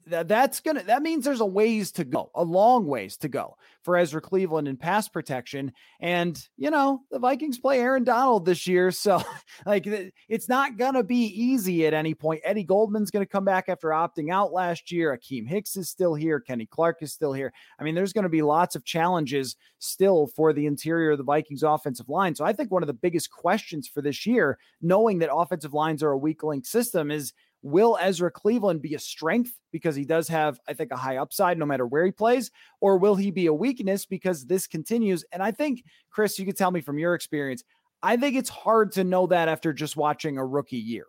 that, 0.08 0.28
that's 0.28 0.60
gonna 0.60 0.84
that 0.84 1.02
means 1.02 1.26
there's 1.26 1.42
a 1.42 1.46
ways 1.46 1.92
to 1.94 2.04
go, 2.04 2.30
a 2.36 2.44
long 2.44 2.86
ways 2.86 3.18
to 3.18 3.28
go 3.28 3.58
for 3.84 3.98
Ezra 3.98 4.22
Cleveland 4.22 4.68
in 4.68 4.78
pass 4.78 5.08
protection. 5.08 5.72
And 6.00 6.40
you 6.58 6.70
know, 6.70 7.02
the 7.12 7.20
Vikings 7.20 7.58
play 7.60 7.80
Aaron 7.80 8.04
Donald 8.04 8.46
this 8.46 8.68
year, 8.68 8.92
so 8.92 9.22
like 9.66 9.88
it's 10.30 10.48
not 10.48 10.78
gonna 10.78 11.04
be 11.04 11.26
easy 11.26 11.88
at 11.88 11.94
any 11.94 12.14
point. 12.14 12.42
Eddie 12.44 12.64
Goldman's 12.64 13.12
gonna 13.12 13.26
come 13.26 13.46
back 13.46 13.66
after 13.68 13.90
opting 13.90 14.32
out 14.32 14.54
last 14.54 14.92
year. 14.92 15.18
Akiem 15.18 15.48
Hicks 15.48 15.76
is 15.76 15.90
still 15.90 16.14
here. 16.14 16.40
Kenny 16.40 16.66
Clark 16.66 16.98
is 17.02 17.14
still 17.14 17.34
here. 17.34 17.52
I 17.80 17.84
mean, 17.84 17.96
there's 17.96 18.14
gonna 18.14 18.30
be 18.30 18.42
lots 18.42 18.76
of 18.76 18.86
challenges 18.86 19.56
still 19.80 20.28
for 20.28 20.54
the 20.54 20.68
interior 20.68 21.12
of 21.12 21.18
the 21.18 21.24
Vikings 21.24 21.64
offensive 21.64 22.10
line. 22.10 22.36
So 22.36 22.46
I 22.46 22.54
think 22.54 22.72
one 22.72 22.84
of 22.84 22.88
the 22.88 22.94
biggest 22.94 23.32
questions 23.32 23.88
for 23.88 24.02
this 24.02 24.26
year, 24.26 24.60
knowing 24.82 25.20
that 25.20 25.34
offensive 25.34 25.74
lines 25.74 26.04
are 26.04 26.12
a 26.12 26.18
weak 26.18 26.44
link 26.44 26.66
system, 26.66 27.10
is 27.10 27.34
Will 27.66 27.98
Ezra 28.00 28.30
Cleveland 28.30 28.84
be 28.84 28.94
a 28.94 29.00
strength 29.00 29.58
because 29.72 29.96
he 29.96 30.06
does 30.06 30.28
have, 30.28 30.60
I 30.68 30.74
think, 30.74 30.92
a 30.92 30.96
high 30.96 31.18
upside 31.18 31.58
no 31.58 31.66
matter 31.66 31.88
where 31.88 32.06
he 32.06 32.12
plays? 32.12 32.52
Or 32.80 33.00
will 33.00 33.16
he 33.16 33.32
be 33.32 33.48
a 33.48 33.54
weakness 33.54 34.06
because 34.06 34.46
this 34.46 34.68
continues? 34.68 35.26
And 35.32 35.42
I 35.42 35.50
think, 35.50 35.84
Chris, 36.12 36.38
you 36.38 36.46
could 36.46 36.58
tell 36.58 36.70
me 36.70 36.82
from 36.82 37.00
your 37.00 37.16
experience, 37.16 37.64
I 38.04 38.18
think 38.18 38.36
it's 38.36 38.52
hard 38.52 38.92
to 38.92 39.04
know 39.04 39.26
that 39.28 39.48
after 39.48 39.74
just 39.74 39.98
watching 39.98 40.38
a 40.38 40.46
rookie 40.46 40.78
year. 40.78 41.08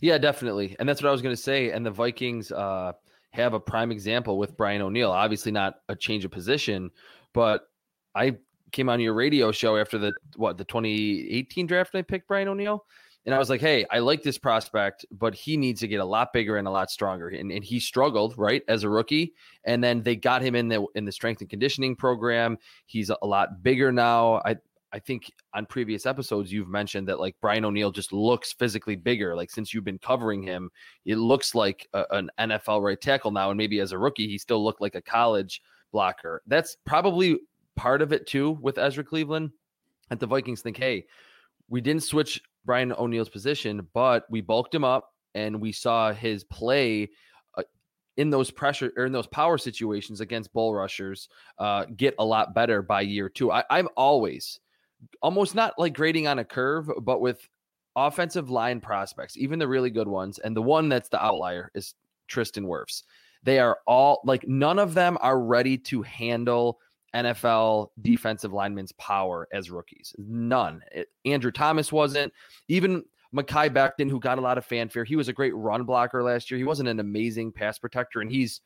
Yeah, 0.00 0.16
definitely. 0.16 0.76
And 0.78 0.88
that's 0.88 1.02
what 1.02 1.08
I 1.08 1.12
was 1.12 1.22
going 1.22 1.34
to 1.34 1.42
say. 1.42 1.72
And 1.72 1.84
the 1.84 1.90
Vikings 1.90 2.52
uh, 2.52 2.92
have 3.32 3.52
a 3.52 3.58
prime 3.58 3.90
example 3.90 4.38
with 4.38 4.56
Brian 4.56 4.80
O'Neill. 4.80 5.10
Obviously, 5.10 5.50
not 5.50 5.80
a 5.88 5.96
change 5.96 6.24
of 6.24 6.30
position, 6.30 6.88
but 7.32 7.66
I 8.14 8.36
came 8.70 8.88
on 8.88 9.00
your 9.00 9.14
radio 9.14 9.50
show 9.50 9.76
after 9.76 9.98
the 9.98 10.12
what 10.36 10.56
the 10.56 10.64
2018 10.64 11.66
draft 11.66 11.94
and 11.94 11.98
I 11.98 12.02
picked 12.02 12.28
Brian 12.28 12.46
O'Neill. 12.46 12.84
And 13.26 13.34
I 13.34 13.38
was 13.38 13.48
like, 13.48 13.60
hey, 13.60 13.86
I 13.90 14.00
like 14.00 14.22
this 14.22 14.36
prospect, 14.36 15.06
but 15.10 15.34
he 15.34 15.56
needs 15.56 15.80
to 15.80 15.88
get 15.88 16.00
a 16.00 16.04
lot 16.04 16.32
bigger 16.32 16.58
and 16.58 16.68
a 16.68 16.70
lot 16.70 16.90
stronger. 16.90 17.28
And, 17.28 17.50
and 17.50 17.64
he 17.64 17.80
struggled, 17.80 18.36
right, 18.36 18.62
as 18.68 18.82
a 18.82 18.88
rookie. 18.88 19.32
And 19.64 19.82
then 19.82 20.02
they 20.02 20.14
got 20.14 20.42
him 20.42 20.54
in 20.54 20.68
the 20.68 20.84
in 20.94 21.04
the 21.04 21.12
strength 21.12 21.40
and 21.40 21.48
conditioning 21.48 21.96
program. 21.96 22.58
He's 22.86 23.10
a 23.10 23.26
lot 23.26 23.62
bigger 23.62 23.90
now. 23.92 24.42
I 24.44 24.56
I 24.94 25.00
think 25.00 25.32
on 25.52 25.66
previous 25.66 26.06
episodes 26.06 26.52
you've 26.52 26.68
mentioned 26.68 27.08
that 27.08 27.18
like 27.18 27.34
Brian 27.40 27.64
O'Neill 27.64 27.90
just 27.90 28.12
looks 28.12 28.52
physically 28.52 28.94
bigger. 28.94 29.34
Like 29.34 29.50
since 29.50 29.74
you've 29.74 29.84
been 29.84 29.98
covering 29.98 30.40
him, 30.40 30.70
it 31.04 31.16
looks 31.16 31.52
like 31.52 31.88
a, 31.94 32.04
an 32.12 32.30
NFL 32.38 32.80
right 32.80 33.00
tackle 33.00 33.32
now. 33.32 33.50
And 33.50 33.58
maybe 33.58 33.80
as 33.80 33.90
a 33.90 33.98
rookie, 33.98 34.28
he 34.28 34.38
still 34.38 34.62
looked 34.62 34.80
like 34.80 34.94
a 34.94 35.02
college 35.02 35.62
blocker. 35.90 36.42
That's 36.46 36.76
probably 36.84 37.40
part 37.74 38.02
of 38.02 38.12
it 38.12 38.28
too 38.28 38.52
with 38.60 38.78
Ezra 38.78 39.02
Cleveland 39.02 39.50
that 40.10 40.20
the 40.20 40.28
Vikings 40.28 40.60
think, 40.60 40.76
hey, 40.76 41.06
we 41.68 41.80
didn't 41.80 42.04
switch 42.04 42.40
Brian 42.64 42.92
O'Neill's 42.92 43.28
position, 43.28 43.86
but 43.92 44.24
we 44.30 44.40
bulked 44.40 44.74
him 44.74 44.84
up 44.84 45.12
and 45.34 45.60
we 45.60 45.72
saw 45.72 46.12
his 46.12 46.44
play 46.44 47.10
uh, 47.56 47.62
in 48.16 48.30
those 48.30 48.50
pressure 48.50 48.92
or 48.96 49.06
in 49.06 49.12
those 49.12 49.26
power 49.26 49.58
situations 49.58 50.20
against 50.20 50.52
bull 50.52 50.74
rushers 50.74 51.28
uh, 51.58 51.84
get 51.96 52.14
a 52.18 52.24
lot 52.24 52.54
better 52.54 52.82
by 52.82 53.00
year 53.00 53.28
two. 53.28 53.50
I, 53.52 53.64
I'm 53.70 53.88
always 53.96 54.60
almost 55.22 55.54
not 55.54 55.74
like 55.78 55.94
grading 55.94 56.26
on 56.26 56.38
a 56.38 56.44
curve, 56.44 56.90
but 57.02 57.20
with 57.20 57.48
offensive 57.96 58.50
line 58.50 58.80
prospects, 58.80 59.36
even 59.36 59.58
the 59.58 59.68
really 59.68 59.90
good 59.90 60.08
ones, 60.08 60.38
and 60.38 60.56
the 60.56 60.62
one 60.62 60.88
that's 60.88 61.08
the 61.08 61.22
outlier 61.22 61.70
is 61.74 61.94
Tristan 62.28 62.64
Wirfs. 62.64 63.02
They 63.42 63.58
are 63.58 63.78
all 63.86 64.22
like 64.24 64.48
none 64.48 64.78
of 64.78 64.94
them 64.94 65.18
are 65.20 65.38
ready 65.38 65.76
to 65.78 66.02
handle 66.02 66.78
NFL 67.14 67.88
defensive 68.00 68.52
linemen's 68.52 68.92
power 68.92 69.48
as 69.52 69.70
rookies. 69.70 70.14
None. 70.18 70.82
It, 70.92 71.08
Andrew 71.24 71.52
Thomas 71.52 71.92
wasn't. 71.92 72.32
Even 72.68 73.04
Mekhi 73.34 73.70
Becton, 73.70 74.10
who 74.10 74.20
got 74.20 74.38
a 74.38 74.42
lot 74.42 74.58
of 74.58 74.64
fanfare, 74.64 75.04
he 75.04 75.16
was 75.16 75.28
a 75.28 75.32
great 75.32 75.54
run 75.54 75.84
blocker 75.84 76.22
last 76.22 76.50
year. 76.50 76.58
He 76.58 76.64
wasn't 76.64 76.88
an 76.88 77.00
amazing 77.00 77.52
pass 77.52 77.78
protector, 77.78 78.20
and 78.20 78.30
he's 78.30 78.60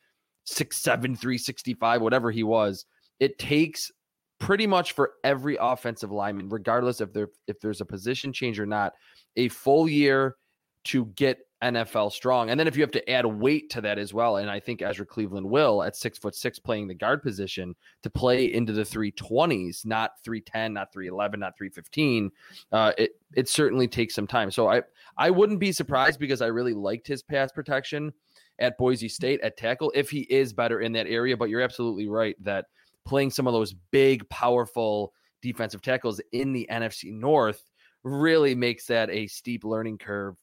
6'7, 0.46 1.00
365, 1.00 2.00
whatever 2.00 2.30
he 2.30 2.42
was. 2.42 2.87
It 3.20 3.38
takes 3.38 3.90
pretty 4.38 4.66
much 4.66 4.92
for 4.92 5.12
every 5.24 5.56
offensive 5.61 6.12
lineman, 6.12 6.48
regardless 6.48 7.00
if 7.00 7.12
there 7.12 7.28
if 7.46 7.61
there's 7.61 7.80
a 7.80 7.84
position 7.84 8.32
change 8.32 8.58
or 8.61 8.66
not, 8.66 8.92
a 9.37 9.48
full 9.48 9.88
year 9.88 10.37
to 10.84 11.06
get 11.16 11.38
NFL 11.62 12.12
strong. 12.12 12.50
And 12.50 12.58
then 12.58 12.68
if 12.68 12.76
you 12.76 12.82
have 12.82 12.92
to 12.92 13.10
add 13.10 13.26
weight 13.26 13.70
to 13.70 13.80
that 13.80 13.98
as 13.98 14.14
well, 14.14 14.36
and 14.36 14.48
I 14.48 14.60
think 14.60 14.80
Ezra 14.80 15.04
Cleveland 15.04 15.48
will 15.48 15.82
at 15.82 15.96
six 15.96 16.18
foot 16.18 16.34
six 16.34 16.58
playing 16.58 16.86
the 16.86 16.94
guard 16.94 17.22
position 17.22 17.74
to 18.02 18.10
play 18.10 18.52
into 18.52 18.72
the 18.72 18.82
320s, 18.82 19.84
not 19.84 20.12
310, 20.24 20.72
not 20.72 20.92
311, 20.92 21.40
not 21.40 21.56
315, 21.56 22.30
uh, 22.72 22.92
it 22.96 23.12
it 23.34 23.48
certainly 23.48 23.88
takes 23.88 24.14
some 24.14 24.26
time. 24.26 24.50
So 24.50 24.68
I 24.68 24.82
I 25.16 25.30
wouldn't 25.30 25.58
be 25.58 25.72
surprised 25.72 26.20
because 26.20 26.42
I 26.42 26.46
really 26.46 26.74
liked 26.74 27.08
his 27.08 27.22
pass 27.22 27.50
protection 27.50 28.12
at 28.60 28.78
Boise 28.78 29.08
State 29.08 29.40
at 29.40 29.56
tackle 29.56 29.92
if 29.94 30.10
he 30.10 30.20
is 30.30 30.52
better 30.52 30.80
in 30.80 30.92
that 30.92 31.08
area. 31.08 31.36
But 31.36 31.48
you're 31.48 31.60
absolutely 31.60 32.08
right 32.08 32.36
that 32.44 32.66
playing 33.04 33.30
some 33.30 33.46
of 33.48 33.52
those 33.52 33.74
big, 33.90 34.28
powerful 34.28 35.12
defensive 35.42 35.82
tackles 35.82 36.20
in 36.32 36.52
the 36.52 36.68
NFC 36.70 37.12
North 37.12 37.64
really 38.04 38.54
makes 38.54 38.86
that 38.86 39.10
a 39.10 39.26
steep 39.26 39.64
learning 39.64 39.98
curve 39.98 40.36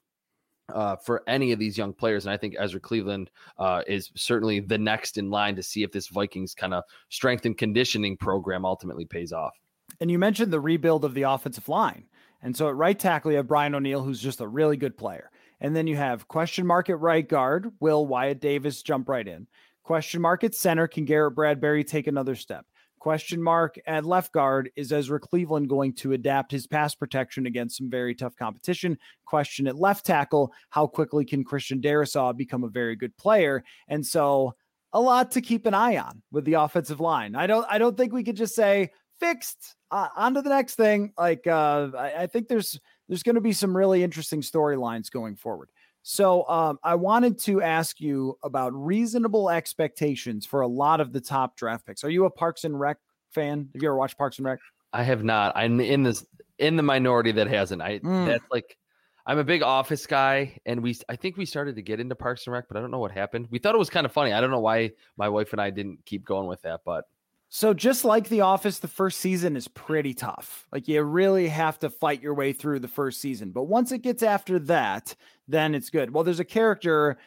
uh, 0.70 0.96
for 0.96 1.24
any 1.28 1.52
of 1.52 1.60
these 1.60 1.78
young 1.78 1.94
players. 1.94 2.26
And 2.26 2.34
I 2.34 2.38
think 2.38 2.56
Ezra 2.58 2.80
Cleveland 2.80 3.30
uh, 3.58 3.84
is 3.88 4.12
certainly 4.16 4.60
the 4.60 4.78
next 4.78 5.18
in 5.18 5.30
line 5.30 5.56
to 5.56 5.64
see 5.64 5.84
if 5.84 5.92
this 5.92 6.08
Vikings 6.08 6.54
kind 6.56 6.74
of 6.74 6.84
strength 7.10 7.46
and 7.46 7.58
conditioning 7.58 8.18
program 8.18 8.66
ultimately 8.66 9.06
pays 9.06 9.32
off. 9.32 9.56
And 10.00 10.10
you 10.10 10.20
mentioned 10.20 10.52
the 10.52 10.60
rebuild 10.60 11.06
of 11.06 11.14
the 11.14 11.24
offensive 11.24 11.70
line. 11.70 12.06
And 12.42 12.56
so 12.56 12.68
at 12.68 12.76
right 12.76 12.98
tackle, 12.98 13.32
you 13.32 13.38
have 13.38 13.48
Brian 13.48 13.76
O'Neill, 13.76 14.04
who's 14.04 14.22
just 14.22 14.42
a 14.42 14.48
really 14.48 14.78
good 14.78 14.98
player. 14.98 15.32
And 15.62 15.76
then 15.76 15.88
you 15.88 15.96
have 15.96 16.28
question 16.28 16.68
mark 16.68 16.90
at 16.90 17.00
right 17.00 17.28
guard. 17.28 17.72
Will 17.80 18.06
Wyatt 18.06 18.42
Davis 18.42 18.84
jump 18.84 19.10
right 19.10 19.28
in? 19.28 19.48
Question 19.84 20.22
mark 20.22 20.44
at 20.44 20.54
center. 20.54 20.88
Can 20.88 21.06
Garrett 21.06 21.36
Bradbury 21.36 21.84
take 21.84 22.08
another 22.08 22.36
step? 22.36 22.66
Question 23.06 23.40
mark 23.40 23.78
at 23.86 24.04
left 24.04 24.32
guard 24.32 24.72
is 24.76 24.92
Ezra 24.92 25.20
Cleveland 25.20 25.70
going 25.70 25.94
to 25.94 26.14
adapt 26.14 26.52
his 26.52 26.66
pass 26.66 26.96
protection 26.96 27.46
against 27.46 27.78
some 27.78 27.88
very 27.88 28.16
tough 28.16 28.36
competition? 28.36 28.98
Question 29.26 29.68
at 29.68 29.76
left 29.76 30.08
tackle, 30.08 30.52
how 30.72 30.88
quickly 30.88 31.24
can 31.24 31.44
Christian 31.44 31.80
Darrisaw 31.80 32.36
become 32.36 32.64
a 32.64 32.68
very 32.68 32.96
good 32.96 33.16
player? 33.16 33.64
And 33.88 34.04
so 34.04 34.56
a 34.92 35.00
lot 35.00 35.30
to 35.34 35.42
keep 35.42 35.68
an 35.68 35.76
eye 35.76 35.98
on 35.98 36.24
with 36.32 36.46
the 36.46 36.56
offensive 36.56 37.00
line. 37.00 37.36
I 37.36 37.46
don't 37.46 37.68
I 37.70 37.78
don't 37.78 37.96
think 37.96 38.12
we 38.12 38.24
could 38.24 38.38
just 38.38 38.56
say 38.56 38.90
fixed 39.20 39.76
uh, 39.92 40.08
on 40.16 40.34
to 40.34 40.42
the 40.42 40.50
next 40.50 40.74
thing. 40.74 41.14
Like 41.16 41.46
uh, 41.46 41.92
I, 41.96 42.24
I 42.24 42.26
think 42.26 42.48
there's 42.48 42.80
there's 43.08 43.22
going 43.22 43.36
to 43.36 43.40
be 43.42 43.54
some 43.54 43.78
really 43.78 44.02
interesting 44.02 44.42
storylines 44.42 45.12
going 45.12 45.36
forward. 45.36 45.70
So 46.08 46.48
um, 46.48 46.78
I 46.84 46.94
wanted 46.94 47.40
to 47.40 47.64
ask 47.64 48.00
you 48.00 48.38
about 48.44 48.72
reasonable 48.76 49.50
expectations 49.50 50.46
for 50.46 50.62
a 50.62 50.68
lot 50.68 51.02
of 51.02 51.12
the 51.12 51.20
top 51.20 51.58
draft 51.58 51.88
picks. 51.88 52.04
Are 52.04 52.12
you 52.12 52.26
a 52.26 52.30
Parks 52.30 52.64
and 52.64 52.80
Rec 52.80 52.98
fan? 53.32 53.70
Have 53.74 53.82
you 53.82 53.90
ever 53.90 53.98
watched 53.98 54.16
Parks 54.16 54.38
and 54.38 54.46
Rec? 54.46 54.60
I 54.94 55.02
have 55.02 55.24
not. 55.24 55.54
I'm 55.58 55.80
in 55.80 56.04
this 56.04 56.24
in 56.60 56.76
the 56.76 56.84
minority 56.84 57.32
that 57.32 57.48
hasn't. 57.48 57.82
I 57.82 57.98
mm. 57.98 58.28
that's 58.28 58.46
like 58.52 58.78
I'm 59.26 59.40
a 59.40 59.44
big 59.44 59.64
Office 59.64 60.06
guy, 60.06 60.60
and 60.68 60.84
we 60.84 60.96
I 61.10 61.16
think 61.16 61.38
we 61.38 61.46
started 61.48 61.76
to 61.76 61.82
get 61.82 62.00
into 62.00 62.14
Parks 62.14 62.46
and 62.46 62.54
Rec, 62.54 62.68
but 62.68 62.78
I 62.78 62.82
don't 62.82 62.92
know 62.92 63.00
what 63.00 63.12
happened. 63.12 63.48
We 63.50 63.58
thought 63.58 63.74
it 63.74 63.80
was 63.80 63.90
kind 63.90 64.06
of 64.06 64.12
funny. 64.12 64.32
I 64.32 64.40
don't 64.42 64.52
know 64.52 64.60
why 64.60 64.92
my 65.18 65.28
wife 65.28 65.54
and 65.54 65.60
I 65.60 65.72
didn't 65.72 66.06
keep 66.06 66.24
going 66.24 66.46
with 66.46 66.62
that, 66.62 66.82
but 66.86 67.06
so 67.50 67.74
just 67.74 68.04
like 68.04 68.28
The 68.28 68.42
Office, 68.42 68.80
the 68.80 68.88
first 68.88 69.20
season 69.20 69.56
is 69.56 69.68
pretty 69.68 70.14
tough. 70.14 70.68
Like 70.72 70.88
you 70.88 71.02
really 71.04 71.48
have 71.48 71.80
to 71.80 71.90
fight 71.90 72.22
your 72.22 72.34
way 72.34 72.54
through 72.54 72.80
the 72.80 72.88
first 72.88 73.22
season. 73.22 73.52
But 73.52 73.64
once 73.64 73.92
it 73.92 74.02
gets 74.02 74.24
after 74.24 74.60
that, 74.60 75.16
then 75.48 75.76
it's 75.76 75.90
good. 75.90 76.12
Well, 76.12 76.24
there's 76.24 76.40
a 76.40 76.46
character, 76.46 77.18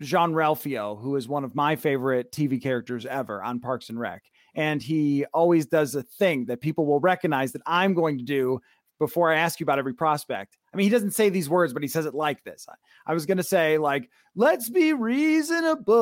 Jean-Ralphio, 0.00 1.00
who 1.00 1.16
is 1.16 1.28
one 1.28 1.44
of 1.44 1.54
my 1.54 1.76
favorite 1.76 2.32
TV 2.32 2.60
characters 2.62 3.06
ever 3.06 3.42
on 3.42 3.60
Parks 3.60 3.88
and 3.88 3.98
Rec. 3.98 4.24
And 4.54 4.82
he 4.82 5.24
always 5.32 5.66
does 5.66 5.94
a 5.94 6.02
thing 6.02 6.46
that 6.46 6.60
people 6.60 6.86
will 6.86 7.00
recognize 7.00 7.52
that 7.52 7.62
I'm 7.66 7.94
going 7.94 8.18
to 8.18 8.24
do 8.24 8.60
before 8.98 9.32
I 9.32 9.36
ask 9.36 9.60
you 9.60 9.64
about 9.64 9.78
every 9.78 9.94
prospect. 9.94 10.58
I 10.72 10.76
mean, 10.76 10.84
he 10.84 10.90
doesn't 10.90 11.12
say 11.12 11.30
these 11.30 11.48
words, 11.48 11.72
but 11.72 11.82
he 11.82 11.88
says 11.88 12.04
it 12.06 12.14
like 12.14 12.44
this. 12.44 12.66
I, 12.68 12.74
I 13.10 13.14
was 13.14 13.26
going 13.26 13.38
to 13.38 13.42
say, 13.42 13.78
like, 13.78 14.10
let's 14.34 14.68
be 14.68 14.92
reasonable. 14.92 15.94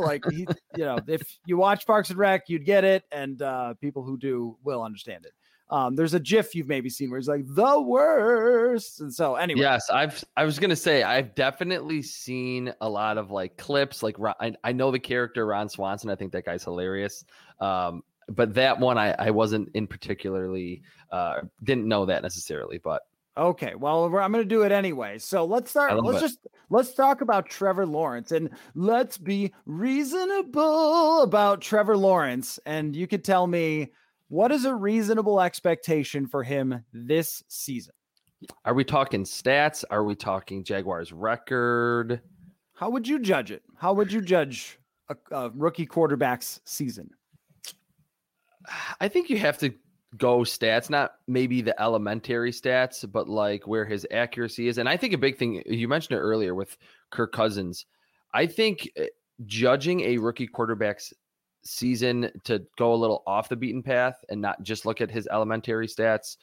Like, 0.00 0.24
he, 0.30 0.46
you 0.76 0.84
know, 0.84 0.98
if 1.06 1.22
you 1.46 1.56
watch 1.56 1.86
Parks 1.86 2.10
and 2.10 2.18
Rec, 2.18 2.48
you'd 2.48 2.66
get 2.66 2.84
it. 2.84 3.04
And 3.12 3.40
uh, 3.40 3.74
people 3.80 4.02
who 4.02 4.18
do 4.18 4.58
will 4.64 4.82
understand 4.82 5.24
it. 5.26 5.32
Um, 5.68 5.96
there's 5.96 6.14
a 6.14 6.20
GIF 6.20 6.54
you've 6.54 6.68
maybe 6.68 6.88
seen 6.88 7.10
where 7.10 7.18
he's 7.18 7.28
like 7.28 7.44
the 7.46 7.80
worst, 7.80 9.00
and 9.00 9.12
so 9.12 9.34
anyway. 9.34 9.60
Yes, 9.60 9.90
I've. 9.90 10.24
I 10.36 10.44
was 10.44 10.58
gonna 10.58 10.76
say 10.76 11.02
I've 11.02 11.34
definitely 11.34 12.02
seen 12.02 12.72
a 12.80 12.88
lot 12.88 13.18
of 13.18 13.30
like 13.30 13.56
clips. 13.56 14.02
Like 14.02 14.16
I, 14.40 14.54
I 14.62 14.72
know 14.72 14.90
the 14.90 14.98
character 14.98 15.44
Ron 15.46 15.68
Swanson. 15.68 16.08
I 16.08 16.14
think 16.14 16.32
that 16.32 16.44
guy's 16.44 16.62
hilarious. 16.62 17.24
Um, 17.60 18.02
but 18.28 18.54
that 18.54 18.78
one 18.78 18.98
I, 18.98 19.14
I 19.18 19.30
wasn't 19.30 19.70
in 19.74 19.86
particularly 19.86 20.82
uh, 21.10 21.40
didn't 21.62 21.86
know 21.86 22.06
that 22.06 22.22
necessarily, 22.22 22.78
but 22.78 23.02
Okay, 23.38 23.74
well, 23.74 24.04
I'm 24.04 24.32
going 24.32 24.44
to 24.44 24.44
do 24.44 24.62
it 24.62 24.72
anyway. 24.72 25.18
So 25.18 25.44
let's 25.44 25.70
start. 25.70 26.02
Let's 26.02 26.18
it. 26.18 26.20
just 26.22 26.38
let's 26.70 26.94
talk 26.94 27.20
about 27.20 27.46
Trevor 27.46 27.84
Lawrence 27.84 28.32
and 28.32 28.48
let's 28.74 29.18
be 29.18 29.52
reasonable 29.66 31.20
about 31.20 31.60
Trevor 31.60 31.98
Lawrence. 31.98 32.58
And 32.64 32.96
you 32.96 33.06
could 33.06 33.24
tell 33.24 33.46
me 33.46 33.92
what 34.28 34.52
is 34.52 34.64
a 34.64 34.74
reasonable 34.74 35.40
expectation 35.40 36.26
for 36.26 36.42
him 36.42 36.84
this 36.92 37.42
season. 37.48 37.94
Are 38.64 38.74
we 38.74 38.84
talking 38.84 39.24
stats? 39.24 39.84
Are 39.90 40.04
we 40.04 40.14
talking 40.14 40.62
Jaguars 40.62 41.12
record? 41.12 42.20
How 42.74 42.90
would 42.90 43.08
you 43.08 43.18
judge 43.18 43.50
it? 43.50 43.62
How 43.76 43.94
would 43.94 44.12
you 44.12 44.20
judge 44.20 44.78
a, 45.08 45.16
a 45.30 45.50
rookie 45.50 45.86
quarterback's 45.86 46.60
season? 46.64 47.10
I 49.00 49.08
think 49.08 49.30
you 49.30 49.38
have 49.38 49.58
to 49.58 49.72
go 50.16 50.40
stats, 50.40 50.90
not 50.90 51.12
maybe 51.26 51.60
the 51.60 51.80
elementary 51.80 52.50
stats, 52.50 53.10
but 53.10 53.28
like 53.28 53.66
where 53.66 53.84
his 53.84 54.06
accuracy 54.10 54.68
is. 54.68 54.78
And 54.78 54.88
I 54.88 54.96
think 54.96 55.14
a 55.14 55.18
big 55.18 55.38
thing 55.38 55.62
you 55.66 55.88
mentioned 55.88 56.18
it 56.18 56.22
earlier 56.22 56.54
with 56.54 56.76
Kirk 57.10 57.32
Cousins. 57.32 57.86
I 58.34 58.46
think 58.46 58.90
eh, 58.96 59.06
judging 59.46 60.00
a 60.02 60.18
rookie 60.18 60.46
quarterback's 60.46 61.12
season 61.66 62.30
to 62.44 62.64
go 62.78 62.94
a 62.94 62.96
little 62.96 63.22
off 63.26 63.48
the 63.48 63.56
beaten 63.56 63.82
path 63.82 64.24
and 64.28 64.40
not 64.40 64.62
just 64.62 64.86
look 64.86 65.00
at 65.00 65.10
his 65.10 65.28
elementary 65.30 65.86
stats, 65.86 66.36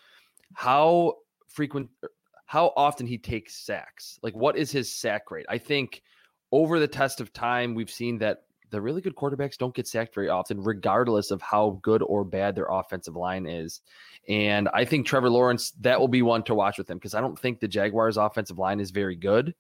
how 0.54 1.16
frequent, 1.48 1.90
er, 2.04 2.10
how 2.46 2.74
often 2.76 3.08
he 3.08 3.18
takes 3.18 3.56
sacks. 3.56 4.20
Like, 4.22 4.36
what 4.36 4.58
is 4.58 4.72
his 4.72 4.94
sack 4.94 5.32
rate? 5.32 5.46
I 5.50 5.58
think 5.58 6.04
over 6.52 6.80
the 6.80 6.88
test 6.88 7.20
of 7.20 7.34
time, 7.34 7.74
we've 7.74 7.90
seen 7.90 8.20
that 8.20 8.44
the 8.70 8.82
really 8.82 9.02
good 9.02 9.16
quarterbacks 9.16 9.58
don't 9.58 9.74
get 9.74 9.88
sacked 9.88 10.16
very 10.16 10.30
often, 10.30 10.62
regardless 10.62 11.30
of 11.30 11.42
how 11.42 11.80
good 11.84 12.02
or 12.02 12.24
bad 12.24 12.56
their 12.56 12.68
offensive 12.70 13.16
line 13.16 13.46
is. 13.46 13.82
And 14.28 14.68
I 14.74 14.84
think 14.84 15.06
Trevor 15.06 15.30
Lawrence, 15.30 15.72
that 15.82 16.00
will 16.00 16.08
be 16.08 16.24
one 16.24 16.44
to 16.44 16.56
watch 16.56 16.80
with 16.80 16.90
him 16.90 16.98
because 16.98 17.14
I 17.14 17.22
don't 17.22 17.38
think 17.38 17.60
the 17.60 17.68
Jaguars' 17.68 18.18
offensive 18.18 18.58
line 18.58 18.80
is 18.80 18.90
very 18.90 19.16
good. 19.16 19.54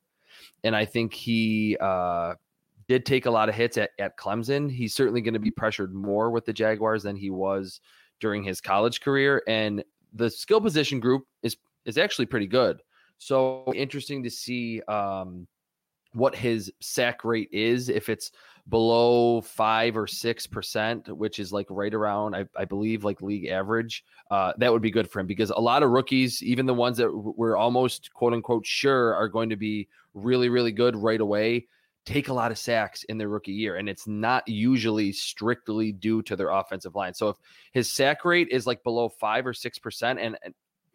And 0.63 0.75
I 0.75 0.85
think 0.85 1.13
he 1.13 1.77
uh, 1.79 2.33
did 2.87 3.05
take 3.05 3.25
a 3.25 3.31
lot 3.31 3.49
of 3.49 3.55
hits 3.55 3.77
at, 3.77 3.91
at 3.99 4.17
Clemson. 4.17 4.71
He's 4.71 4.93
certainly 4.93 5.21
going 5.21 5.33
to 5.33 5.39
be 5.39 5.51
pressured 5.51 5.93
more 5.93 6.31
with 6.31 6.45
the 6.45 6.53
Jaguars 6.53 7.03
than 7.03 7.15
he 7.15 7.29
was 7.29 7.79
during 8.19 8.43
his 8.43 8.61
college 8.61 9.01
career. 9.01 9.43
And 9.47 9.83
the 10.13 10.29
skill 10.29 10.61
position 10.61 10.99
group 10.99 11.25
is 11.41 11.57
is 11.85 11.97
actually 11.97 12.25
pretty 12.25 12.47
good. 12.47 12.81
So 13.17 13.71
interesting 13.75 14.23
to 14.23 14.29
see 14.29 14.81
um, 14.83 15.47
what 16.13 16.35
his 16.35 16.71
sack 16.79 17.25
rate 17.25 17.49
is. 17.51 17.89
If 17.89 18.09
it's 18.09 18.31
below 18.69 19.41
five 19.41 19.97
or 19.97 20.07
six 20.07 20.47
percent, 20.47 21.09
which 21.15 21.39
is 21.39 21.51
like 21.51 21.67
right 21.69 21.93
around, 21.93 22.35
I, 22.35 22.45
I 22.57 22.65
believe, 22.65 23.03
like 23.03 23.21
league 23.21 23.47
average, 23.47 24.03
uh, 24.31 24.53
that 24.57 24.71
would 24.71 24.81
be 24.81 24.91
good 24.91 25.09
for 25.09 25.19
him 25.19 25.27
because 25.27 25.49
a 25.49 25.59
lot 25.59 25.83
of 25.83 25.89
rookies, 25.89 26.41
even 26.43 26.65
the 26.65 26.73
ones 26.73 26.97
that 26.97 27.11
we're 27.11 27.57
almost 27.57 28.13
quote 28.13 28.33
unquote 28.33 28.65
sure 28.65 29.13
are 29.15 29.27
going 29.27 29.49
to 29.49 29.57
be 29.57 29.87
really, 30.13 30.49
really 30.49 30.71
good 30.71 30.95
right 30.95 31.21
away, 31.21 31.67
take 32.05 32.27
a 32.27 32.33
lot 32.33 32.51
of 32.51 32.57
sacks 32.57 33.03
in 33.05 33.17
their 33.17 33.29
rookie 33.29 33.53
year, 33.53 33.77
and 33.77 33.87
it's 33.87 34.07
not 34.07 34.47
usually 34.47 35.11
strictly 35.11 35.91
due 35.91 36.21
to 36.23 36.35
their 36.35 36.49
offensive 36.49 36.95
line. 36.95 37.13
So 37.13 37.29
if 37.29 37.37
his 37.71 37.91
sack 37.91 38.25
rate 38.25 38.49
is 38.49 38.67
like 38.67 38.83
below 38.83 39.09
five 39.09 39.47
or 39.47 39.53
six 39.53 39.79
percent, 39.79 40.19
and, 40.19 40.37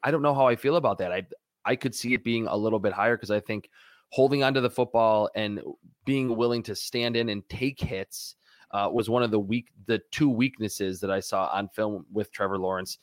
I 0.02 0.10
don't 0.10 0.22
know 0.22 0.34
how 0.34 0.46
I 0.46 0.56
feel 0.56 0.76
about 0.76 0.98
that. 0.98 1.12
I 1.12 1.26
I 1.64 1.76
could 1.76 1.94
see 1.94 2.14
it 2.14 2.22
being 2.22 2.46
a 2.46 2.56
little 2.56 2.78
bit 2.78 2.92
higher 2.92 3.16
because 3.16 3.30
I 3.30 3.40
think 3.40 3.68
holding 4.10 4.42
onto 4.42 4.60
the 4.60 4.70
football 4.70 5.28
and 5.34 5.60
being 6.04 6.36
willing 6.36 6.62
to 6.64 6.74
stand 6.74 7.16
in 7.16 7.28
and 7.28 7.46
take 7.48 7.80
hits 7.80 8.36
uh, 8.70 8.88
was 8.92 9.10
one 9.10 9.22
of 9.22 9.30
the 9.30 9.40
weak 9.40 9.70
the 9.86 10.00
two 10.10 10.30
weaknesses 10.30 11.00
that 11.00 11.10
I 11.10 11.20
saw 11.20 11.48
on 11.52 11.68
film 11.68 12.06
with 12.12 12.30
Trevor 12.32 12.58
Lawrence. 12.58 12.98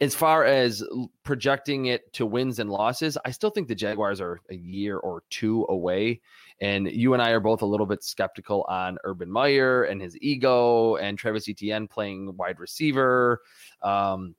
As 0.00 0.14
far 0.14 0.44
as 0.44 0.84
projecting 1.24 1.86
it 1.86 2.12
to 2.12 2.26
wins 2.26 2.58
and 2.58 2.68
losses, 2.68 3.16
I 3.24 3.30
still 3.30 3.48
think 3.48 3.66
the 3.66 3.74
Jaguars 3.74 4.20
are 4.20 4.40
a 4.50 4.54
year 4.54 4.98
or 4.98 5.22
two 5.30 5.64
away. 5.70 6.20
And 6.60 6.90
you 6.90 7.14
and 7.14 7.22
I 7.22 7.30
are 7.30 7.40
both 7.40 7.62
a 7.62 7.66
little 7.66 7.86
bit 7.86 8.04
skeptical 8.04 8.66
on 8.68 8.98
Urban 9.04 9.30
Meyer 9.30 9.84
and 9.84 10.00
his 10.00 10.16
ego 10.20 10.96
and 10.96 11.18
Travis 11.18 11.48
Etienne 11.48 11.88
playing 11.88 12.36
wide 12.36 12.60
receiver. 12.60 13.40
Um, 13.82 14.34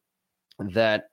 that 0.59 1.05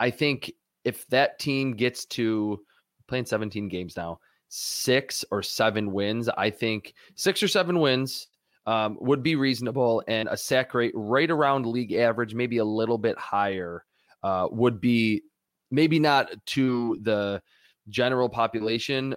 I 0.00 0.10
think 0.10 0.52
if 0.84 1.06
that 1.08 1.38
team 1.38 1.74
gets 1.74 2.04
to 2.06 2.60
playing 3.06 3.26
17 3.26 3.68
games 3.68 3.96
now, 3.96 4.18
six 4.48 5.24
or 5.30 5.42
seven 5.42 5.92
wins, 5.92 6.28
I 6.28 6.50
think 6.50 6.94
six 7.14 7.42
or 7.42 7.48
seven 7.48 7.80
wins 7.80 8.28
um, 8.66 8.96
would 9.00 9.22
be 9.22 9.34
reasonable, 9.34 10.02
and 10.06 10.28
a 10.28 10.36
sack 10.36 10.74
rate 10.74 10.92
right 10.94 11.30
around 11.30 11.66
league 11.66 11.92
average, 11.92 12.34
maybe 12.34 12.58
a 12.58 12.64
little 12.64 12.98
bit 12.98 13.18
higher, 13.18 13.84
uh, 14.22 14.48
would 14.50 14.80
be 14.80 15.22
maybe 15.70 15.98
not 15.98 16.30
to 16.46 16.98
the 17.02 17.42
general 17.88 18.28
population, 18.28 19.14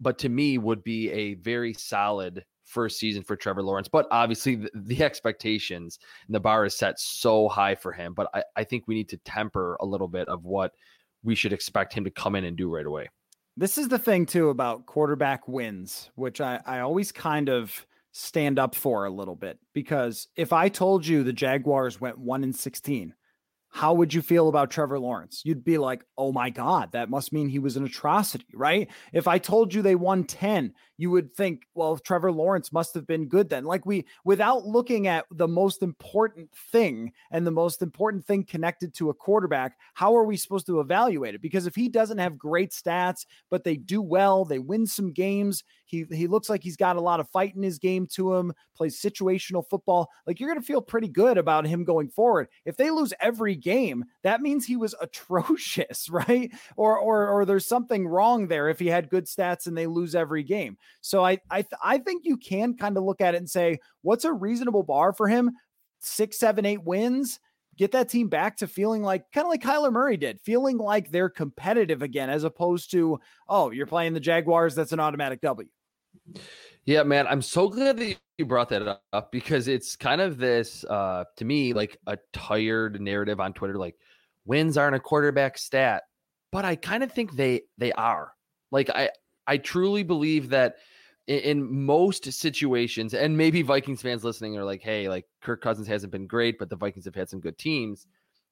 but 0.00 0.18
to 0.18 0.28
me 0.28 0.58
would 0.58 0.82
be 0.84 1.10
a 1.10 1.34
very 1.34 1.74
solid 1.74 2.44
first 2.64 2.98
season 2.98 3.22
for 3.22 3.36
Trevor 3.36 3.62
Lawrence. 3.62 3.88
But 3.88 4.06
obviously, 4.10 4.56
the, 4.56 4.70
the 4.74 5.02
expectations 5.02 5.98
and 6.26 6.34
the 6.34 6.40
bar 6.40 6.64
is 6.64 6.76
set 6.76 6.98
so 7.00 7.48
high 7.48 7.74
for 7.74 7.92
him. 7.92 8.14
But 8.14 8.28
I, 8.32 8.42
I 8.56 8.64
think 8.64 8.84
we 8.86 8.94
need 8.94 9.08
to 9.10 9.16
temper 9.18 9.76
a 9.80 9.86
little 9.86 10.08
bit 10.08 10.28
of 10.28 10.44
what 10.44 10.72
we 11.22 11.34
should 11.34 11.52
expect 11.52 11.92
him 11.92 12.04
to 12.04 12.10
come 12.10 12.34
in 12.34 12.44
and 12.44 12.56
do 12.56 12.72
right 12.72 12.86
away. 12.86 13.08
This 13.56 13.76
is 13.76 13.88
the 13.88 13.98
thing 13.98 14.24
too 14.24 14.48
about 14.48 14.86
quarterback 14.86 15.46
wins, 15.48 16.10
which 16.14 16.40
I, 16.40 16.60
I 16.64 16.80
always 16.80 17.12
kind 17.12 17.48
of 17.48 17.86
stand 18.12 18.58
up 18.58 18.74
for 18.74 19.04
a 19.04 19.10
little 19.10 19.36
bit 19.36 19.58
because 19.72 20.28
if 20.34 20.52
I 20.52 20.68
told 20.68 21.06
you 21.06 21.22
the 21.22 21.32
Jaguars 21.32 22.00
went 22.00 22.18
1 22.18 22.42
in 22.42 22.52
16, 22.52 23.14
how 23.70 23.94
would 23.94 24.12
you 24.12 24.20
feel 24.20 24.48
about 24.48 24.70
Trevor 24.70 24.98
Lawrence? 24.98 25.42
You'd 25.44 25.64
be 25.64 25.78
like, 25.78 26.04
oh 26.18 26.32
my 26.32 26.50
God, 26.50 26.92
that 26.92 27.08
must 27.08 27.32
mean 27.32 27.48
he 27.48 27.60
was 27.60 27.76
an 27.76 27.84
atrocity, 27.84 28.46
right? 28.52 28.90
If 29.12 29.28
I 29.28 29.38
told 29.38 29.72
you 29.72 29.80
they 29.80 29.94
won 29.94 30.24
10, 30.24 30.74
you 31.00 31.10
would 31.10 31.34
think, 31.34 31.66
well, 31.74 31.96
Trevor 31.96 32.30
Lawrence 32.30 32.74
must 32.74 32.92
have 32.92 33.06
been 33.06 33.26
good 33.26 33.48
then. 33.48 33.64
Like 33.64 33.86
we, 33.86 34.04
without 34.22 34.66
looking 34.66 35.06
at 35.06 35.24
the 35.30 35.48
most 35.48 35.82
important 35.82 36.50
thing 36.70 37.12
and 37.30 37.46
the 37.46 37.50
most 37.50 37.80
important 37.80 38.26
thing 38.26 38.44
connected 38.44 38.92
to 38.96 39.08
a 39.08 39.14
quarterback, 39.14 39.78
how 39.94 40.14
are 40.14 40.24
we 40.24 40.36
supposed 40.36 40.66
to 40.66 40.78
evaluate 40.78 41.34
it? 41.34 41.40
Because 41.40 41.66
if 41.66 41.74
he 41.74 41.88
doesn't 41.88 42.18
have 42.18 42.36
great 42.36 42.72
stats, 42.72 43.24
but 43.48 43.64
they 43.64 43.78
do 43.78 44.02
well, 44.02 44.44
they 44.44 44.58
win 44.58 44.86
some 44.86 45.10
games, 45.10 45.64
he 45.90 46.04
he 46.12 46.28
looks 46.28 46.48
like 46.48 46.62
he's 46.62 46.76
got 46.76 46.96
a 46.96 47.00
lot 47.00 47.18
of 47.18 47.28
fight 47.30 47.56
in 47.56 47.62
his 47.62 47.78
game 47.78 48.06
to 48.12 48.34
him, 48.34 48.52
plays 48.76 49.00
situational 49.00 49.68
football. 49.68 50.08
Like 50.26 50.38
you're 50.38 50.54
to 50.54 50.60
feel 50.60 50.80
pretty 50.80 51.08
good 51.08 51.36
about 51.36 51.66
him 51.66 51.82
going 51.82 52.10
forward. 52.10 52.48
If 52.64 52.76
they 52.76 52.90
lose 52.90 53.12
every 53.20 53.56
game, 53.56 54.04
that 54.22 54.40
means 54.40 54.64
he 54.64 54.76
was 54.76 54.94
atrocious, 55.00 56.08
right? 56.08 56.52
Or 56.76 56.96
or 56.96 57.28
or 57.28 57.44
there's 57.44 57.66
something 57.66 58.06
wrong 58.06 58.46
there 58.46 58.68
if 58.68 58.78
he 58.78 58.86
had 58.86 59.10
good 59.10 59.26
stats 59.26 59.66
and 59.66 59.76
they 59.76 59.86
lose 59.86 60.14
every 60.14 60.44
game. 60.44 60.78
So 61.00 61.24
I 61.24 61.38
I 61.50 61.62
th- 61.62 61.80
I 61.82 61.98
think 61.98 62.24
you 62.24 62.36
can 62.36 62.76
kind 62.76 62.96
of 62.96 63.04
look 63.04 63.20
at 63.20 63.34
it 63.34 63.38
and 63.38 63.48
say, 63.50 63.78
what's 64.02 64.24
a 64.24 64.32
reasonable 64.32 64.82
bar 64.82 65.12
for 65.12 65.28
him? 65.28 65.52
Six, 66.00 66.38
seven, 66.38 66.64
eight 66.64 66.82
wins 66.82 67.40
get 67.80 67.92
that 67.92 68.10
team 68.10 68.28
back 68.28 68.58
to 68.58 68.66
feeling 68.66 69.02
like 69.02 69.24
kind 69.32 69.46
of 69.46 69.48
like 69.48 69.62
Kyler 69.62 69.90
Murray 69.90 70.18
did, 70.18 70.38
feeling 70.42 70.76
like 70.76 71.10
they're 71.10 71.30
competitive 71.30 72.02
again, 72.02 72.28
as 72.28 72.44
opposed 72.44 72.90
to, 72.90 73.18
oh, 73.48 73.70
you're 73.70 73.86
playing 73.86 74.12
the 74.12 74.20
Jaguars, 74.20 74.74
that's 74.74 74.92
an 74.92 75.00
automatic 75.00 75.40
W. 75.40 75.66
Yeah, 76.84 77.04
man, 77.04 77.26
I'm 77.26 77.40
so 77.40 77.68
glad 77.68 77.96
that 77.96 78.18
you 78.36 78.44
brought 78.44 78.68
that 78.68 79.00
up 79.14 79.32
because 79.32 79.66
it's 79.66 79.96
kind 79.96 80.20
of 80.20 80.36
this 80.36 80.84
uh 80.84 81.24
to 81.36 81.44
me 81.44 81.72
like 81.72 81.96
a 82.06 82.18
tired 82.32 83.00
narrative 83.00 83.40
on 83.40 83.54
Twitter 83.54 83.76
like 83.76 83.96
wins 84.44 84.76
aren't 84.76 84.96
a 84.96 85.00
quarterback 85.00 85.56
stat, 85.56 86.02
but 86.52 86.66
I 86.66 86.76
kind 86.76 87.02
of 87.02 87.10
think 87.12 87.32
they 87.32 87.62
they 87.78 87.92
are. 87.92 88.32
Like 88.70 88.90
I 88.90 89.10
I 89.50 89.56
truly 89.56 90.04
believe 90.04 90.48
that 90.50 90.76
in, 91.26 91.40
in 91.40 91.84
most 91.84 92.32
situations 92.32 93.14
and 93.14 93.36
maybe 93.36 93.62
Vikings 93.62 94.00
fans 94.00 94.22
listening 94.22 94.56
are 94.56 94.64
like, 94.64 94.80
"Hey, 94.80 95.08
like 95.08 95.26
Kirk 95.42 95.60
Cousins 95.60 95.88
hasn't 95.88 96.12
been 96.12 96.28
great, 96.28 96.56
but 96.56 96.70
the 96.70 96.76
Vikings 96.76 97.04
have 97.04 97.16
had 97.16 97.28
some 97.28 97.40
good 97.40 97.58
teams." 97.58 98.06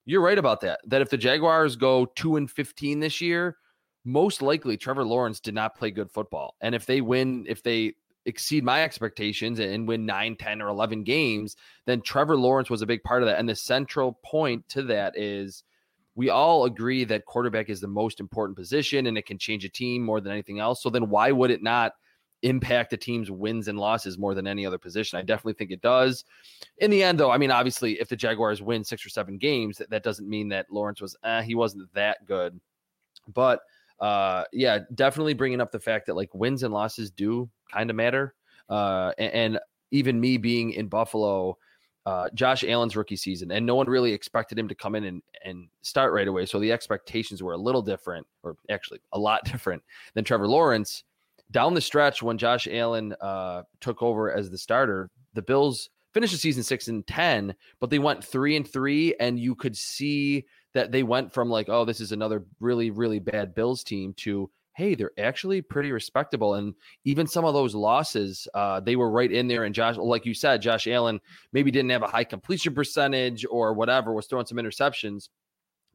You're 0.06 0.22
right 0.22 0.38
about 0.38 0.60
that. 0.62 0.80
That 0.86 1.00
if 1.00 1.08
the 1.08 1.16
Jaguars 1.16 1.76
go 1.76 2.06
2 2.06 2.36
and 2.36 2.50
15 2.50 2.98
this 2.98 3.20
year, 3.20 3.58
most 4.04 4.42
likely 4.42 4.76
Trevor 4.76 5.04
Lawrence 5.04 5.38
did 5.38 5.54
not 5.54 5.76
play 5.76 5.92
good 5.92 6.10
football. 6.10 6.56
And 6.60 6.74
if 6.74 6.84
they 6.84 7.00
win, 7.00 7.44
if 7.48 7.62
they 7.62 7.92
exceed 8.26 8.64
my 8.64 8.82
expectations 8.82 9.60
and 9.60 9.86
win 9.86 10.04
9, 10.04 10.34
10, 10.36 10.60
or 10.60 10.68
11 10.68 11.04
games, 11.04 11.56
then 11.86 12.00
Trevor 12.00 12.36
Lawrence 12.36 12.70
was 12.70 12.82
a 12.82 12.86
big 12.86 13.04
part 13.04 13.22
of 13.22 13.28
that. 13.28 13.38
And 13.38 13.48
the 13.48 13.54
central 13.54 14.18
point 14.24 14.68
to 14.70 14.82
that 14.84 15.16
is 15.16 15.62
we 16.18 16.30
all 16.30 16.64
agree 16.64 17.04
that 17.04 17.26
quarterback 17.26 17.68
is 17.68 17.80
the 17.80 17.86
most 17.86 18.18
important 18.18 18.56
position 18.56 19.06
and 19.06 19.16
it 19.16 19.24
can 19.24 19.38
change 19.38 19.64
a 19.64 19.68
team 19.68 20.02
more 20.02 20.20
than 20.20 20.32
anything 20.32 20.58
else. 20.58 20.82
So 20.82 20.90
then 20.90 21.08
why 21.08 21.30
would 21.30 21.52
it 21.52 21.62
not 21.62 21.92
impact 22.42 22.92
a 22.92 22.96
team's 22.96 23.30
wins 23.30 23.68
and 23.68 23.78
losses 23.78 24.18
more 24.18 24.34
than 24.34 24.48
any 24.48 24.66
other 24.66 24.78
position? 24.78 25.16
I 25.16 25.22
definitely 25.22 25.52
think 25.52 25.70
it 25.70 25.80
does. 25.80 26.24
In 26.78 26.90
the 26.90 27.04
end, 27.04 27.20
though, 27.20 27.30
I 27.30 27.38
mean, 27.38 27.52
obviously, 27.52 28.00
if 28.00 28.08
the 28.08 28.16
Jaguars 28.16 28.60
win 28.60 28.82
six 28.82 29.06
or 29.06 29.10
seven 29.10 29.38
games, 29.38 29.78
that, 29.78 29.90
that 29.90 30.02
doesn't 30.02 30.28
mean 30.28 30.48
that 30.48 30.66
Lawrence 30.72 31.00
was, 31.00 31.16
eh, 31.22 31.42
he 31.42 31.54
wasn't 31.54 31.94
that 31.94 32.26
good. 32.26 32.58
But 33.32 33.60
uh, 34.00 34.42
yeah, 34.52 34.80
definitely 34.96 35.34
bringing 35.34 35.60
up 35.60 35.70
the 35.70 35.78
fact 35.78 36.06
that 36.06 36.16
like 36.16 36.34
wins 36.34 36.64
and 36.64 36.74
losses 36.74 37.12
do 37.12 37.48
kind 37.72 37.90
of 37.90 37.96
matter. 37.96 38.34
Uh, 38.68 39.12
and, 39.18 39.32
and, 39.32 39.58
even 39.90 40.20
me 40.20 40.36
being 40.36 40.72
in 40.72 40.86
Buffalo, 40.86 41.56
uh, 42.08 42.26
Josh 42.32 42.64
Allen's 42.64 42.96
rookie 42.96 43.16
season, 43.16 43.50
and 43.50 43.66
no 43.66 43.74
one 43.74 43.86
really 43.86 44.14
expected 44.14 44.58
him 44.58 44.66
to 44.66 44.74
come 44.74 44.94
in 44.94 45.04
and, 45.04 45.22
and 45.44 45.68
start 45.82 46.14
right 46.14 46.26
away. 46.26 46.46
So 46.46 46.58
the 46.58 46.72
expectations 46.72 47.42
were 47.42 47.52
a 47.52 47.58
little 47.58 47.82
different, 47.82 48.26
or 48.42 48.56
actually 48.70 49.00
a 49.12 49.18
lot 49.18 49.44
different 49.52 49.82
than 50.14 50.24
Trevor 50.24 50.48
Lawrence. 50.48 51.04
Down 51.50 51.74
the 51.74 51.82
stretch, 51.82 52.22
when 52.22 52.38
Josh 52.38 52.66
Allen 52.66 53.14
uh, 53.20 53.64
took 53.80 54.02
over 54.02 54.32
as 54.32 54.48
the 54.48 54.56
starter, 54.56 55.10
the 55.34 55.42
Bills 55.42 55.90
finished 56.14 56.32
the 56.32 56.38
season 56.38 56.62
six 56.62 56.88
and 56.88 57.06
ten, 57.06 57.54
but 57.78 57.90
they 57.90 57.98
went 57.98 58.24
three 58.24 58.56
and 58.56 58.66
three, 58.66 59.14
and 59.20 59.38
you 59.38 59.54
could 59.54 59.76
see 59.76 60.46
that 60.72 60.90
they 60.92 61.02
went 61.02 61.34
from 61.34 61.50
like, 61.50 61.68
oh, 61.68 61.84
this 61.84 62.00
is 62.00 62.12
another 62.12 62.46
really, 62.58 62.90
really 62.90 63.18
bad 63.18 63.54
Bills 63.54 63.84
team 63.84 64.14
to 64.14 64.50
hey, 64.78 64.94
they're 64.94 65.10
actually 65.18 65.60
pretty 65.60 65.90
respectable. 65.90 66.54
And 66.54 66.72
even 67.04 67.26
some 67.26 67.44
of 67.44 67.52
those 67.52 67.74
losses, 67.74 68.46
uh, 68.54 68.78
they 68.78 68.94
were 68.94 69.10
right 69.10 69.32
in 69.32 69.48
there. 69.48 69.64
And 69.64 69.74
Josh, 69.74 69.96
like 69.96 70.24
you 70.24 70.34
said, 70.34 70.62
Josh 70.62 70.86
Allen 70.86 71.20
maybe 71.52 71.72
didn't 71.72 71.90
have 71.90 72.04
a 72.04 72.06
high 72.06 72.22
completion 72.22 72.72
percentage 72.76 73.44
or 73.50 73.74
whatever, 73.74 74.14
was 74.14 74.28
throwing 74.28 74.46
some 74.46 74.56
interceptions, 74.56 75.30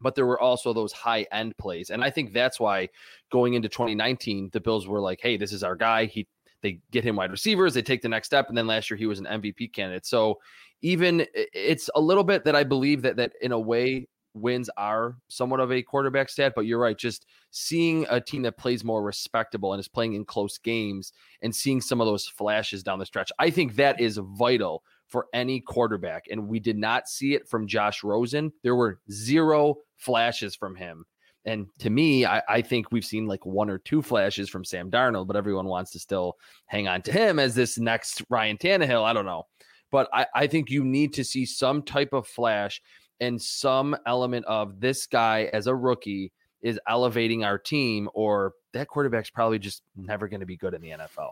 but 0.01 0.15
there 0.15 0.25
were 0.25 0.39
also 0.39 0.73
those 0.73 0.91
high 0.91 1.25
end 1.31 1.57
plays. 1.57 1.91
And 1.91 2.03
I 2.03 2.09
think 2.09 2.33
that's 2.33 2.59
why 2.59 2.89
going 3.31 3.53
into 3.53 3.69
2019, 3.69 4.49
the 4.51 4.59
Bills 4.59 4.85
were 4.85 4.99
like, 4.99 5.21
hey, 5.21 5.37
this 5.37 5.53
is 5.53 5.63
our 5.63 5.77
guy. 5.77 6.03
He 6.03 6.27
they 6.61 6.79
get 6.91 7.05
him 7.05 7.15
wide 7.15 7.31
receivers, 7.31 7.73
they 7.73 7.81
take 7.81 8.01
the 8.01 8.09
next 8.09 8.27
step, 8.27 8.49
and 8.49 8.57
then 8.57 8.67
last 8.67 8.89
year 8.89 8.97
he 8.97 9.05
was 9.05 9.19
an 9.19 9.25
MVP 9.25 9.73
candidate. 9.73 10.05
So 10.05 10.39
even 10.81 11.25
it's 11.33 11.89
a 11.95 12.01
little 12.01 12.23
bit 12.23 12.43
that 12.43 12.55
I 12.55 12.63
believe 12.65 13.01
that 13.03 13.15
that 13.15 13.31
in 13.41 13.53
a 13.53 13.59
way 13.59 14.07
wins 14.33 14.69
are 14.77 15.17
somewhat 15.27 15.59
of 15.59 15.71
a 15.71 15.81
quarterback 15.81 16.29
stat, 16.29 16.53
but 16.55 16.65
you're 16.65 16.79
right. 16.79 16.97
Just 16.97 17.25
seeing 17.51 18.05
a 18.09 18.19
team 18.19 18.41
that 18.43 18.57
plays 18.57 18.83
more 18.83 19.03
respectable 19.03 19.73
and 19.73 19.79
is 19.79 19.87
playing 19.87 20.13
in 20.13 20.25
close 20.25 20.57
games 20.57 21.13
and 21.41 21.55
seeing 21.55 21.81
some 21.81 22.01
of 22.01 22.07
those 22.07 22.27
flashes 22.27 22.83
down 22.83 22.99
the 22.99 23.05
stretch, 23.05 23.31
I 23.39 23.49
think 23.49 23.75
that 23.75 23.99
is 23.99 24.19
vital 24.21 24.83
for 25.07 25.27
any 25.33 25.59
quarterback. 25.59 26.25
And 26.31 26.47
we 26.47 26.59
did 26.59 26.77
not 26.77 27.07
see 27.07 27.35
it 27.35 27.47
from 27.47 27.67
Josh 27.67 28.03
Rosen. 28.03 28.51
There 28.63 28.75
were 28.75 28.99
zero 29.11 29.75
flashes 29.97 30.55
from 30.55 30.75
him. 30.75 31.05
And 31.45 31.67
to 31.79 31.89
me, 31.89 32.25
I, 32.25 32.41
I, 32.47 32.61
think 32.61 32.91
we've 32.91 33.03
seen 33.03 33.27
like 33.27 33.45
one 33.45 33.69
or 33.69 33.77
two 33.77 34.01
flashes 34.01 34.49
from 34.49 34.63
Sam 34.63 34.89
Darnold, 34.89 35.27
but 35.27 35.35
everyone 35.35 35.65
wants 35.65 35.91
to 35.91 35.99
still 35.99 36.37
hang 36.67 36.87
on 36.87 37.01
to 37.01 37.11
him 37.11 37.37
as 37.37 37.53
this 37.53 37.77
next 37.77 38.23
Ryan 38.29 38.57
Tannehill. 38.57 39.03
I 39.03 39.11
don't 39.11 39.25
know. 39.25 39.43
But 39.91 40.09
I, 40.13 40.25
I 40.33 40.47
think 40.47 40.69
you 40.69 40.85
need 40.85 41.13
to 41.15 41.23
see 41.23 41.45
some 41.45 41.83
type 41.83 42.13
of 42.13 42.25
flash 42.25 42.81
and 43.19 43.41
some 43.41 43.95
element 44.05 44.45
of 44.45 44.79
this 44.79 45.07
guy 45.07 45.49
as 45.53 45.67
a 45.67 45.75
rookie 45.75 46.31
is 46.61 46.79
elevating 46.87 47.43
our 47.43 47.57
team, 47.57 48.09
or 48.13 48.53
that 48.73 48.87
quarterback's 48.87 49.29
probably 49.29 49.59
just 49.59 49.83
never 49.95 50.27
going 50.27 50.39
to 50.39 50.45
be 50.45 50.57
good 50.57 50.73
in 50.73 50.81
the 50.81 50.89
NFL. 50.89 51.31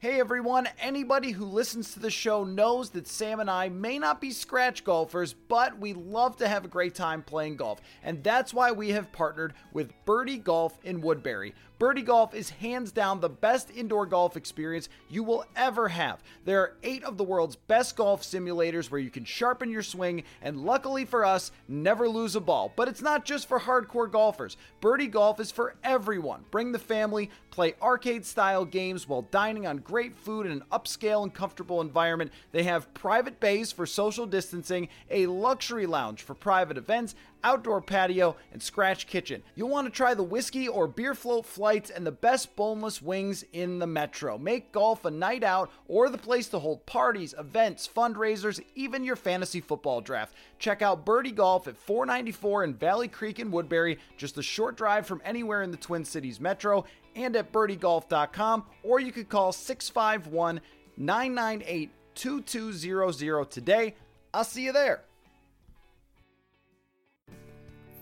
Hey 0.00 0.20
everyone, 0.20 0.68
anybody 0.80 1.32
who 1.32 1.44
listens 1.44 1.92
to 1.92 1.98
the 1.98 2.08
show 2.08 2.44
knows 2.44 2.90
that 2.90 3.08
Sam 3.08 3.40
and 3.40 3.50
I 3.50 3.68
may 3.68 3.98
not 3.98 4.20
be 4.20 4.30
scratch 4.30 4.84
golfers, 4.84 5.32
but 5.32 5.76
we 5.80 5.92
love 5.92 6.36
to 6.36 6.46
have 6.46 6.64
a 6.64 6.68
great 6.68 6.94
time 6.94 7.20
playing 7.20 7.56
golf. 7.56 7.80
And 8.04 8.22
that's 8.22 8.54
why 8.54 8.70
we 8.70 8.90
have 8.90 9.10
partnered 9.10 9.54
with 9.72 9.90
Birdie 10.04 10.38
Golf 10.38 10.78
in 10.84 11.00
Woodbury. 11.00 11.52
Birdie 11.80 12.02
Golf 12.02 12.34
is 12.34 12.50
hands 12.50 12.90
down 12.90 13.20
the 13.20 13.28
best 13.28 13.70
indoor 13.70 14.04
golf 14.04 14.36
experience 14.36 14.88
you 15.08 15.22
will 15.22 15.44
ever 15.54 15.88
have. 15.88 16.22
There 16.44 16.60
are 16.60 16.76
eight 16.82 17.04
of 17.04 17.16
the 17.16 17.24
world's 17.24 17.54
best 17.54 17.94
golf 17.96 18.22
simulators 18.22 18.90
where 18.90 19.00
you 19.00 19.10
can 19.10 19.24
sharpen 19.24 19.70
your 19.70 19.84
swing 19.84 20.24
and, 20.42 20.64
luckily 20.64 21.04
for 21.04 21.24
us, 21.24 21.52
never 21.68 22.08
lose 22.08 22.34
a 22.34 22.40
ball. 22.40 22.72
But 22.74 22.88
it's 22.88 23.02
not 23.02 23.24
just 23.24 23.46
for 23.46 23.60
hardcore 23.60 24.10
golfers. 24.10 24.56
Birdie 24.80 25.06
Golf 25.06 25.38
is 25.38 25.52
for 25.52 25.76
everyone. 25.84 26.44
Bring 26.50 26.72
the 26.72 26.80
family, 26.80 27.30
play 27.52 27.74
arcade 27.80 28.26
style 28.26 28.64
games 28.64 29.08
while 29.08 29.22
dining 29.22 29.66
on 29.66 29.78
great 29.88 30.14
food 30.14 30.44
in 30.44 30.52
an 30.52 30.62
upscale 30.70 31.22
and 31.22 31.32
comfortable 31.32 31.80
environment. 31.80 32.30
They 32.52 32.64
have 32.64 32.92
private 32.92 33.40
bays 33.40 33.72
for 33.72 33.86
social 33.86 34.26
distancing, 34.26 34.90
a 35.10 35.26
luxury 35.26 35.86
lounge 35.86 36.22
for 36.22 36.34
private 36.34 36.76
events, 36.76 37.14
outdoor 37.44 37.80
patio, 37.80 38.36
and 38.52 38.62
scratch 38.62 39.06
kitchen. 39.06 39.42
You'll 39.54 39.68
want 39.68 39.86
to 39.86 39.90
try 39.90 40.14
the 40.14 40.22
whiskey 40.22 40.68
or 40.68 40.86
beer 40.86 41.14
float 41.14 41.46
flights 41.46 41.90
and 41.90 42.06
the 42.06 42.12
best 42.12 42.56
boneless 42.56 43.00
wings 43.00 43.44
in 43.52 43.78
the 43.78 43.86
metro. 43.86 44.38
Make 44.38 44.72
golf 44.72 45.04
a 45.04 45.10
night 45.10 45.42
out 45.42 45.70
or 45.86 46.08
the 46.08 46.18
place 46.18 46.48
to 46.48 46.58
hold 46.58 46.86
parties, 46.86 47.34
events, 47.38 47.88
fundraisers, 47.88 48.60
even 48.74 49.04
your 49.04 49.16
fantasy 49.16 49.60
football 49.60 50.00
draft. 50.00 50.34
Check 50.58 50.82
out 50.82 51.04
Birdie 51.04 51.32
Golf 51.32 51.68
at 51.68 51.76
494 51.76 52.64
in 52.64 52.74
Valley 52.74 53.08
Creek 53.08 53.38
in 53.38 53.50
Woodbury, 53.50 53.98
just 54.16 54.38
a 54.38 54.42
short 54.42 54.76
drive 54.76 55.06
from 55.06 55.22
anywhere 55.24 55.62
in 55.62 55.70
the 55.70 55.76
Twin 55.76 56.04
Cities 56.04 56.40
metro, 56.40 56.84
and 57.14 57.36
at 57.36 57.52
birdiegolf.com, 57.52 58.64
or 58.82 59.00
you 59.00 59.12
could 59.12 59.28
call 59.28 59.52
651 59.52 60.60
998 60.96 61.90
2200 62.14 63.50
today. 63.50 63.94
I'll 64.34 64.44
see 64.44 64.64
you 64.64 64.72
there. 64.72 65.04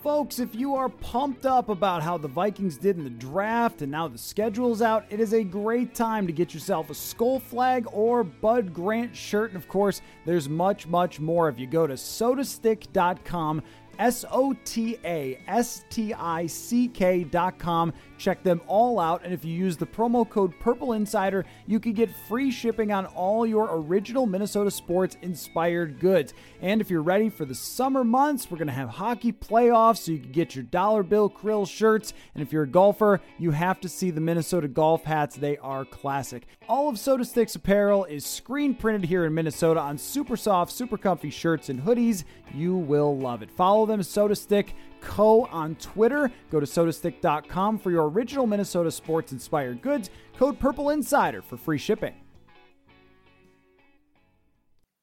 Folks, 0.06 0.38
if 0.38 0.54
you 0.54 0.76
are 0.76 0.88
pumped 0.88 1.46
up 1.46 1.68
about 1.68 2.00
how 2.00 2.16
the 2.16 2.28
Vikings 2.28 2.76
did 2.76 2.96
in 2.96 3.02
the 3.02 3.10
draft 3.10 3.82
and 3.82 3.90
now 3.90 4.06
the 4.06 4.16
schedule's 4.16 4.80
out, 4.80 5.04
it 5.10 5.18
is 5.18 5.34
a 5.34 5.42
great 5.42 5.96
time 5.96 6.28
to 6.28 6.32
get 6.32 6.54
yourself 6.54 6.90
a 6.90 6.94
Skull 6.94 7.40
Flag 7.40 7.88
or 7.90 8.22
Bud 8.22 8.72
Grant 8.72 9.16
shirt. 9.16 9.50
And 9.50 9.56
of 9.56 9.66
course, 9.66 10.02
there's 10.24 10.48
much, 10.48 10.86
much 10.86 11.18
more 11.18 11.48
if 11.48 11.58
you 11.58 11.66
go 11.66 11.88
to 11.88 11.94
sotastick.com 11.94 13.64
S 13.98 14.24
O 14.30 14.54
T 14.64 14.96
A 15.04 15.40
S 15.48 15.84
T 15.90 16.14
I 16.14 16.46
C 16.46 16.86
K 16.86 17.24
dot 17.24 17.58
com. 17.58 17.92
Check 18.18 18.42
them 18.42 18.60
all 18.66 18.98
out. 18.98 19.24
And 19.24 19.32
if 19.32 19.44
you 19.44 19.52
use 19.52 19.76
the 19.76 19.86
promo 19.86 20.28
code 20.28 20.58
Purple 20.60 20.92
Insider, 20.92 21.44
you 21.66 21.80
can 21.80 21.92
get 21.92 22.10
free 22.28 22.50
shipping 22.50 22.92
on 22.92 23.06
all 23.06 23.46
your 23.46 23.68
original 23.76 24.26
Minnesota 24.26 24.70
sports 24.70 25.16
inspired 25.22 26.00
goods. 26.00 26.34
And 26.60 26.80
if 26.80 26.90
you're 26.90 27.02
ready 27.02 27.28
for 27.28 27.44
the 27.44 27.54
summer 27.54 28.04
months, 28.04 28.50
we're 28.50 28.58
going 28.58 28.68
to 28.68 28.72
have 28.72 28.88
hockey 28.88 29.32
playoffs, 29.32 29.98
so 29.98 30.12
you 30.12 30.18
can 30.18 30.32
get 30.32 30.54
your 30.54 30.64
dollar 30.64 31.02
bill 31.02 31.28
krill 31.28 31.68
shirts. 31.68 32.12
And 32.34 32.42
if 32.42 32.52
you're 32.52 32.62
a 32.64 32.68
golfer, 32.68 33.20
you 33.38 33.50
have 33.50 33.80
to 33.80 33.88
see 33.88 34.10
the 34.10 34.20
Minnesota 34.20 34.68
golf 34.68 35.04
hats. 35.04 35.36
They 35.36 35.58
are 35.58 35.84
classic. 35.84 36.46
All 36.68 36.88
of 36.88 36.96
Sota 36.96 37.26
Stick's 37.26 37.54
apparel 37.54 38.04
is 38.04 38.24
screen 38.24 38.74
printed 38.74 39.08
here 39.08 39.24
in 39.24 39.34
Minnesota 39.34 39.80
on 39.80 39.98
super 39.98 40.36
soft, 40.36 40.72
super 40.72 40.96
comfy 40.96 41.30
shirts 41.30 41.68
and 41.68 41.80
hoodies. 41.80 42.24
You 42.54 42.76
will 42.76 43.16
love 43.16 43.42
it. 43.42 43.50
Follow 43.50 43.86
them, 43.86 44.00
Sota 44.00 44.36
Stick 44.36 44.74
Co. 45.00 45.44
on 45.46 45.74
Twitter. 45.76 46.30
Go 46.50 46.60
to 46.60 46.66
sotastick.com 46.66 47.78
for 47.78 47.90
your 47.90 48.08
original 48.08 48.46
Minnesota 48.46 48.90
sports 48.90 49.32
inspired 49.32 49.82
goods. 49.82 50.10
Code 50.36 50.58
Purple 50.58 50.90
Insider 50.90 51.42
for 51.42 51.56
free 51.56 51.78
shipping. 51.78 52.14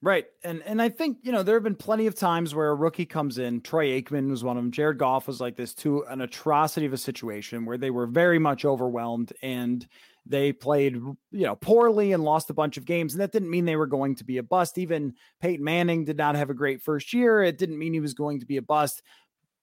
Right. 0.04 0.26
And 0.44 0.62
and 0.64 0.82
I 0.82 0.90
think, 0.90 1.20
you 1.24 1.32
know, 1.32 1.44
there 1.44 1.56
have 1.56 1.64
been 1.64 1.76
plenty 1.76 2.08
of 2.08 2.16
times 2.16 2.54
where 2.54 2.72
a 2.72 2.76
rookie 2.76 3.06
comes 3.06 3.38
in. 3.38 3.62
Troy 3.62 4.02
Aikman 4.02 4.30
was 4.30 4.44
one 4.44 4.58
of 4.58 4.64
them. 4.64 4.70
Jared 4.70 4.98
Goff 4.98 5.28
was 5.28 5.40
like 5.40 5.56
this 5.56 5.74
too, 5.74 6.04
an 6.10 6.20
atrocity 6.20 6.86
of 6.86 6.92
a 6.92 6.98
situation 6.98 7.64
where 7.66 7.78
they 7.78 7.90
were 7.90 8.06
very 8.06 8.38
much 8.38 8.66
overwhelmed 8.66 9.32
and 9.42 9.88
they 10.26 10.52
played, 10.52 10.96
you 10.96 11.18
know, 11.32 11.56
poorly 11.56 12.12
and 12.12 12.22
lost 12.22 12.50
a 12.50 12.54
bunch 12.54 12.76
of 12.76 12.84
games. 12.84 13.14
And 13.14 13.22
that 13.22 13.32
didn't 13.32 13.50
mean 13.50 13.64
they 13.64 13.78
were 13.78 13.88
going 13.88 14.16
to 14.16 14.26
be 14.26 14.40
a 14.40 14.44
bust. 14.44 14.78
Even 14.78 15.14
Peyton 15.42 15.64
Manning 15.64 16.04
did 16.04 16.18
not 16.18 16.36
have 16.36 16.50
a 16.50 16.54
great 16.54 16.82
first 16.82 17.14
year. 17.14 17.42
It 17.42 17.58
didn't 17.58 17.80
mean 17.80 17.94
he 17.94 18.02
was 18.02 18.14
going 18.14 18.42
to 18.42 18.46
be 18.46 18.58
a 18.58 18.62
bust. 18.62 19.04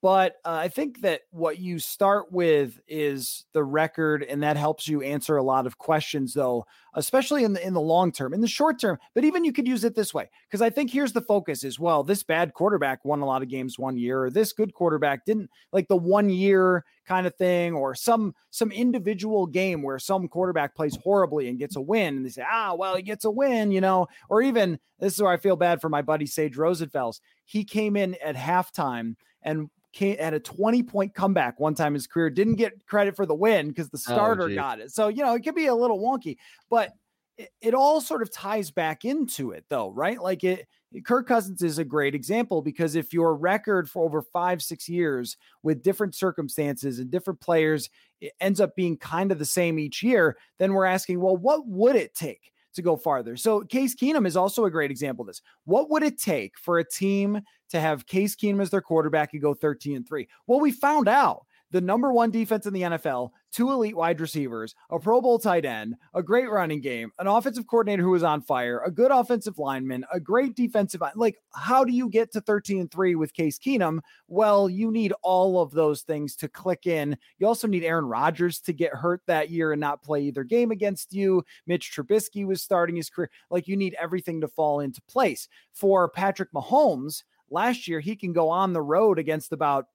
But 0.01 0.37
uh, 0.43 0.53
I 0.53 0.67
think 0.67 1.01
that 1.01 1.21
what 1.29 1.59
you 1.59 1.77
start 1.77 2.31
with 2.31 2.79
is 2.87 3.45
the 3.53 3.63
record, 3.63 4.23
and 4.23 4.41
that 4.41 4.57
helps 4.57 4.87
you 4.87 5.03
answer 5.03 5.37
a 5.37 5.43
lot 5.43 5.67
of 5.67 5.77
questions, 5.77 6.33
though, 6.33 6.65
especially 6.95 7.43
in 7.43 7.53
the 7.53 7.65
in 7.65 7.75
the 7.75 7.81
long 7.81 8.11
term. 8.11 8.33
In 8.33 8.41
the 8.41 8.47
short 8.47 8.81
term, 8.81 8.97
but 9.13 9.23
even 9.25 9.45
you 9.45 9.53
could 9.53 9.67
use 9.67 9.83
it 9.83 9.93
this 9.93 10.11
way 10.11 10.31
because 10.47 10.61
I 10.63 10.71
think 10.71 10.89
here's 10.89 11.13
the 11.13 11.21
focus: 11.21 11.63
is 11.63 11.79
well, 11.79 12.03
this 12.03 12.23
bad 12.23 12.55
quarterback 12.55 13.05
won 13.05 13.21
a 13.21 13.27
lot 13.27 13.43
of 13.43 13.47
games 13.47 13.77
one 13.77 13.95
year, 13.95 14.23
or 14.23 14.31
this 14.31 14.53
good 14.53 14.73
quarterback 14.73 15.23
didn't, 15.23 15.51
like 15.71 15.87
the 15.87 15.97
one 15.97 16.31
year 16.31 16.83
kind 17.05 17.27
of 17.27 17.35
thing, 17.35 17.75
or 17.75 17.93
some 17.93 18.33
some 18.49 18.71
individual 18.71 19.45
game 19.45 19.83
where 19.83 19.99
some 19.99 20.27
quarterback 20.27 20.75
plays 20.75 20.97
horribly 21.03 21.47
and 21.47 21.59
gets 21.59 21.75
a 21.75 21.81
win, 21.81 22.17
and 22.17 22.25
they 22.25 22.29
say, 22.29 22.43
ah, 22.49 22.73
well, 22.73 22.95
he 22.95 23.03
gets 23.03 23.25
a 23.25 23.31
win, 23.31 23.71
you 23.71 23.81
know, 23.81 24.07
or 24.29 24.41
even 24.41 24.79
this 24.99 25.13
is 25.13 25.21
where 25.21 25.31
I 25.31 25.37
feel 25.37 25.55
bad 25.57 25.79
for 25.79 25.89
my 25.89 26.01
buddy 26.01 26.25
Sage 26.25 26.55
Rosenfels. 26.55 27.19
He 27.45 27.63
came 27.63 27.95
in 27.95 28.15
at 28.23 28.35
halftime 28.35 29.15
and 29.43 29.69
came, 29.93 30.17
had 30.17 30.33
a 30.33 30.39
20 30.39 30.83
point 30.83 31.13
comeback 31.13 31.59
one 31.59 31.75
time 31.75 31.87
in 31.89 31.93
his 31.95 32.07
career. 32.07 32.29
Didn't 32.29 32.55
get 32.55 32.85
credit 32.85 33.15
for 33.15 33.25
the 33.25 33.35
win 33.35 33.69
because 33.69 33.89
the 33.89 33.97
Oh, 34.07 34.35
starter 34.35 34.47
geez. 34.47 34.55
got 34.55 34.79
it. 34.79 34.91
So, 34.91 35.07
you 35.07 35.23
know, 35.23 35.33
it 35.35 35.43
could 35.43 35.55
be 35.55 35.67
a 35.67 35.75
little 35.75 35.99
wonky, 35.99 36.37
but 36.69 36.93
it, 37.37 37.49
it 37.61 37.73
all 37.73 38.01
sort 38.01 38.21
of 38.21 38.31
ties 38.31 38.71
back 38.71 39.05
into 39.05 39.51
it 39.51 39.65
though, 39.69 39.89
right? 39.89 40.21
Like 40.21 40.43
it, 40.43 40.67
Kirk 41.05 41.27
Cousins 41.27 41.61
is 41.61 41.77
a 41.77 41.85
great 41.85 42.13
example 42.15 42.61
because 42.61 42.95
if 42.95 43.13
your 43.13 43.35
record 43.35 43.89
for 43.89 44.03
over 44.03 44.21
five, 44.21 44.61
six 44.61 44.89
years 44.89 45.37
with 45.63 45.81
different 45.83 46.15
circumstances 46.15 46.99
and 46.99 47.09
different 47.09 47.39
players 47.39 47.89
it 48.19 48.33
ends 48.39 48.59
up 48.59 48.75
being 48.75 48.97
kind 48.97 49.31
of 49.31 49.39
the 49.39 49.45
same 49.45 49.79
each 49.79 50.03
year, 50.03 50.37
then 50.59 50.73
we're 50.73 50.85
asking, 50.85 51.19
well, 51.19 51.35
what 51.35 51.65
would 51.65 51.95
it 51.95 52.13
take 52.13 52.51
to 52.73 52.81
go 52.81 52.95
farther? 52.95 53.37
So 53.37 53.61
Case 53.61 53.95
Keenum 53.95 54.25
is 54.25 54.37
also 54.37 54.65
a 54.65 54.71
great 54.71 54.91
example 54.91 55.23
of 55.23 55.27
this. 55.27 55.41
What 55.65 55.89
would 55.89 56.03
it 56.03 56.19
take 56.19 56.57
for 56.57 56.79
a 56.79 56.87
team 56.87 57.41
to 57.69 57.79
have 57.79 58.07
Case 58.07 58.35
Keenum 58.35 58.61
as 58.61 58.69
their 58.69 58.81
quarterback 58.81 59.33
and 59.33 59.41
go 59.41 59.53
13 59.53 59.97
and 59.97 60.07
3? 60.07 60.27
Well, 60.47 60.59
we 60.59 60.71
found 60.71 61.07
out 61.07 61.45
the 61.71 61.81
number 61.81 62.11
one 62.11 62.31
defense 62.31 62.65
in 62.65 62.73
the 62.73 62.81
NFL, 62.81 63.31
two 63.51 63.71
elite 63.71 63.95
wide 63.95 64.19
receivers, 64.19 64.75
a 64.89 64.99
Pro 64.99 65.21
Bowl 65.21 65.39
tight 65.39 65.65
end, 65.65 65.95
a 66.13 66.21
great 66.21 66.49
running 66.49 66.81
game, 66.81 67.11
an 67.19 67.27
offensive 67.27 67.67
coordinator 67.67 68.03
who 68.03 68.11
was 68.11 68.23
on 68.23 68.41
fire, 68.41 68.81
a 68.85 68.91
good 68.91 69.11
offensive 69.11 69.57
lineman, 69.57 70.05
a 70.13 70.19
great 70.19 70.55
defensive. 70.55 71.01
Like, 71.15 71.37
how 71.53 71.83
do 71.83 71.93
you 71.93 72.09
get 72.09 72.31
to 72.33 72.41
13 72.41 72.81
and 72.81 72.91
3 72.91 73.15
with 73.15 73.33
Case 73.33 73.57
Keenum? 73.57 73.99
Well, 74.27 74.69
you 74.69 74.91
need 74.91 75.13
all 75.23 75.61
of 75.61 75.71
those 75.71 76.01
things 76.01 76.35
to 76.37 76.47
click 76.47 76.87
in. 76.87 77.17
You 77.39 77.47
also 77.47 77.67
need 77.67 77.83
Aaron 77.83 78.05
Rodgers 78.05 78.59
to 78.61 78.73
get 78.73 78.93
hurt 78.93 79.21
that 79.27 79.49
year 79.49 79.71
and 79.71 79.79
not 79.79 80.03
play 80.03 80.21
either 80.23 80.43
game 80.43 80.71
against 80.71 81.13
you. 81.13 81.43
Mitch 81.67 81.91
Trubisky 81.95 82.45
was 82.45 82.61
starting 82.61 82.95
his 82.95 83.09
career. 83.09 83.29
Like, 83.49 83.67
you 83.67 83.77
need 83.77 83.95
everything 83.99 84.41
to 84.41 84.47
fall 84.47 84.81
into 84.81 85.01
place. 85.03 85.47
For 85.73 86.09
Patrick 86.09 86.51
Mahomes, 86.51 87.23
last 87.49 87.87
year, 87.87 87.99
he 87.99 88.15
can 88.15 88.33
go 88.33 88.49
on 88.49 88.73
the 88.73 88.81
road 88.81 89.19
against 89.19 89.51
about 89.51 89.85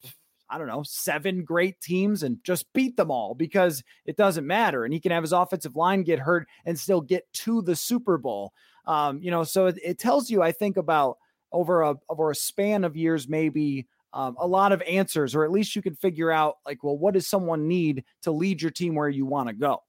I 0.48 0.58
don't 0.58 0.68
know, 0.68 0.82
seven 0.84 1.44
great 1.44 1.80
teams 1.80 2.22
and 2.22 2.38
just 2.44 2.72
beat 2.72 2.96
them 2.96 3.10
all 3.10 3.34
because 3.34 3.82
it 4.04 4.16
doesn't 4.16 4.46
matter. 4.46 4.84
And 4.84 4.94
he 4.94 5.00
can 5.00 5.12
have 5.12 5.22
his 5.22 5.32
offensive 5.32 5.76
line 5.76 6.02
get 6.02 6.18
hurt 6.18 6.46
and 6.64 6.78
still 6.78 7.00
get 7.00 7.30
to 7.32 7.62
the 7.62 7.76
Super 7.76 8.18
Bowl. 8.18 8.52
Um, 8.86 9.20
you 9.20 9.30
know, 9.30 9.44
so 9.44 9.66
it, 9.66 9.78
it 9.82 9.98
tells 9.98 10.30
you, 10.30 10.42
I 10.42 10.52
think, 10.52 10.76
about 10.76 11.18
over 11.52 11.82
a 11.82 11.96
over 12.08 12.30
a 12.30 12.34
span 12.34 12.84
of 12.84 12.96
years, 12.96 13.28
maybe 13.28 13.86
um, 14.12 14.36
a 14.38 14.46
lot 14.46 14.72
of 14.72 14.82
answers, 14.82 15.34
or 15.34 15.44
at 15.44 15.50
least 15.50 15.76
you 15.76 15.82
can 15.82 15.94
figure 15.94 16.30
out 16.30 16.56
like, 16.64 16.82
well, 16.82 16.96
what 16.96 17.14
does 17.14 17.26
someone 17.26 17.68
need 17.68 18.04
to 18.22 18.30
lead 18.30 18.62
your 18.62 18.70
team 18.70 18.94
where 18.94 19.08
you 19.08 19.26
want 19.26 19.48
to 19.48 19.54
go? 19.54 19.82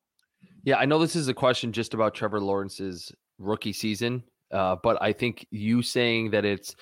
Yeah, 0.64 0.78
I 0.78 0.86
know 0.86 1.00
this 1.00 1.16
is 1.16 1.28
a 1.28 1.34
question 1.34 1.72
just 1.72 1.94
about 1.94 2.14
Trevor 2.14 2.42
Lawrence's 2.42 3.12
rookie 3.38 3.74
season, 3.74 4.24
uh, 4.52 4.76
but 4.84 5.02
I 5.02 5.14
think 5.14 5.48
you 5.52 5.82
saying 5.82 6.32
that 6.32 6.44
it's 6.44 6.76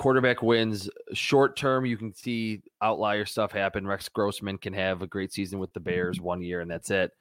quarterback 0.00 0.40
wins 0.40 0.88
short 1.12 1.58
term, 1.58 1.84
you 1.84 1.98
can 1.98 2.14
see 2.14 2.62
outlier 2.80 3.26
stuff 3.26 3.52
happen. 3.52 3.86
Rex 3.86 4.08
Grossman 4.08 4.56
can 4.56 4.72
have 4.72 5.02
a 5.02 5.06
great 5.06 5.30
season 5.30 5.58
with 5.58 5.70
the 5.74 5.80
Bears 5.80 6.22
one 6.22 6.40
year, 6.40 6.62
and 6.62 6.70
that's 6.70 6.90
it. 6.90 7.12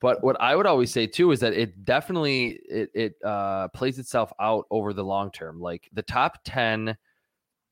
But 0.00 0.22
what 0.22 0.40
I 0.40 0.54
would 0.54 0.64
always 0.64 0.92
say 0.92 1.08
too 1.08 1.32
is 1.32 1.40
that 1.40 1.52
it 1.52 1.84
definitely 1.84 2.60
it, 2.68 2.90
it 2.94 3.14
uh, 3.24 3.66
plays 3.68 3.98
itself 3.98 4.32
out 4.40 4.66
over 4.70 4.92
the 4.92 5.02
long 5.02 5.32
term. 5.32 5.60
Like 5.60 5.90
the 5.92 6.02
top 6.02 6.38
ten 6.44 6.96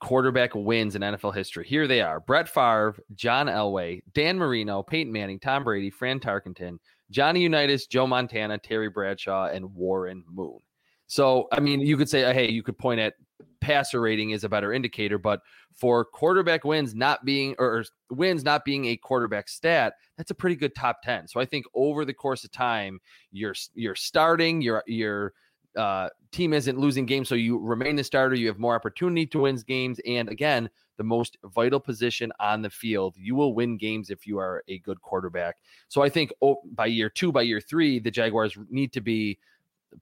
quarterback 0.00 0.52
wins 0.56 0.96
in 0.96 1.02
NFL 1.02 1.36
history. 1.36 1.64
Here 1.64 1.86
they 1.86 2.00
are: 2.00 2.18
Brett 2.18 2.48
Favre, 2.48 2.96
John 3.14 3.46
Elway, 3.46 4.02
Dan 4.14 4.36
Marino, 4.36 4.82
Peyton 4.82 5.12
Manning, 5.12 5.38
Tom 5.38 5.62
Brady, 5.62 5.90
Fran 5.90 6.18
Tarkenton, 6.18 6.78
Johnny 7.12 7.40
Unitas, 7.40 7.86
Joe 7.86 8.08
Montana, 8.08 8.58
Terry 8.58 8.90
Bradshaw, 8.90 9.46
and 9.46 9.72
Warren 9.76 10.24
Moon. 10.28 10.58
So, 11.06 11.46
I 11.52 11.60
mean, 11.60 11.80
you 11.80 11.96
could 11.96 12.08
say, 12.08 12.32
hey, 12.34 12.50
you 12.50 12.64
could 12.64 12.78
point 12.78 12.98
at 12.98 13.14
passer 13.60 14.00
rating 14.00 14.30
is 14.30 14.44
a 14.44 14.48
better 14.48 14.72
indicator, 14.72 15.18
but 15.18 15.40
for 15.74 16.04
quarterback 16.04 16.64
wins 16.64 16.94
not 16.94 17.24
being 17.24 17.54
or 17.58 17.84
wins 18.10 18.44
not 18.44 18.64
being 18.64 18.86
a 18.86 18.96
quarterback 18.96 19.48
stat, 19.48 19.94
that's 20.16 20.30
a 20.30 20.34
pretty 20.34 20.56
good 20.56 20.74
top 20.74 21.02
10. 21.02 21.28
So 21.28 21.40
I 21.40 21.44
think 21.44 21.66
over 21.74 22.04
the 22.04 22.14
course 22.14 22.44
of 22.44 22.52
time, 22.52 23.00
you're 23.32 23.54
you're 23.74 23.94
starting, 23.94 24.62
your 24.62 24.82
your 24.86 25.34
uh, 25.76 26.08
team 26.32 26.52
isn't 26.52 26.78
losing 26.78 27.04
games, 27.04 27.28
so 27.28 27.34
you 27.34 27.58
remain 27.58 27.96
the 27.96 28.04
starter. 28.04 28.34
You 28.34 28.46
have 28.48 28.58
more 28.58 28.74
opportunity 28.74 29.26
to 29.26 29.40
win 29.40 29.56
games, 29.66 30.00
and 30.06 30.28
again, 30.28 30.70
the 30.96 31.04
most 31.04 31.36
vital 31.44 31.80
position 31.80 32.32
on 32.40 32.62
the 32.62 32.70
field. 32.70 33.14
You 33.18 33.34
will 33.34 33.54
win 33.54 33.76
games 33.76 34.08
if 34.10 34.26
you 34.26 34.38
are 34.38 34.62
a 34.68 34.78
good 34.78 35.00
quarterback. 35.02 35.56
So 35.88 36.02
I 36.02 36.08
think 36.08 36.32
oh, 36.40 36.62
by 36.72 36.86
year 36.86 37.10
two, 37.10 37.32
by 37.32 37.42
year 37.42 37.60
three, 37.60 37.98
the 37.98 38.10
Jaguars 38.10 38.56
need 38.70 38.92
to 38.94 39.00
be 39.00 39.38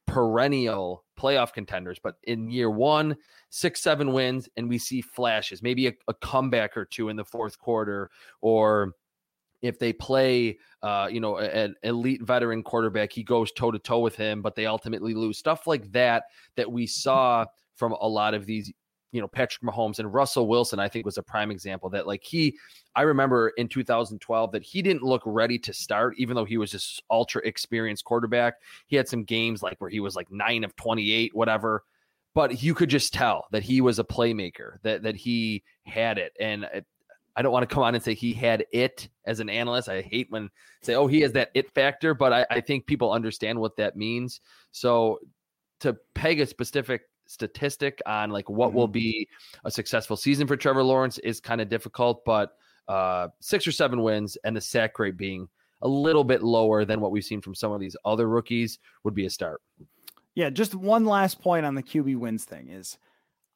perennial 0.06 1.04
playoff 1.18 1.52
contenders. 1.52 1.98
But 2.02 2.16
in 2.24 2.50
year 2.50 2.70
one, 2.70 3.16
six, 3.50 3.82
seven 3.82 4.12
wins, 4.12 4.48
and 4.56 4.68
we 4.68 4.78
see 4.78 5.00
flashes, 5.00 5.62
maybe 5.62 5.86
a, 5.86 5.92
a 6.08 6.14
comeback 6.14 6.76
or 6.76 6.84
two 6.84 7.08
in 7.08 7.16
the 7.16 7.24
fourth 7.24 7.58
quarter, 7.58 8.10
or 8.40 8.92
if 9.62 9.78
they 9.78 9.92
play, 9.92 10.58
uh, 10.82 11.08
you 11.10 11.20
know, 11.20 11.38
an 11.38 11.74
elite 11.82 12.22
veteran 12.22 12.62
quarterback, 12.62 13.12
he 13.12 13.22
goes 13.22 13.50
toe 13.52 13.70
to 13.70 13.78
toe 13.78 14.00
with 14.00 14.14
him, 14.14 14.42
but 14.42 14.54
they 14.54 14.66
ultimately 14.66 15.14
lose. 15.14 15.38
Stuff 15.38 15.66
like 15.66 15.90
that 15.92 16.24
that 16.56 16.70
we 16.70 16.86
saw 16.86 17.46
from 17.74 17.92
a 17.92 18.06
lot 18.06 18.34
of 18.34 18.44
these 18.44 18.72
you 19.14 19.20
know 19.20 19.28
Patrick 19.28 19.62
Mahomes 19.62 20.00
and 20.00 20.12
Russell 20.12 20.48
Wilson 20.48 20.80
I 20.80 20.88
think 20.88 21.06
was 21.06 21.18
a 21.18 21.22
prime 21.22 21.52
example 21.52 21.88
that 21.90 22.06
like 22.06 22.24
he 22.24 22.58
I 22.96 23.02
remember 23.02 23.50
in 23.50 23.68
2012 23.68 24.52
that 24.52 24.62
he 24.62 24.82
didn't 24.82 25.04
look 25.04 25.22
ready 25.24 25.58
to 25.60 25.72
start 25.72 26.14
even 26.18 26.34
though 26.34 26.44
he 26.44 26.58
was 26.58 26.72
this 26.72 27.00
ultra 27.10 27.40
experienced 27.44 28.04
quarterback 28.04 28.54
he 28.88 28.96
had 28.96 29.08
some 29.08 29.22
games 29.22 29.62
like 29.62 29.80
where 29.80 29.88
he 29.88 30.00
was 30.00 30.16
like 30.16 30.30
9 30.32 30.64
of 30.64 30.74
28 30.74 31.34
whatever 31.34 31.84
but 32.34 32.60
you 32.60 32.74
could 32.74 32.90
just 32.90 33.14
tell 33.14 33.46
that 33.52 33.62
he 33.62 33.80
was 33.80 34.00
a 34.00 34.04
playmaker 34.04 34.78
that 34.82 35.04
that 35.04 35.14
he 35.14 35.62
had 35.84 36.18
it 36.18 36.32
and 36.40 36.66
I 37.36 37.42
don't 37.42 37.52
want 37.52 37.68
to 37.68 37.72
come 37.72 37.82
on 37.82 37.94
and 37.94 38.02
say 38.02 38.14
he 38.14 38.32
had 38.32 38.64
it 38.72 39.08
as 39.24 39.40
an 39.40 39.50
analyst. 39.50 39.88
I 39.88 40.02
hate 40.02 40.28
when 40.30 40.50
say, 40.82 40.94
oh, 40.94 41.08
he 41.08 41.20
has 41.22 41.32
that 41.32 41.50
it 41.52 41.68
factor, 41.74 42.14
but 42.14 42.32
I, 42.32 42.46
I 42.48 42.60
think 42.60 42.86
people 42.86 43.10
understand 43.10 43.58
what 43.58 43.76
that 43.76 43.96
means. 43.96 44.40
So 44.70 45.18
to 45.80 45.96
peg 46.14 46.38
a 46.38 46.46
specific 46.46 47.02
statistic 47.26 48.00
on 48.06 48.30
like 48.30 48.48
what 48.48 48.68
mm-hmm. 48.68 48.78
will 48.78 48.88
be 48.88 49.28
a 49.64 49.70
successful 49.70 50.16
season 50.16 50.46
for 50.46 50.56
Trevor 50.56 50.82
Lawrence 50.82 51.18
is 51.18 51.40
kind 51.40 51.60
of 51.60 51.68
difficult, 51.68 52.24
but 52.24 52.56
uh, 52.88 53.28
six 53.40 53.66
or 53.66 53.72
seven 53.72 54.02
wins 54.02 54.36
and 54.44 54.56
the 54.56 54.60
sack 54.60 54.98
rate 54.98 55.16
being 55.16 55.48
a 55.82 55.88
little 55.88 56.24
bit 56.24 56.42
lower 56.42 56.84
than 56.84 57.00
what 57.00 57.10
we've 57.10 57.24
seen 57.24 57.40
from 57.40 57.54
some 57.54 57.72
of 57.72 57.80
these 57.80 57.96
other 58.04 58.28
rookies 58.28 58.78
would 59.04 59.14
be 59.14 59.26
a 59.26 59.30
start. 59.30 59.60
Yeah, 60.34 60.50
just 60.50 60.74
one 60.74 61.04
last 61.04 61.40
point 61.40 61.64
on 61.64 61.74
the 61.74 61.82
QB 61.82 62.16
wins 62.16 62.44
thing 62.44 62.68
is 62.68 62.98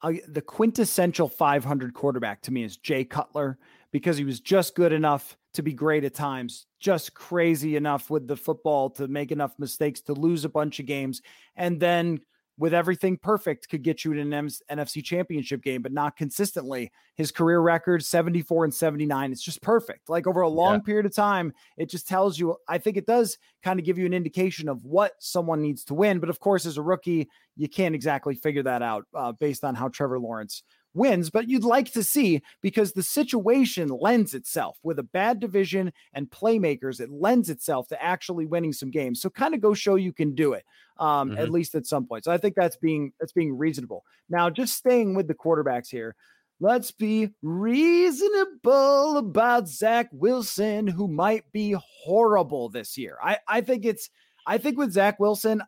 uh, 0.01 0.13
the 0.27 0.41
quintessential 0.41 1.27
500 1.27 1.93
quarterback 1.93 2.41
to 2.43 2.51
me 2.51 2.63
is 2.63 2.77
Jay 2.77 3.03
Cutler 3.03 3.57
because 3.91 4.17
he 4.17 4.23
was 4.23 4.39
just 4.39 4.75
good 4.75 4.93
enough 4.93 5.37
to 5.53 5.63
be 5.63 5.73
great 5.73 6.03
at 6.03 6.13
times, 6.13 6.67
just 6.79 7.13
crazy 7.13 7.75
enough 7.75 8.09
with 8.09 8.27
the 8.27 8.37
football 8.37 8.89
to 8.91 9.07
make 9.07 9.31
enough 9.31 9.53
mistakes 9.57 9.99
to 10.01 10.13
lose 10.13 10.45
a 10.45 10.49
bunch 10.49 10.79
of 10.79 10.85
games, 10.85 11.21
and 11.55 11.79
then 11.79 12.19
with 12.59 12.73
everything 12.73 13.17
perfect 13.17 13.69
could 13.69 13.83
get 13.83 14.03
you 14.03 14.11
in 14.11 14.33
an 14.33 14.49
NFC 14.69 15.01
championship 15.01 15.63
game, 15.63 15.81
but 15.81 15.93
not 15.93 16.17
consistently. 16.17 16.91
His 17.15 17.31
career 17.31 17.61
record 17.61 18.03
74 18.03 18.65
and 18.65 18.73
79. 18.73 19.31
It's 19.31 19.41
just 19.41 19.61
perfect. 19.61 20.09
Like 20.09 20.27
over 20.27 20.41
a 20.41 20.49
long 20.49 20.75
yeah. 20.75 20.79
period 20.81 21.05
of 21.05 21.15
time, 21.15 21.53
it 21.77 21.89
just 21.89 22.05
tells 22.05 22.37
you, 22.37 22.57
I 22.67 22.77
think 22.77 22.97
it 22.97 23.07
does 23.07 23.37
kind 23.63 23.79
of 23.79 23.85
give 23.85 23.97
you 23.97 24.05
an 24.05 24.13
indication 24.13 24.67
of 24.67 24.83
what 24.83 25.13
someone 25.19 25.61
needs 25.61 25.85
to 25.85 25.93
win. 25.93 26.19
But 26.19 26.29
of 26.29 26.41
course, 26.41 26.65
as 26.65 26.77
a 26.77 26.81
rookie, 26.81 27.29
you 27.55 27.69
can't 27.69 27.95
exactly 27.95 28.35
figure 28.35 28.63
that 28.63 28.81
out 28.81 29.05
uh, 29.15 29.31
based 29.31 29.63
on 29.63 29.73
how 29.73 29.87
Trevor 29.87 30.19
Lawrence 30.19 30.61
wins, 30.93 31.29
but 31.29 31.47
you'd 31.49 31.63
like 31.63 31.91
to 31.93 32.03
see 32.03 32.41
because 32.61 32.93
the 32.93 33.03
situation 33.03 33.87
lends 33.87 34.33
itself 34.33 34.77
with 34.83 34.99
a 34.99 35.03
bad 35.03 35.39
division 35.39 35.93
and 36.13 36.29
playmakers. 36.29 36.99
It 36.99 37.11
lends 37.11 37.49
itself 37.49 37.87
to 37.89 38.01
actually 38.01 38.45
winning 38.45 38.73
some 38.73 38.91
games. 38.91 39.21
So 39.21 39.29
kind 39.29 39.53
of 39.53 39.61
go 39.61 39.73
show 39.73 39.95
you 39.95 40.13
can 40.13 40.35
do 40.35 40.53
it, 40.53 40.65
um, 40.97 41.29
mm-hmm. 41.29 41.39
at 41.39 41.51
least 41.51 41.75
at 41.75 41.85
some 41.85 42.05
point. 42.05 42.23
So 42.23 42.31
I 42.31 42.37
think 42.37 42.55
that's 42.55 42.77
being 42.77 43.13
that's 43.19 43.33
being 43.33 43.57
reasonable. 43.57 44.03
Now, 44.29 44.49
just 44.49 44.75
staying 44.75 45.15
with 45.15 45.27
the 45.27 45.35
quarterbacks 45.35 45.89
here. 45.89 46.15
Let's 46.61 46.91
be 46.91 47.29
reasonable 47.41 49.17
about 49.17 49.69
Zach 49.69 50.09
Wilson, 50.11 50.87
who 50.87 51.07
might 51.07 51.49
be 51.53 51.73
horrible 52.03 52.67
this 52.67 52.97
year. 52.97 53.17
I, 53.23 53.37
I 53.47 53.61
think 53.61 53.85
it's 53.85 54.09
I 54.45 54.57
think 54.57 54.77
with 54.77 54.91
Zach 54.91 55.19
Wilson, 55.21 55.63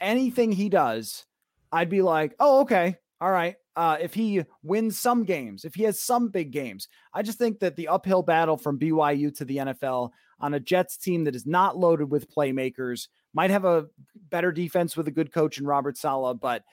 anything 0.00 0.52
he 0.52 0.70
does, 0.70 1.26
I'd 1.70 1.90
be 1.90 2.00
like, 2.00 2.34
oh, 2.40 2.60
okay, 2.62 2.96
all 3.22 3.30
right, 3.30 3.54
uh, 3.76 3.98
if 4.00 4.14
he 4.14 4.42
wins 4.64 4.98
some 4.98 5.22
games, 5.22 5.64
if 5.64 5.76
he 5.76 5.84
has 5.84 6.00
some 6.00 6.28
big 6.28 6.50
games. 6.50 6.88
I 7.14 7.22
just 7.22 7.38
think 7.38 7.60
that 7.60 7.76
the 7.76 7.86
uphill 7.86 8.22
battle 8.22 8.56
from 8.56 8.80
BYU 8.80 9.32
to 9.36 9.44
the 9.44 9.58
NFL 9.58 10.10
on 10.40 10.54
a 10.54 10.60
Jets 10.60 10.96
team 10.96 11.22
that 11.24 11.36
is 11.36 11.46
not 11.46 11.78
loaded 11.78 12.10
with 12.10 12.34
playmakers 12.34 13.06
might 13.32 13.50
have 13.50 13.64
a 13.64 13.86
better 14.28 14.50
defense 14.50 14.96
with 14.96 15.06
a 15.06 15.12
good 15.12 15.32
coach 15.32 15.58
in 15.58 15.66
Robert 15.66 15.96
Saleh, 15.96 16.36
but 16.40 16.64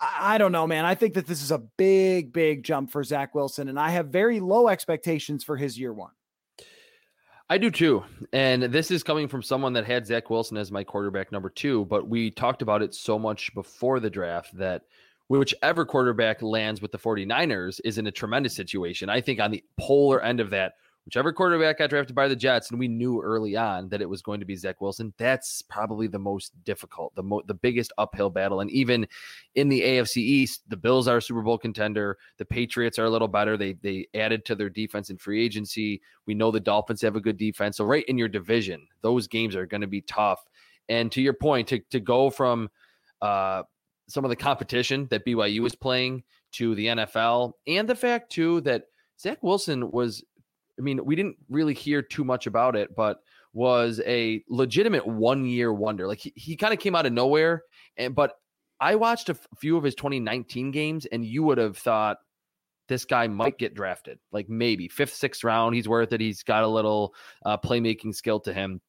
I, 0.00 0.34
I 0.34 0.38
don't 0.38 0.50
know, 0.50 0.66
man. 0.66 0.84
I 0.84 0.96
think 0.96 1.14
that 1.14 1.28
this 1.28 1.40
is 1.40 1.52
a 1.52 1.58
big, 1.58 2.32
big 2.32 2.64
jump 2.64 2.90
for 2.90 3.04
Zach 3.04 3.32
Wilson, 3.32 3.68
and 3.68 3.78
I 3.78 3.90
have 3.90 4.08
very 4.08 4.40
low 4.40 4.66
expectations 4.66 5.44
for 5.44 5.56
his 5.56 5.78
year 5.78 5.92
one. 5.92 6.10
I 7.48 7.58
do 7.58 7.70
too. 7.70 8.02
And 8.32 8.64
this 8.64 8.90
is 8.90 9.04
coming 9.04 9.28
from 9.28 9.44
someone 9.44 9.74
that 9.74 9.86
had 9.86 10.04
Zach 10.04 10.30
Wilson 10.30 10.56
as 10.56 10.72
my 10.72 10.82
quarterback 10.82 11.30
number 11.30 11.48
two, 11.48 11.84
but 11.84 12.08
we 12.08 12.32
talked 12.32 12.60
about 12.60 12.82
it 12.82 12.92
so 12.92 13.20
much 13.20 13.54
before 13.54 14.00
the 14.00 14.10
draft 14.10 14.58
that– 14.58 14.82
whichever 15.28 15.84
quarterback 15.84 16.42
lands 16.42 16.82
with 16.82 16.90
the 16.90 16.98
49ers 16.98 17.80
is 17.84 17.98
in 17.98 18.06
a 18.06 18.12
tremendous 18.12 18.56
situation. 18.56 19.08
I 19.08 19.20
think 19.20 19.40
on 19.40 19.50
the 19.50 19.62
polar 19.78 20.22
end 20.22 20.40
of 20.40 20.50
that, 20.50 20.74
whichever 21.04 21.32
quarterback 21.32 21.78
got 21.78 21.88
drafted 21.88 22.14
by 22.14 22.28
the 22.28 22.36
Jets, 22.36 22.70
and 22.70 22.78
we 22.78 22.88
knew 22.88 23.22
early 23.22 23.56
on 23.56 23.88
that 23.88 24.02
it 24.02 24.08
was 24.08 24.20
going 24.20 24.40
to 24.40 24.46
be 24.46 24.56
Zach 24.56 24.80
Wilson, 24.80 25.14
that's 25.16 25.62
probably 25.62 26.06
the 26.06 26.18
most 26.18 26.52
difficult, 26.64 27.14
the 27.14 27.22
mo- 27.22 27.42
the 27.46 27.54
biggest 27.54 27.92
uphill 27.96 28.28
battle. 28.28 28.60
And 28.60 28.70
even 28.70 29.06
in 29.54 29.70
the 29.70 29.80
AFC 29.80 30.18
East, 30.18 30.62
the 30.68 30.76
Bills 30.76 31.08
are 31.08 31.18
a 31.18 31.22
Super 31.22 31.42
Bowl 31.42 31.56
contender. 31.56 32.18
The 32.36 32.44
Patriots 32.44 32.98
are 32.98 33.06
a 33.06 33.10
little 33.10 33.28
better. 33.28 33.56
They 33.56 33.74
they 33.74 34.06
added 34.14 34.44
to 34.46 34.54
their 34.54 34.68
defense 34.70 35.08
in 35.08 35.16
free 35.16 35.42
agency. 35.42 36.02
We 36.26 36.34
know 36.34 36.50
the 36.50 36.60
Dolphins 36.60 37.02
have 37.02 37.16
a 37.16 37.20
good 37.20 37.38
defense. 37.38 37.78
So 37.78 37.84
right 37.84 38.04
in 38.04 38.18
your 38.18 38.28
division, 38.28 38.86
those 39.00 39.28
games 39.28 39.56
are 39.56 39.66
going 39.66 39.82
to 39.82 39.86
be 39.86 40.02
tough. 40.02 40.44
And 40.90 41.12
to 41.12 41.22
your 41.22 41.34
point, 41.34 41.68
to 41.68 41.78
to 41.90 42.00
go 42.00 42.28
from 42.28 42.68
uh, 43.22 43.62
some 44.08 44.24
of 44.24 44.30
the 44.30 44.36
competition 44.36 45.06
that 45.10 45.24
BYU 45.24 45.60
was 45.60 45.74
playing 45.74 46.24
to 46.52 46.74
the 46.74 46.86
NFL, 46.86 47.52
and 47.66 47.88
the 47.88 47.94
fact 47.94 48.32
too 48.32 48.60
that 48.62 48.84
Zach 49.20 49.42
Wilson 49.42 49.90
was. 49.90 50.24
I 50.78 50.80
mean, 50.80 51.04
we 51.04 51.16
didn't 51.16 51.36
really 51.48 51.74
hear 51.74 52.02
too 52.02 52.22
much 52.22 52.46
about 52.46 52.76
it, 52.76 52.94
but 52.94 53.18
was 53.52 54.00
a 54.06 54.42
legitimate 54.48 55.04
one 55.06 55.44
year 55.44 55.72
wonder. 55.72 56.06
Like 56.06 56.20
he, 56.20 56.32
he 56.36 56.56
kind 56.56 56.72
of 56.72 56.78
came 56.78 56.94
out 56.94 57.06
of 57.06 57.12
nowhere. 57.12 57.62
And 57.96 58.14
but 58.14 58.34
I 58.80 58.94
watched 58.94 59.28
a 59.28 59.36
few 59.58 59.76
of 59.76 59.84
his 59.84 59.94
2019 59.96 60.70
games, 60.70 61.06
and 61.06 61.24
you 61.24 61.42
would 61.42 61.58
have 61.58 61.76
thought 61.76 62.18
this 62.88 63.04
guy 63.04 63.26
might 63.26 63.58
get 63.58 63.74
drafted, 63.74 64.18
like 64.32 64.48
maybe 64.48 64.88
fifth, 64.88 65.14
sixth 65.14 65.44
round. 65.44 65.74
He's 65.74 65.88
worth 65.88 66.12
it. 66.12 66.20
He's 66.20 66.42
got 66.42 66.62
a 66.62 66.68
little 66.68 67.14
uh, 67.44 67.58
playmaking 67.58 68.14
skill 68.14 68.40
to 68.40 68.52
him. 68.52 68.80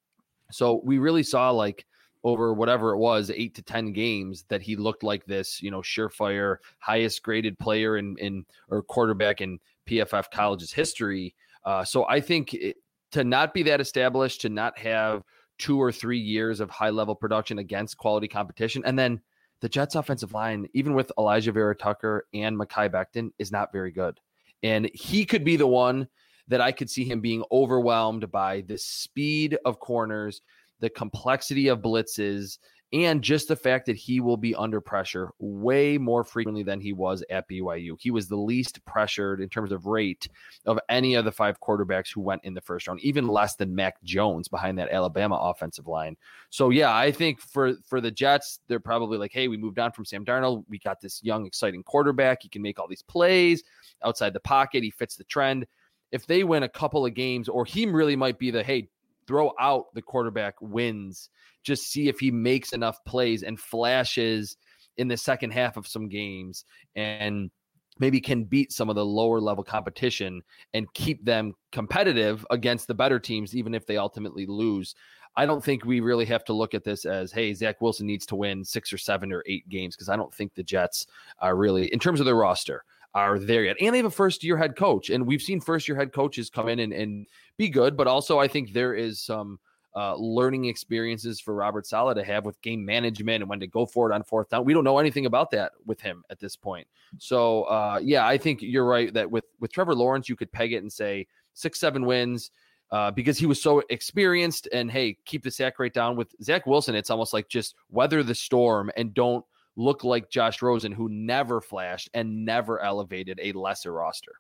So 0.51 0.82
we 0.84 0.99
really 0.99 1.24
saw 1.24 1.51
like 1.51 1.86
over 2.24 2.53
whatever 2.53 2.91
it 2.91 2.97
was, 2.97 3.32
eight 3.32 3.55
to 3.55 3.61
10 3.61 3.93
games, 3.93 4.45
that 4.49 4.61
he 4.61 4.76
looked 4.76 5.03
like 5.03 5.26
this, 5.26 5.61
you 5.61 5.72
know, 5.72 5.82
surefire, 5.82 6.57
highest 6.80 7.24
graded 7.24 7.57
player 7.59 7.97
in, 7.97 8.17
in 8.17 8.45
or 8.70 8.82
quarterback 8.82 9.41
in 9.41 9.59
PFF 9.88 10.30
college's 10.32 10.74
history. 10.74 11.36
Uh, 11.63 11.84
so 11.84 12.05
I 12.07 12.20
think 12.20 12.53
it, 12.53 12.78
to 13.11 13.24
not 13.24 13.53
be 13.53 13.63
that 13.63 13.82
established, 13.82 14.41
to 14.41 14.49
not 14.49 14.78
have 14.78 15.24
two 15.57 15.82
or 15.82 15.91
three 15.91 16.20
years 16.20 16.59
of 16.59 16.70
high 16.70 16.89
level 16.89 17.15
production 17.15 17.59
against 17.59 17.97
quality 17.97 18.28
competition, 18.28 18.84
and 18.86 18.97
then 18.97 19.22
the 19.61 19.70
Jets 19.70 19.95
offensive 19.95 20.34
line, 20.34 20.67
even 20.74 20.93
with 20.93 21.11
Alijah 21.17 21.53
Vera-Tucker 21.53 22.28
and 22.34 22.57
Mekhi 22.57 22.89
Becton, 22.89 23.32
is 23.39 23.51
not 23.51 23.74
very 23.74 23.91
good. 23.91 24.20
And 24.63 24.89
he 24.93 25.26
could 25.26 25.43
be 25.43 25.57
the 25.57 25.67
one 25.67 26.07
that 26.47 26.61
I 26.61 26.72
could 26.72 26.89
see 26.89 27.03
him 27.03 27.22
being 27.22 27.43
overwhelmed 27.51 28.32
by 28.32 28.61
the 28.61 28.78
speed 28.78 29.57
of 29.65 29.80
corners, 29.80 30.41
the 30.80 30.89
complexity 30.89 31.67
of 31.67 31.80
blitzes, 31.80 32.57
and 32.91 33.21
just 33.21 33.47
the 33.47 33.55
fact 33.55 33.86
that 33.86 33.95
he 33.95 34.19
will 34.19 34.38
be 34.38 34.55
under 34.55 34.82
pressure 34.82 35.30
way 35.38 35.97
more 35.97 36.23
frequently 36.23 36.63
than 36.63 36.82
he 36.82 36.91
was 36.91 37.23
at 37.30 37.47
BYU. 37.47 37.95
He 37.99 38.09
was 38.09 38.27
the 38.27 38.36
least 38.36 38.84
pressured 38.86 39.41
in 39.41 39.49
terms 39.49 39.71
of 39.71 39.86
rate 39.86 40.27
of 40.65 40.80
any 40.89 41.13
of 41.13 41.23
the 41.23 41.32
five 41.32 41.59
quarterbacks 41.59 42.11
who 42.11 42.21
went 42.21 42.43
in 42.43 42.55
the 42.55 42.61
first 42.61 42.88
round, 42.88 42.99
even 43.01 43.27
less 43.27 43.55
than 43.55 43.75
Mac 43.75 44.01
Jones 44.03 44.47
behind 44.47 44.80
that 44.80 44.91
Alabama 44.91 45.36
offensive 45.36 45.88
line. 45.88 46.17
So 46.49 46.71
yeah, 46.71 46.95
I 46.95 47.11
think 47.11 47.39
for 47.39 47.73
for 47.88 48.01
the 48.01 48.11
Jets, 48.11 48.59
they're 48.67 48.80
probably 48.80 49.19
like, 49.19 49.32
hey, 49.34 49.47
we 49.47 49.57
moved 49.57 49.77
on 49.77 49.91
from 49.91 50.05
Sam 50.05 50.25
Darnold. 50.25 50.63
We 50.67 50.80
got 50.80 50.99
this 50.99 51.23
young, 51.23 51.45
exciting 51.45 51.84
quarterback. 51.84 52.41
He 52.41 52.49
can 52.49 52.63
make 52.63 52.80
all 52.80 52.88
these 52.88 53.03
plays 53.03 53.63
outside 54.03 54.34
the 54.34 54.39
pocket. 54.39 54.84
He 54.84 54.89
fits 54.89 55.15
the 55.15 55.25
trend. 55.25 55.67
If 56.11 56.25
they 56.25 56.43
win 56.43 56.63
a 56.63 56.69
couple 56.69 57.05
of 57.05 57.13
games, 57.13 57.47
or 57.47 57.65
he 57.65 57.86
really 57.86 58.15
might 58.15 58.39
be 58.39 58.49
the 58.49 58.63
hey, 58.63 58.89
throw 59.30 59.53
out 59.59 59.93
the 59.93 60.01
quarterback 60.01 60.55
wins, 60.59 61.30
just 61.61 61.91
see 61.91 62.09
if 62.09 62.19
he 62.19 62.32
makes 62.32 62.73
enough 62.73 62.97
plays 63.05 63.43
and 63.43 63.59
flashes 63.59 64.57
in 64.97 65.07
the 65.07 65.15
second 65.15 65.51
half 65.51 65.77
of 65.77 65.86
some 65.86 66.09
games 66.09 66.65
and 66.95 67.51
maybe 67.99 68.19
can 68.19 68.43
beat 68.43 68.71
some 68.71 68.89
of 68.89 68.95
the 68.95 69.05
lower 69.05 69.39
level 69.39 69.63
competition 69.63 70.41
and 70.73 70.91
keep 70.95 71.23
them 71.23 71.53
competitive 71.71 72.43
against 72.49 72.88
the 72.88 72.95
better 72.95 73.19
teams, 73.19 73.55
even 73.55 73.75
if 73.75 73.86
they 73.86 73.97
ultimately 73.97 74.47
lose. 74.47 74.95
I 75.36 75.45
don't 75.45 75.63
think 75.63 75.86
we 75.86 75.99
really 75.99 76.25
have 76.25 76.43
to 76.45 76.53
look 76.53 76.73
at 76.73 76.84
this 76.84 77.05
as, 77.05 77.32
hey, 77.32 77.53
Zach 77.53 77.82
Wilson 77.82 78.07
needs 78.07 78.25
to 78.25 78.36
win 78.36 78.65
six 78.65 78.91
or 78.91 78.97
seven 78.97 79.32
or 79.32 79.43
eight 79.45 79.69
games 79.69 79.95
because 79.95 80.09
I 80.09 80.15
don't 80.15 80.34
think 80.34 80.55
the 80.55 80.63
Jets 80.63 81.05
are 81.39 81.55
really, 81.55 81.93
in 81.93 81.99
terms 81.99 82.19
of 82.19 82.25
their 82.25 82.34
roster, 82.34 82.84
are 83.14 83.39
there 83.39 83.64
yet. 83.64 83.78
And 83.82 83.93
they 83.93 83.97
have 83.97 84.05
a 84.05 84.12
first 84.12 84.43
year 84.43 84.57
head 84.57 84.76
coach. 84.76 85.10
And 85.10 85.26
we've 85.26 85.41
seen 85.41 85.60
first 85.60 85.88
year 85.88 85.97
head 85.97 86.14
coaches 86.14 86.49
come 86.49 86.68
in 86.68 86.80
and, 86.80 86.93
and 86.93 87.28
be 87.57 87.70
good, 87.70 87.97
but 87.97 88.07
also 88.07 88.39
I 88.39 88.47
think 88.47 88.74
there 88.74 88.93
is 88.93 89.20
some 89.20 89.60
uh, 89.95 90.16
learning 90.16 90.66
experiences 90.66 91.39
for 91.39 91.55
Robert 91.55 91.88
Saleh 91.88 92.16
to 92.16 92.24
have 92.24 92.45
with 92.45 92.62
game 92.62 92.86
management 92.86 93.41
and 93.41 93.49
when 93.49 93.60
to 93.60 93.68
go 93.68 93.86
for 93.86 94.10
it 94.10 94.14
on 94.14 94.24
fourth 94.24 94.49
down. 94.49 94.64
We 94.64 94.74
don't 94.74 94.84
know 94.84 94.99
anything 94.99 95.26
about 95.26 95.49
that 95.51 95.72
with 95.86 95.99
him 95.99 96.24
at 96.30 96.39
this 96.39 96.55
point. 96.55 96.88
So 97.18 97.64
uh, 97.64 97.99
yeah, 98.01 98.28
I 98.28 98.38
think 98.38 98.62
you're 98.62 98.86
right 98.86 99.12
that 99.14 99.30
with 99.30 99.45
with 99.60 99.72
Trevor 99.72 99.95
Lawrence, 99.95 100.30
you 100.30 100.36
could 100.36 100.51
peg 100.51 100.74
it 100.74 100.84
and 100.84 100.91
say 100.91 101.28
six, 101.53 101.80
seven 101.80 102.05
wins. 102.05 102.51
Uh, 102.91 103.12
because 103.12 103.38
he 103.38 103.45
was 103.45 103.62
so 103.62 103.84
experienced 103.91 104.68
and 104.74 104.89
hey, 104.89 105.16
keep 105.24 105.43
the 105.43 105.51
sack 105.51 105.78
rate 105.78 105.93
down. 105.93 106.16
With 106.16 106.34
Zach 106.41 106.66
Wilson, 106.66 106.95
it's 106.95 107.12
almost 107.12 107.34
like 107.34 107.47
just 107.47 107.76
weather 107.91 108.24
the 108.24 108.34
storm 108.34 108.89
and 108.97 109.14
don't 109.14 109.45
look 109.80 110.03
like 110.03 110.30
Josh 110.30 110.61
Rosen, 110.61 110.91
who 110.91 111.07
never 111.09 111.61
flashed 111.61 112.09
and 112.13 112.45
never 112.45 112.82
elevated 112.82 113.39
a 113.41 113.53
lesser 113.53 113.93
roster. 113.93 114.34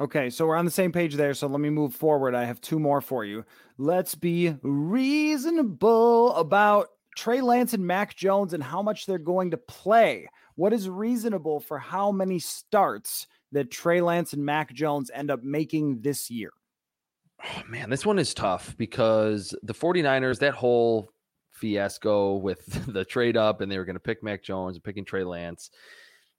Okay, 0.00 0.30
so 0.30 0.46
we're 0.46 0.56
on 0.56 0.64
the 0.64 0.70
same 0.70 0.92
page 0.92 1.14
there. 1.16 1.34
So 1.34 1.46
let 1.48 1.60
me 1.60 1.70
move 1.70 1.94
forward. 1.94 2.34
I 2.34 2.44
have 2.44 2.60
two 2.60 2.78
more 2.78 3.00
for 3.00 3.24
you. 3.24 3.44
Let's 3.76 4.14
be 4.14 4.56
reasonable 4.62 6.34
about 6.34 6.88
Trey 7.16 7.40
Lance 7.40 7.74
and 7.74 7.86
Mac 7.86 8.14
Jones 8.16 8.54
and 8.54 8.62
how 8.62 8.82
much 8.82 9.06
they're 9.06 9.18
going 9.18 9.50
to 9.50 9.56
play. 9.56 10.28
What 10.54 10.72
is 10.72 10.88
reasonable 10.88 11.60
for 11.60 11.78
how 11.78 12.12
many 12.12 12.38
starts 12.38 13.26
that 13.52 13.70
Trey 13.70 14.00
Lance 14.00 14.32
and 14.32 14.44
Mac 14.44 14.72
Jones 14.72 15.10
end 15.12 15.30
up 15.30 15.42
making 15.42 16.02
this 16.02 16.30
year? 16.30 16.50
Oh, 17.44 17.62
man, 17.68 17.90
this 17.90 18.06
one 18.06 18.18
is 18.18 18.32
tough 18.32 18.76
because 18.76 19.54
the 19.62 19.74
49ers, 19.74 20.38
that 20.38 20.54
whole 20.54 21.10
fiasco 21.54 22.36
with 22.36 22.64
the 22.92 23.04
trade 23.04 23.36
up 23.36 23.60
and 23.60 23.70
they 23.70 23.78
were 23.78 23.84
going 23.84 23.96
to 23.96 24.00
pick 24.00 24.22
Mac 24.22 24.42
Jones 24.42 24.76
and 24.76 24.84
picking 24.84 25.04
Trey 25.04 25.24
Lance. 25.24 25.70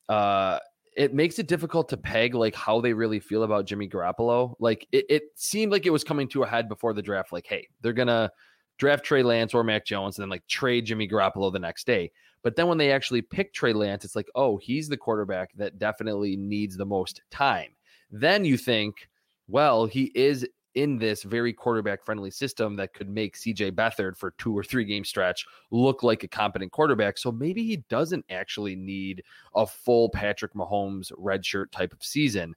Uh, 0.07 0.59
it 0.95 1.13
makes 1.13 1.39
it 1.39 1.47
difficult 1.47 1.89
to 1.89 1.97
peg 1.97 2.35
like 2.35 2.55
how 2.55 2.79
they 2.79 2.93
really 2.93 3.19
feel 3.19 3.43
about 3.43 3.65
Jimmy 3.65 3.87
Garoppolo. 3.87 4.55
Like 4.59 4.87
it, 4.91 5.05
it 5.09 5.23
seemed 5.35 5.71
like 5.71 5.85
it 5.85 5.91
was 5.91 6.03
coming 6.03 6.27
to 6.29 6.43
a 6.43 6.47
head 6.47 6.69
before 6.69 6.93
the 6.93 7.01
draft. 7.01 7.33
Like, 7.33 7.45
hey, 7.47 7.67
they're 7.81 7.93
gonna 7.93 8.31
draft 8.77 9.03
Trey 9.03 9.23
Lance 9.23 9.53
or 9.53 9.63
Mac 9.63 9.85
Jones 9.85 10.17
and 10.17 10.23
then 10.23 10.29
like 10.29 10.47
trade 10.47 10.85
Jimmy 10.85 11.07
Garoppolo 11.07 11.51
the 11.51 11.59
next 11.59 11.85
day. 11.85 12.11
But 12.43 12.55
then 12.55 12.67
when 12.67 12.77
they 12.77 12.91
actually 12.91 13.23
pick 13.23 13.53
Trey 13.53 13.73
Lance, 13.73 14.05
it's 14.05 14.15
like, 14.15 14.29
oh, 14.35 14.57
he's 14.57 14.87
the 14.87 14.97
quarterback 14.97 15.49
that 15.55 15.79
definitely 15.79 16.35
needs 16.37 16.77
the 16.77 16.85
most 16.85 17.21
time. 17.31 17.69
Then 18.11 18.45
you 18.45 18.55
think, 18.55 19.09
well, 19.47 19.87
he 19.87 20.11
is 20.13 20.47
in 20.75 20.97
this 20.97 21.23
very 21.23 21.53
quarterback 21.53 22.03
friendly 22.03 22.29
system 22.29 22.75
that 22.75 22.93
could 22.93 23.09
make 23.09 23.35
CJ 23.35 23.71
Beathard 23.71 24.17
for 24.17 24.31
two 24.37 24.55
or 24.57 24.63
three 24.63 24.85
game 24.85 25.05
stretch 25.05 25.45
look 25.71 26.03
like 26.03 26.23
a 26.23 26.27
competent 26.27 26.71
quarterback. 26.71 27.17
So 27.17 27.31
maybe 27.31 27.63
he 27.63 27.77
doesn't 27.89 28.25
actually 28.29 28.75
need 28.75 29.23
a 29.55 29.65
full 29.65 30.09
Patrick 30.09 30.53
Mahomes 30.53 31.11
redshirt 31.13 31.71
type 31.71 31.93
of 31.93 32.03
season. 32.03 32.53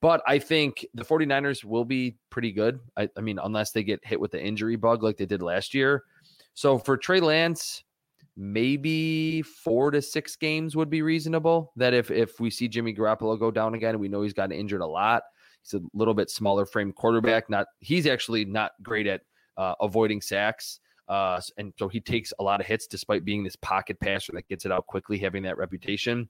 But 0.00 0.22
I 0.26 0.38
think 0.38 0.86
the 0.94 1.04
49ers 1.04 1.64
will 1.64 1.84
be 1.84 2.16
pretty 2.30 2.52
good. 2.52 2.78
I, 2.96 3.08
I 3.16 3.20
mean, 3.20 3.40
unless 3.42 3.72
they 3.72 3.82
get 3.82 4.04
hit 4.04 4.20
with 4.20 4.30
the 4.30 4.42
injury 4.42 4.76
bug 4.76 5.02
like 5.02 5.16
they 5.16 5.26
did 5.26 5.42
last 5.42 5.74
year. 5.74 6.04
So 6.54 6.78
for 6.78 6.96
Trey 6.96 7.20
Lance, 7.20 7.82
maybe 8.36 9.42
four 9.42 9.90
to 9.90 10.00
six 10.00 10.36
games 10.36 10.76
would 10.76 10.88
be 10.88 11.02
reasonable. 11.02 11.72
That 11.76 11.94
if 11.94 12.10
if 12.12 12.38
we 12.38 12.50
see 12.50 12.68
Jimmy 12.68 12.94
Garoppolo 12.94 13.38
go 13.38 13.50
down 13.50 13.74
again, 13.74 13.98
we 13.98 14.08
know 14.08 14.22
he's 14.22 14.32
gotten 14.32 14.56
injured 14.56 14.80
a 14.80 14.86
lot, 14.86 15.24
He's 15.70 15.80
a 15.80 15.84
little 15.94 16.14
bit 16.14 16.30
smaller 16.30 16.66
frame 16.66 16.92
quarterback. 16.92 17.50
Not 17.50 17.66
he's 17.80 18.06
actually 18.06 18.44
not 18.44 18.72
great 18.82 19.06
at 19.06 19.22
uh, 19.56 19.74
avoiding 19.80 20.20
sacks. 20.20 20.80
Uh, 21.08 21.40
and 21.56 21.72
so 21.78 21.88
he 21.88 22.00
takes 22.00 22.32
a 22.38 22.42
lot 22.42 22.60
of 22.60 22.66
hits 22.66 22.86
despite 22.86 23.24
being 23.24 23.42
this 23.42 23.56
pocket 23.56 23.98
passer 23.98 24.32
that 24.32 24.46
gets 24.48 24.66
it 24.66 24.72
out 24.72 24.86
quickly, 24.86 25.18
having 25.18 25.42
that 25.42 25.56
reputation. 25.56 26.28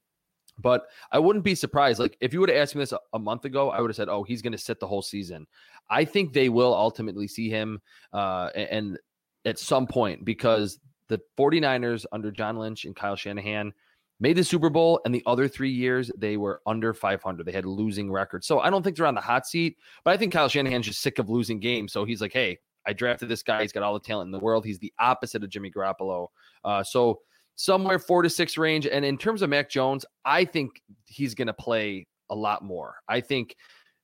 But 0.56 0.86
I 1.12 1.18
wouldn't 1.18 1.44
be 1.44 1.54
surprised. 1.54 1.98
Like 1.98 2.16
if 2.20 2.32
you 2.32 2.40
would 2.40 2.48
have 2.48 2.58
asked 2.58 2.74
me 2.74 2.82
this 2.82 2.92
a, 2.92 2.98
a 3.12 3.18
month 3.18 3.44
ago, 3.44 3.70
I 3.70 3.80
would 3.80 3.90
have 3.90 3.96
said, 3.96 4.08
"Oh, 4.08 4.22
he's 4.22 4.42
going 4.42 4.52
to 4.52 4.58
sit 4.58 4.80
the 4.80 4.86
whole 4.86 5.02
season." 5.02 5.46
I 5.90 6.04
think 6.04 6.32
they 6.32 6.48
will 6.48 6.74
ultimately 6.74 7.28
see 7.28 7.48
him, 7.48 7.80
uh, 8.12 8.50
and, 8.54 8.68
and 8.70 8.98
at 9.44 9.58
some 9.58 9.86
point 9.86 10.24
because 10.24 10.78
the 11.08 11.20
49ers 11.38 12.04
under 12.12 12.30
John 12.30 12.56
Lynch 12.58 12.84
and 12.84 12.94
Kyle 12.94 13.16
Shanahan 13.16 13.72
made 14.20 14.36
the 14.36 14.44
Super 14.44 14.70
Bowl, 14.70 15.00
and 15.04 15.14
the 15.14 15.22
other 15.26 15.48
three 15.48 15.70
years 15.70 16.10
they 16.16 16.36
were 16.36 16.60
under 16.66 16.92
500. 16.92 17.46
They 17.46 17.52
had 17.52 17.64
losing 17.64 18.10
records. 18.10 18.46
So 18.46 18.60
I 18.60 18.70
don't 18.70 18.82
think 18.82 18.96
they're 18.96 19.06
on 19.06 19.14
the 19.14 19.20
hot 19.20 19.46
seat, 19.46 19.76
but 20.04 20.12
I 20.12 20.16
think 20.16 20.32
Kyle 20.32 20.48
Shanahan's 20.48 20.86
just 20.86 21.00
sick 21.00 21.18
of 21.18 21.28
losing 21.28 21.60
games. 21.60 21.92
So 21.92 22.04
he's 22.04 22.20
like, 22.20 22.32
hey, 22.32 22.58
I 22.86 22.92
drafted 22.92 23.28
this 23.28 23.42
guy. 23.42 23.62
He's 23.62 23.72
got 23.72 23.82
all 23.82 23.94
the 23.94 24.00
talent 24.00 24.28
in 24.28 24.32
the 24.32 24.38
world. 24.38 24.64
He's 24.64 24.78
the 24.78 24.92
opposite 24.98 25.44
of 25.44 25.50
Jimmy 25.50 25.70
Garoppolo. 25.70 26.28
Uh, 26.64 26.82
so 26.82 27.20
somewhere 27.56 27.98
four 27.98 28.22
to 28.22 28.30
six 28.30 28.56
range. 28.56 28.86
And 28.86 29.04
in 29.04 29.18
terms 29.18 29.42
of 29.42 29.50
Mac 29.50 29.68
Jones, 29.68 30.06
I 30.24 30.44
think 30.44 30.82
he's 31.06 31.34
going 31.34 31.48
to 31.48 31.52
play 31.52 32.06
a 32.30 32.34
lot 32.34 32.62
more. 32.62 32.96
I 33.08 33.20
think 33.20 33.56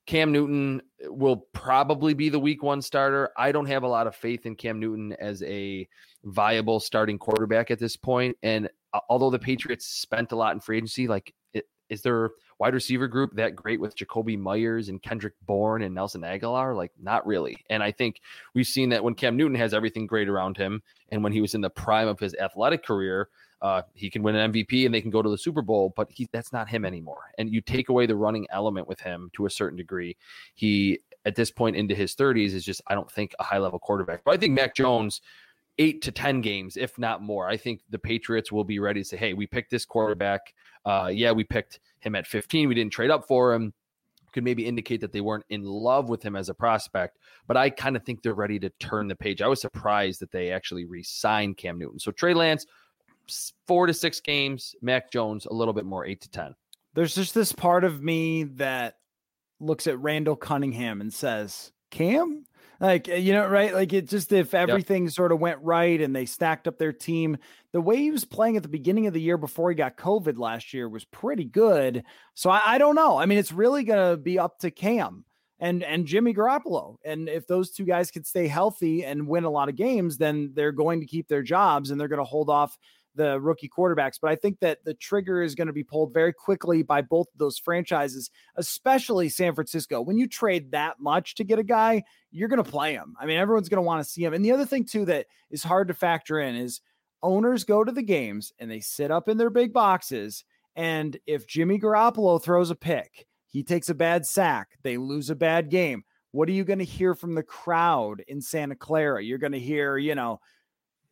Cam 0.07 0.33
Newton 0.33 0.83
will 1.05 1.47
probably 1.53 2.13
be 2.15 2.29
the 2.29 2.39
week 2.39 2.63
one 2.63 2.83
starter. 2.83 3.31
I 3.39 3.53
don't 3.53 3.67
have 3.67 3.85
a 3.85 3.89
lot 3.89 4.07
of 4.07 4.15
faith 4.15 4.45
in 4.45 4.55
Cam 4.55 4.79
Newton 4.79 5.15
as 5.15 5.43
a 5.45 5.89
viable 6.25 6.81
starting 6.81 7.19
quarterback 7.19 7.71
at 7.71 7.79
this 7.79 7.97
point. 7.97 8.37
And 8.43 8.69
although 9.09 9.31
the 9.31 9.39
Patriots 9.39 9.87
spent 9.87 10.33
a 10.33 10.37
lot 10.37 10.55
in 10.55 10.61
free 10.61 10.79
agency, 10.79 11.09
like 11.09 11.35
it, 11.53 11.67
is 11.89 12.03
their 12.03 12.31
wide 12.59 12.75
receiver 12.75 13.09
group 13.09 13.35
that 13.35 13.55
great 13.55 13.81
with 13.81 13.97
Jakobi 13.97 14.39
Meyers 14.39 14.89
and 14.89 15.03
Kendrick 15.03 15.35
Bourne 15.47 15.83
and 15.83 15.95
Nelson 15.95 16.23
Agholor? 16.23 16.77
Like, 16.77 16.93
not 17.01 17.27
really. 17.27 17.57
And 17.71 17.83
I 17.83 17.93
think 17.93 18.21
we've 18.55 18.67
seen 18.67 18.89
that 18.91 19.05
when 19.05 19.15
Cam 19.15 19.37
Newton 19.37 19.57
has 19.57 19.75
everything 19.75 20.07
great 20.07 20.29
around 20.29 20.57
him, 20.57 20.83
and 21.11 21.23
when 21.23 21.33
he 21.33 21.41
was 21.41 21.55
in 21.55 21.61
the 21.61 21.71
prime 21.71 22.09
of 22.09 22.19
his 22.19 22.35
athletic 22.35 22.85
career, 22.85 23.29
uh, 23.63 23.83
he 23.95 24.11
can 24.11 24.23
win 24.23 24.37
an 24.37 24.53
MVP 24.53 24.85
and 24.85 24.95
they 24.95 25.01
can 25.01 25.11
go 25.11 25.23
to 25.23 25.31
the 25.31 25.39
Super 25.39 25.63
Bowl. 25.63 25.93
But 25.97 26.11
he 26.11 26.29
that's 26.33 26.53
not 26.53 26.69
him 26.69 26.85
anymore. 26.85 27.33
And 27.39 27.51
you 27.51 27.61
take 27.61 27.89
away 27.89 28.07
the 28.07 28.17
running 28.17 28.47
element 28.51 28.87
with 28.87 29.01
him 29.01 29.31
to 29.35 29.47
a 29.47 29.51
certain 29.51 29.77
degree. 29.77 30.17
He 30.55 31.01
at 31.25 31.35
this 31.35 31.51
point 31.51 31.77
into 31.77 31.95
his 31.95 32.15
30s 32.15 32.53
is 32.53 32.65
just 32.65 32.83
I 32.87 32.95
don't 32.95 33.11
think 33.11 33.33
a 33.39 33.43
high 33.43 33.59
level 33.59 33.79
quarterback. 33.79 34.23
But 34.25 34.35
I 34.35 34.37
think 34.37 34.53
Mac 34.53 34.75
Jones 34.75 35.21
eight 35.79 36.03
to 36.03 36.13
10 36.13 36.41
games, 36.41 36.77
if 36.77 36.99
not 36.99 37.23
more. 37.23 37.49
I 37.49 37.57
think 37.57 37.81
the 37.91 37.99
Patriots 37.99 38.53
will 38.53 38.65
be 38.65 38.79
ready 38.79 39.01
to 39.01 39.05
say, 39.05 39.17
hey, 39.17 39.35
we 39.35 39.47
picked 39.47 39.71
this 39.71 39.85
quarterback. 39.85 40.55
Uh, 40.85 41.11
yeah, 41.13 41.33
we 41.33 41.45
picked 41.45 41.81
him 42.01 42.15
at 42.15 42.27
15. 42.27 42.69
We 42.69 42.75
didn't 42.75 42.93
trade 42.93 43.11
up 43.11 43.27
for 43.27 43.53
him. 43.55 43.73
Could 44.33 44.45
maybe 44.45 44.67
indicate 44.67 45.01
that 45.01 45.13
they 45.13 45.21
weren't 45.21 45.45
in 45.49 45.63
love 45.63 46.09
with 46.09 46.21
him 46.23 46.35
as 46.35 46.49
a 46.49 46.55
prospect, 46.55 47.19
but 47.47 47.57
I 47.57 47.71
kind 47.71 47.95
of 47.95 48.03
think 48.03 48.21
they're 48.21 48.35
ready 48.35 48.59
to 48.59 48.71
turn 48.81 49.07
the 49.07 49.15
page. 49.15 49.41
I 49.41 49.47
was 49.47 49.61
surprised 49.61 50.21
that 50.21 50.33
they 50.33 50.51
actually 50.51 50.87
re 50.87 51.05
signed 51.05 51.57
Cam 51.57 51.79
Newton. 51.79 52.01
So 52.01 52.11
Trey 52.11 52.35
Lance, 52.35 52.67
four 53.69 53.87
to 53.87 53.95
six 53.95 54.19
games. 54.19 54.75
Mac 54.83 55.13
Jones, 55.13 55.47
a 55.47 55.55
little 55.55 55.73
bit 55.73 55.85
more, 55.85 56.05
eight 56.05 56.21
to 56.23 56.31
10. 56.31 56.53
There's 56.95 57.15
just 57.15 57.33
this 57.33 57.53
part 57.53 57.85
of 57.85 58.03
me 58.03 58.45
that 58.45 58.97
looks 59.61 59.87
at 59.87 60.01
Randall 60.01 60.37
Cunningham 60.37 61.01
and 61.01 61.13
says, 61.13 61.73
Cam, 61.91 62.45
like, 62.85 63.09
eh, 63.09 63.17
you 63.17 63.33
know, 63.33 63.47
right? 63.49 63.75
Like, 63.75 63.93
it 63.93 64.09
just 64.09 64.33
if 64.33 64.55
everything 64.55 65.05
yep. 65.05 65.13
sort 65.13 65.33
of 65.33 65.41
went 65.41 65.59
right 65.63 66.01
and 66.01 66.15
they 66.15 66.27
stacked 66.27 66.69
up 66.69 66.79
their 66.79 66.93
team, 66.93 67.37
the 67.73 67.81
way 67.81 67.97
he 67.97 68.11
was 68.11 68.25
playing 68.25 68.57
at 68.57 68.63
the 68.63 68.69
beginning 68.69 69.07
of 69.07 69.13
the 69.13 69.21
year 69.21 69.39
before 69.39 69.71
he 69.71 69.75
got 69.75 69.97
COVID 69.97 70.39
last 70.39 70.75
year 70.75 70.89
was 70.89 71.05
pretty 71.05 71.45
good. 71.45 72.05
So 72.35 72.51
I, 72.51 72.63
I 72.67 72.79
don't 72.79 72.95
know. 72.95 73.17
I 73.17 73.27
mean, 73.27 73.39
it's 73.39 73.53
really 73.53 73.85
going 73.85 74.11
to 74.11 74.17
be 74.17 74.39
up 74.39 74.59
to 74.61 74.71
Cam 74.71 75.25
and 75.59 75.83
and 75.83 76.07
Jimmy 76.07 76.35
Garoppolo. 76.35 76.97
And 77.05 77.29
if 77.29 77.47
those 77.47 77.71
two 77.71 77.85
guys 77.85 78.11
could 78.11 78.27
stay 78.27 78.47
healthy 78.47 79.05
and 79.05 79.27
win 79.27 79.45
a 79.45 79.51
lot 79.51 79.69
of 79.69 79.77
games, 79.77 80.19
then 80.19 80.53
they're 80.55 80.73
going 80.73 81.01
to 81.01 81.07
keep 81.07 81.29
their 81.29 81.43
jobs 81.43 81.91
and 81.91 82.01
they're 82.01 82.09
going 82.09 82.19
to 82.19 82.25
hold 82.25 82.51
off 82.51 82.77
the 83.15 83.41
rookie 83.41 83.69
quarterbacks. 83.69 84.19
But 84.21 84.31
I 84.31 84.37
think 84.37 84.61
that 84.61 84.85
the 84.85 84.95
trigger 84.95 85.43
is 85.43 85.55
going 85.55 85.67
to 85.67 85.73
be 85.73 85.85
pulled 85.85 86.13
very 86.13 86.33
quickly 86.33 86.83
by 86.83 87.03
both 87.03 87.29
of 87.33 87.39
those 87.39 87.59
franchises, 87.59 88.31
especially 88.57 89.29
San 89.29 89.55
Francisco. 89.55 90.01
When 90.01 90.19
you 90.19 90.27
trade 90.27 90.73
that 90.73 91.01
much 91.01 91.35
to 91.37 91.45
get 91.45 91.59
a 91.59 91.65
guy, 91.65 92.05
you're 92.31 92.49
going 92.49 92.63
to 92.63 92.71
play 92.71 92.95
him. 92.95 93.15
I 93.19 93.27
mean, 93.27 93.39
everyone's 93.39 93.69
going 93.69 93.83
to 93.83 93.87
want 93.87 94.05
to 94.05 94.11
see 94.11 94.25
him. 94.25 94.35
And 94.35 94.45
the 94.45 94.53
other 94.53 94.67
thing, 94.67 94.85
too, 94.85 95.05
that 95.07 95.27
is 95.51 95.63
hard 95.63 95.89
to 95.89 95.95
factor 95.95 96.41
in 96.41 96.57
is 96.57 96.81
owners 97.23 97.65
go 97.65 97.85
to 97.85 97.93
the 97.93 98.03
games 98.03 98.53
and 98.59 98.71
they 98.71 98.81
sit 98.81 99.11
up 99.11 99.29
in 99.29 99.39
their 99.39 99.51
big 99.51 99.73
boxes. 99.73 100.45
And 100.77 101.17
if 101.27 101.47
Jimmy 101.47 101.79
Garoppolo 101.79 102.43
throws 102.43 102.71
a 102.71 102.75
pick, 102.75 103.27
he 103.47 103.63
takes 103.63 103.89
a 103.89 103.95
bad 103.95 104.27
sack, 104.27 104.71
they 104.83 104.97
lose 104.97 105.31
a 105.31 105.37
bad 105.37 105.71
game. 105.71 106.05
What 106.33 106.49
are 106.49 106.53
you 106.53 106.65
going 106.65 106.81
to 106.81 106.85
hear 106.85 107.15
from 107.15 107.37
the 107.37 107.45
crowd 107.45 108.25
in 108.27 108.41
Santa 108.41 108.75
Clara? 108.75 109.23
You're 109.23 109.39
going 109.39 109.53
to 109.53 109.61
hear, 109.61 109.97
you 109.97 110.17
know, 110.17 110.41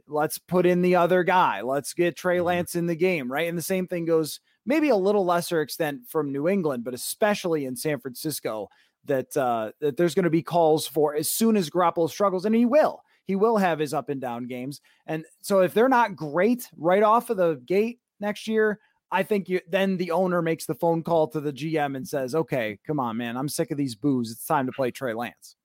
let's 0.07 0.38
put 0.38 0.66
in 0.66 0.82
the 0.82 0.96
other 0.96 1.22
guy. 1.22 1.62
Let's 1.62 1.94
get 1.94 2.16
Trey 2.16 2.38
mm-hmm. 2.38 2.46
Lance 2.46 2.74
in 2.74 2.86
the 2.86 2.96
game, 2.96 3.30
right? 3.30 3.48
And 3.48 3.57
the 3.57 3.62
same 3.62 3.86
thing 3.86 4.05
goes 4.05 4.40
maybe 4.66 4.88
a 4.88 4.96
little 4.96 5.24
lesser 5.24 5.61
extent 5.61 6.03
from 6.09 6.32
New 6.32 6.48
England, 6.48 6.84
but 6.84 6.94
especially 6.94 7.64
in 7.64 7.76
San 7.76 8.00
Francisco, 8.00 8.68
that 9.05 9.36
uh, 9.36 9.72
that 9.80 9.96
there's 9.96 10.14
going 10.14 10.24
to 10.24 10.30
be 10.30 10.42
calls 10.42 10.86
for 10.86 11.14
as 11.14 11.28
soon 11.28 11.57
as 11.57 11.70
Garoppolo 11.70 12.09
struggles, 12.09 12.44
and 12.44 12.55
he 12.55 12.66
will. 12.66 13.03
He 13.24 13.36
will 13.36 13.57
have 13.57 13.78
his 13.78 13.94
up 13.94 14.09
and 14.09 14.20
down 14.20 14.46
games. 14.46 14.80
And 15.07 15.24
so 15.42 15.61
if 15.61 15.74
they're 15.74 15.88
not 15.88 16.16
great 16.16 16.68
right 16.76 17.03
off 17.03 17.30
of 17.30 17.36
the 17.36 17.55
gate 17.55 18.00
next 18.20 18.48
year, 18.48 18.80
I 19.11 19.22
think 19.22 19.48
you 19.48 19.61
then 19.68 19.96
the 19.96 20.11
owner 20.11 20.42
makes 20.42 20.66
the 20.66 20.74
phone 20.74 21.03
call 21.03 21.28
to 21.28 21.40
the 21.40 21.53
GM 21.53 21.96
and 21.96 22.07
says, 22.07 22.34
"Okay, 22.34 22.78
come 22.86 22.98
on, 22.98 23.16
man, 23.16 23.36
I'm 23.36 23.48
sick 23.48 23.70
of 23.70 23.78
these 23.78 23.94
boos. 23.94 24.30
It's 24.30 24.46
time 24.46 24.66
to 24.66 24.72
play 24.72 24.90
Trey 24.90 25.14
Lance." 25.14 25.57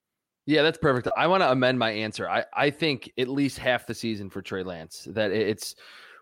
Yeah, 0.48 0.64
that's 0.64 0.78
perfect. 0.78 1.10
I 1.18 1.28
want 1.28 1.44
to 1.44 1.52
amend 1.52 1.78
my 1.78 1.92
answer. 1.92 2.28
I 2.28 2.46
I 2.54 2.70
think 2.70 3.12
at 3.18 3.28
least 3.28 3.60
half 3.60 3.86
the 3.86 3.94
season 3.94 4.30
for 4.30 4.42
Trey 4.42 4.64
Lance. 4.64 5.06
That 5.12 5.32
it's 5.32 5.76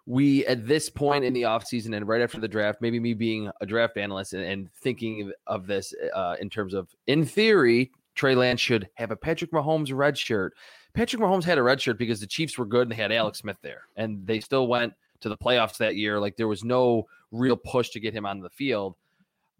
we 0.07 0.45
at 0.47 0.67
this 0.67 0.89
point 0.89 1.23
in 1.23 1.33
the 1.33 1.43
offseason 1.43 1.95
and 1.95 2.07
right 2.07 2.21
after 2.21 2.39
the 2.39 2.47
draft, 2.47 2.81
maybe 2.81 2.99
me 2.99 3.13
being 3.13 3.51
a 3.61 3.65
draft 3.65 3.97
analyst 3.97 4.33
and, 4.33 4.43
and 4.43 4.73
thinking 4.73 5.31
of 5.47 5.67
this 5.67 5.93
uh, 6.13 6.35
in 6.39 6.49
terms 6.49 6.73
of, 6.73 6.95
in 7.07 7.25
theory, 7.25 7.91
Trey 8.13 8.35
Lance 8.35 8.61
should 8.61 8.87
have 8.95 9.11
a 9.11 9.15
Patrick 9.15 9.51
Mahomes 9.51 9.95
red 9.95 10.17
shirt. 10.17 10.53
Patrick 10.93 11.21
Mahomes 11.21 11.43
had 11.43 11.57
a 11.57 11.63
red 11.63 11.81
shirt 11.81 11.97
because 11.97 12.19
the 12.19 12.27
Chiefs 12.27 12.57
were 12.57 12.65
good 12.65 12.83
and 12.83 12.91
they 12.91 12.95
had 12.95 13.11
Alex 13.11 13.39
Smith 13.39 13.57
there, 13.61 13.83
and 13.95 14.25
they 14.25 14.39
still 14.39 14.67
went 14.67 14.93
to 15.21 15.29
the 15.29 15.37
playoffs 15.37 15.77
that 15.77 15.95
year. 15.95 16.19
Like 16.19 16.35
there 16.35 16.47
was 16.47 16.63
no 16.63 17.07
real 17.31 17.57
push 17.57 17.89
to 17.89 17.99
get 17.99 18.13
him 18.13 18.25
on 18.25 18.39
the 18.39 18.49
field. 18.49 18.95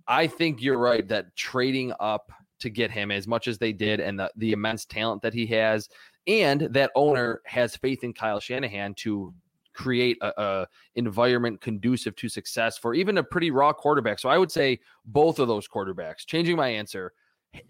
I 0.08 0.28
think 0.28 0.62
you're 0.62 0.78
right 0.78 1.08
that 1.08 1.36
trading 1.36 1.92
up 2.00 2.32
to 2.60 2.70
get 2.70 2.92
him 2.92 3.12
as 3.12 3.28
much 3.28 3.48
as 3.48 3.58
they 3.58 3.74
did 3.74 4.00
and 4.00 4.20
the, 4.20 4.32
the 4.36 4.52
immense 4.52 4.86
talent 4.86 5.22
that 5.22 5.34
he 5.34 5.46
has, 5.48 5.90
and 6.28 6.62
that 6.62 6.92
owner 6.96 7.42
has 7.46 7.76
faith 7.76 8.04
in 8.04 8.14
Kyle 8.14 8.40
Shanahan 8.40 8.94
to 8.96 9.34
create 9.74 10.18
a, 10.22 10.42
a, 10.42 10.68
environment 10.96 11.62
conducive 11.62 12.16
to 12.16 12.30
success 12.30 12.78
for 12.78 12.94
even 12.94 13.18
a 13.18 13.24
pretty 13.24 13.52
raw 13.52 13.74
quarterback. 13.74 14.20
So 14.20 14.30
I 14.30 14.38
would 14.38 14.52
say 14.52 14.80
both 15.06 15.38
of 15.38 15.48
those 15.48 15.68
quarterbacks. 15.68 16.26
Changing 16.26 16.56
my 16.56 16.70
answer, 16.70 17.12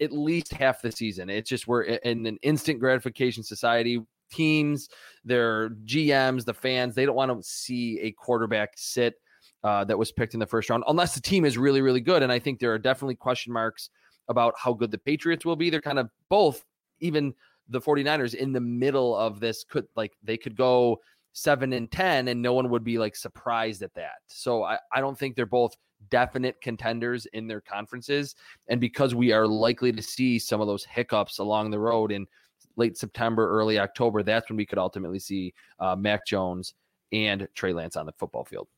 at 0.00 0.12
least 0.12 0.52
half 0.52 0.80
the 0.80 0.92
season. 0.92 1.28
It's 1.28 1.48
just 1.48 1.66
we're 1.66 1.82
in 1.82 2.24
an 2.26 2.38
instant 2.42 2.80
gratification 2.80 3.42
society. 3.42 4.00
Teams, 4.30 4.88
their 5.24 5.70
GMs, 5.84 6.44
the 6.44 6.54
fans, 6.54 6.94
they 6.94 7.06
don't 7.06 7.14
want 7.14 7.30
to 7.30 7.48
see 7.48 8.00
a 8.00 8.12
quarterback 8.12 8.72
sit 8.76 9.14
uh, 9.62 9.84
that 9.84 9.98
was 9.98 10.10
picked 10.12 10.34
in 10.34 10.40
the 10.40 10.46
first 10.46 10.70
round 10.70 10.84
unless 10.88 11.14
the 11.14 11.20
team 11.20 11.44
is 11.44 11.58
really, 11.58 11.80
really 11.80 12.00
good. 12.00 12.22
And 12.22 12.32
I 12.32 12.38
think 12.38 12.58
there 12.58 12.72
are 12.72 12.78
definitely 12.78 13.16
question 13.16 13.52
marks 13.52 13.90
about 14.28 14.54
how 14.58 14.72
good 14.72 14.90
the 14.90 14.98
Patriots 14.98 15.44
will 15.44 15.56
be. 15.56 15.70
They're 15.70 15.80
kind 15.80 15.98
of 15.98 16.10
both, 16.28 16.64
even 17.00 17.34
the 17.68 17.80
49ers 17.80 18.34
in 18.34 18.52
the 18.52 18.60
middle 18.60 19.16
of 19.16 19.40
this 19.40 19.64
could 19.64 19.86
like 19.96 20.16
they 20.22 20.36
could 20.36 20.56
go 20.56 21.00
seven 21.32 21.72
and 21.74 21.90
10, 21.90 22.28
and 22.28 22.40
no 22.40 22.54
one 22.54 22.70
would 22.70 22.84
be 22.84 22.98
like 22.98 23.14
surprised 23.14 23.82
at 23.82 23.94
that. 23.94 24.16
So 24.26 24.62
I, 24.62 24.78
I 24.92 25.00
don't 25.00 25.18
think 25.18 25.36
they're 25.36 25.46
both 25.46 25.76
definite 26.10 26.60
contenders 26.60 27.26
in 27.26 27.46
their 27.46 27.60
conferences. 27.60 28.34
And 28.68 28.80
because 28.80 29.14
we 29.14 29.32
are 29.32 29.46
likely 29.46 29.92
to 29.92 30.02
see 30.02 30.38
some 30.38 30.60
of 30.60 30.66
those 30.66 30.84
hiccups 30.84 31.38
along 31.38 31.70
the 31.70 31.78
road 31.78 32.12
in 32.12 32.26
late 32.76 32.96
September, 32.96 33.50
early 33.50 33.78
October, 33.78 34.22
that's 34.22 34.48
when 34.48 34.56
we 34.56 34.66
could 34.66 34.78
ultimately 34.78 35.18
see 35.18 35.52
uh, 35.78 35.96
Mac 35.96 36.26
Jones 36.26 36.74
and 37.12 37.48
Trey 37.54 37.72
Lance 37.72 37.96
on 37.96 38.06
the 38.06 38.12
football 38.12 38.44
field. 38.44 38.68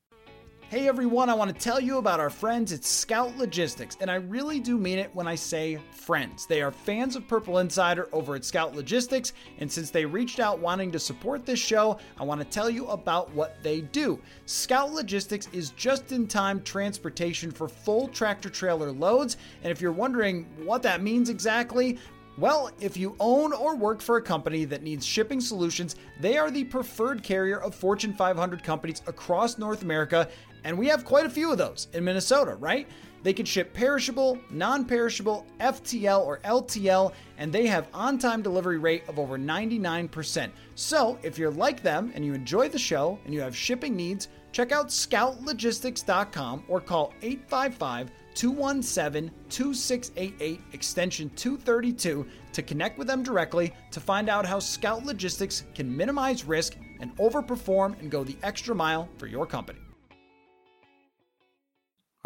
Hey 0.71 0.87
everyone, 0.87 1.31
I 1.31 1.35
want 1.35 1.51
to 1.51 1.59
tell 1.59 1.81
you 1.81 1.97
about 1.97 2.21
our 2.21 2.29
friends 2.29 2.75
at 2.75 2.85
Scout 2.85 3.35
Logistics, 3.39 3.97
and 4.03 4.11
I 4.11 4.17
really 4.17 4.61
do 4.61 4.77
mean 4.77 4.99
it 4.99 5.11
when 5.15 5.27
I 5.27 5.35
say 5.35 5.79
friends. 5.93 6.45
They 6.45 6.61
are 6.61 6.71
fans 6.71 7.17
of 7.17 7.27
Purple 7.27 7.61
Insider 7.61 8.07
over 8.13 8.35
at 8.35 8.45
Scout 8.45 8.77
Logistics, 8.77 9.33
and 9.61 9.73
since 9.73 9.89
they 9.91 10.05
reached 10.05 10.41
out 10.41 10.59
wanting 10.59 10.93
to 10.93 10.99
support 10.99 11.47
this 11.47 11.59
show, 11.59 11.99
I 12.19 12.25
want 12.25 12.43
to 12.43 12.47
tell 12.47 12.69
you 12.69 12.87
about 12.89 13.33
what 13.33 13.57
they 13.63 13.81
do. 13.81 14.21
Scout 14.45 14.93
Logistics 14.93 15.49
is 15.55 15.71
just 15.71 16.13
in 16.13 16.27
time 16.27 16.61
transportation 16.61 17.51
for 17.51 17.67
full 17.67 18.07
tractor 18.09 18.51
trailer 18.51 18.93
loads, 18.93 19.39
and 19.63 19.73
if 19.73 19.81
you're 19.81 19.91
wondering 19.91 20.45
what 20.67 20.83
that 20.83 21.03
means 21.03 21.31
exactly, 21.31 21.97
well, 22.39 22.71
if 22.79 22.97
you 22.97 23.17
own 23.19 23.53
or 23.53 23.75
work 23.75 24.01
for 24.01 24.17
a 24.17 24.23
company 24.23 24.65
that 24.67 24.85
needs 24.85 25.05
shipping 25.05 25.41
solutions, 25.41 25.97
they 26.21 26.39
are 26.39 26.53
the 26.53 26.63
preferred 26.63 27.25
carrier 27.25 27.61
of 27.61 27.75
Fortune 27.75 28.15
500 28.15 28.63
companies 28.63 29.03
across 29.09 29.59
North 29.59 29.83
America, 29.83 30.29
and 30.65 30.77
we 30.77 30.87
have 30.89 31.05
quite 31.05 31.27
a 31.27 31.31
few 31.31 31.51
of 31.53 31.59
those 31.59 31.89
in 31.93 32.05
Minnesota, 32.05 32.55
right? 32.55 32.89
They 33.23 33.33
can 33.33 33.47
ship 33.47 33.75
perishable, 33.75 34.39
non 34.51 34.85
perishable, 34.85 35.47
FTL, 35.61 36.25
or 36.25 36.39
LTL, 36.41 37.13
and 37.37 37.53
they 37.53 37.67
have 37.67 37.89
on 37.93 38.19
time 38.19 38.43
delivery 38.43 38.79
rate 38.79 39.05
of 39.09 39.19
over 39.19 39.37
99%. 39.37 40.51
So 40.75 41.19
if 41.23 41.39
you're 41.39 41.51
like 41.51 41.83
them 41.83 42.13
and 42.15 42.25
you 42.25 42.35
enjoy 42.35 42.69
the 42.69 42.79
show 42.79 43.19
and 43.25 43.35
you 43.35 43.41
have 43.41 43.57
shipping 43.57 43.97
needs, 43.97 44.29
check 44.53 44.73
out 44.73 44.89
scoutlogistics.com 44.89 46.65
or 46.69 46.81
call 46.81 47.13
855 47.23 48.11
217 48.35 49.31
2688 49.49 50.61
extension 50.73 51.29
232 51.31 52.27
to 52.53 52.63
connect 52.63 52.99
with 52.99 53.09
them 53.09 53.23
directly 53.25 53.75
to 53.91 53.99
find 53.99 54.29
out 54.29 54.47
how 54.47 54.61
Scout 54.61 55.05
Logistics 55.05 55.65
can 55.75 55.95
minimize 55.95 56.45
risk 56.45 56.77
and 57.01 57.17
overperform 57.17 57.99
and 57.99 58.11
go 58.11 58.23
the 58.23 58.37
extra 58.45 58.75
mile 58.75 59.09
for 59.19 59.27
your 59.27 59.45
company. 59.45 59.81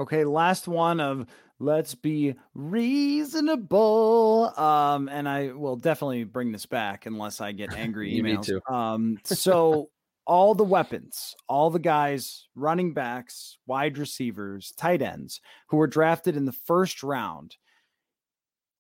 Okay, 0.03 0.25
last 0.25 0.67
one 0.67 0.99
of 0.99 1.27
let's 1.61 1.95
be 1.95 2.35
reasonable. 2.55 4.53
Um, 4.57 5.09
and 5.09 5.29
I 5.29 5.53
will 5.53 5.77
definitely 5.77 6.25
bring 6.25 6.51
this 6.51 6.67
back 6.67 7.07
unless 7.07 7.41
I 7.41 7.53
get 7.53 7.73
angry 7.77 8.13
emails. 8.15 8.23
Me 8.23 8.37
too. 8.43 8.61
Um, 8.69 9.19
so 9.25 9.91
all 10.27 10.57
the 10.57 10.65
weapons, 10.65 11.37
all 11.49 11.71
the 11.71 11.79
guys, 11.79 12.49
running 12.57 12.95
backs, 12.95 13.59
wide 13.67 13.97
receivers, 13.97 14.73
tight 14.77 15.03
ends 15.03 15.41
who 15.69 15.77
were 15.77 15.87
drafted 15.87 16.37
in 16.37 16.47
the 16.47 16.53
first 16.53 17.05
round, 17.05 17.57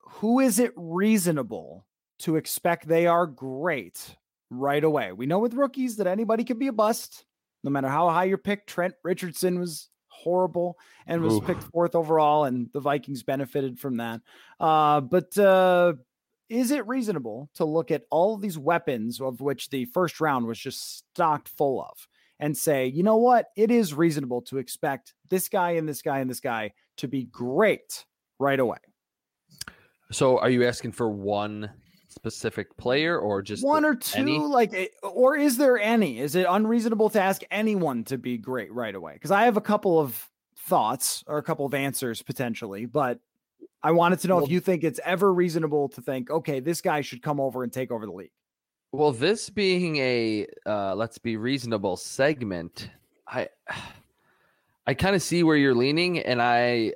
who 0.01 0.41
is 0.41 0.59
it 0.59 0.73
reasonable 0.75 1.87
to 2.19 2.35
expect 2.35 2.89
they 2.89 3.07
are 3.07 3.29
great 3.29 4.17
right 4.51 4.83
away? 4.83 5.13
We 5.13 5.27
know 5.27 5.39
with 5.39 5.55
rookies 5.55 5.99
that 5.99 6.09
anybody 6.09 6.43
can 6.43 6.59
be 6.59 6.67
a 6.67 6.73
bust, 6.73 7.27
no 7.63 7.71
matter 7.71 7.89
how 7.89 8.09
high 8.11 8.25
your 8.25 8.39
pick. 8.39 8.67
Trent 8.67 8.95
Richardson 9.05 9.61
was 9.61 9.89
horrible 10.23 10.79
and 11.07 11.23
was 11.23 11.35
Ooh. 11.35 11.41
picked 11.41 11.63
fourth 11.65 11.95
overall, 11.95 12.45
and 12.45 12.69
the 12.73 12.81
Vikings 12.81 13.23
benefited 13.23 13.79
from 13.79 13.97
that. 13.97 14.21
Uh, 14.61 15.01
but 15.01 15.37
uh, 15.39 15.95
is 16.49 16.71
it 16.71 16.87
reasonable 16.87 17.49
to 17.55 17.65
look 17.65 17.91
at 17.91 18.05
all 18.11 18.35
of 18.35 18.41
these 18.41 18.59
weapons 18.59 19.21
of 19.21 19.41
which 19.41 19.71
the 19.71 19.87
first 19.87 20.21
round 20.21 20.47
was 20.47 20.59
just 20.59 20.99
stocked 20.99 21.49
full 21.49 21.83
of 21.83 22.09
and 22.39 22.57
say, 22.57 22.87
you 22.87 23.03
know 23.03 23.17
what? 23.17 23.47
It 23.57 23.71
is 23.71 23.95
reasonable 23.95 24.43
to 24.43 24.59
expect 24.59 25.15
this 25.31 25.49
guy 25.49 25.73
and 25.73 25.89
this 25.89 26.03
guy 26.03 26.19
and 26.19 26.29
this 26.29 26.41
guy 26.41 26.73
to 26.99 27.09
be 27.09 27.25
great 27.25 28.05
right 28.39 28.61
away. 28.61 28.79
So 30.11 30.39
are 30.39 30.51
you 30.51 30.67
asking 30.67 30.93
for 30.93 31.09
one 31.09 31.71
specific 32.13 32.77
player 32.77 33.19
or 33.19 33.43
just 33.43 33.65
one 33.65 33.85
or 33.85 33.95
two 33.95 34.21
any? 34.21 34.39
like 34.39 34.73
eh, 34.75 34.87
or 35.03 35.37
is 35.37 35.57
there 35.57 35.79
any 35.79 36.19
is 36.19 36.35
it 36.35 36.47
unreasonable 36.49 37.11
to 37.11 37.21
ask 37.21 37.43
anyone 37.51 38.05
to 38.05 38.19
be 38.19 38.37
great 38.39 38.73
right 38.73 38.95
away 38.95 39.15
because 39.15 39.31
i 39.31 39.45
have 39.45 39.57
a 39.57 39.61
couple 39.61 39.99
of 39.99 40.29
thoughts 40.57 41.25
or 41.27 41.39
a 41.39 41.43
couple 41.43 41.67
of 41.67 41.75
answers 41.75 42.23
potentially 42.23 42.87
but 42.87 43.19
I 43.83 43.91
wanted 43.91 44.21
to 44.21 44.29
know 44.29 44.37
well, 44.37 44.45
if 44.45 44.51
you 44.51 44.61
think 44.61 44.85
it's 44.85 45.01
ever 45.05 45.33
reasonable 45.33 45.89
to 45.91 46.01
think, 46.01 46.31
okay, 46.31 46.61
this 46.61 46.81
guy 46.81 47.01
should 47.01 47.23
come 47.23 47.41
over 47.41 47.65
and 47.65 47.73
take 47.73 47.91
over 47.91 48.07
the 48.07 48.13
league. 48.13 48.31
Well, 48.93 49.13
this 49.13 49.51
being 49.51 49.97
a 49.97 50.47
uh, 50.67 50.95
let's 50.95 51.19
be 51.19 51.37
reasonable 51.37 51.97
segment, 51.97 52.91
I 53.27 53.49
I 54.87 54.95
kind 54.95 55.15
of 55.15 55.23
see 55.23 55.43
where 55.43 55.57
you're 55.57 55.75
leaning, 55.75 56.19
and 56.19 56.43
I 56.43 56.93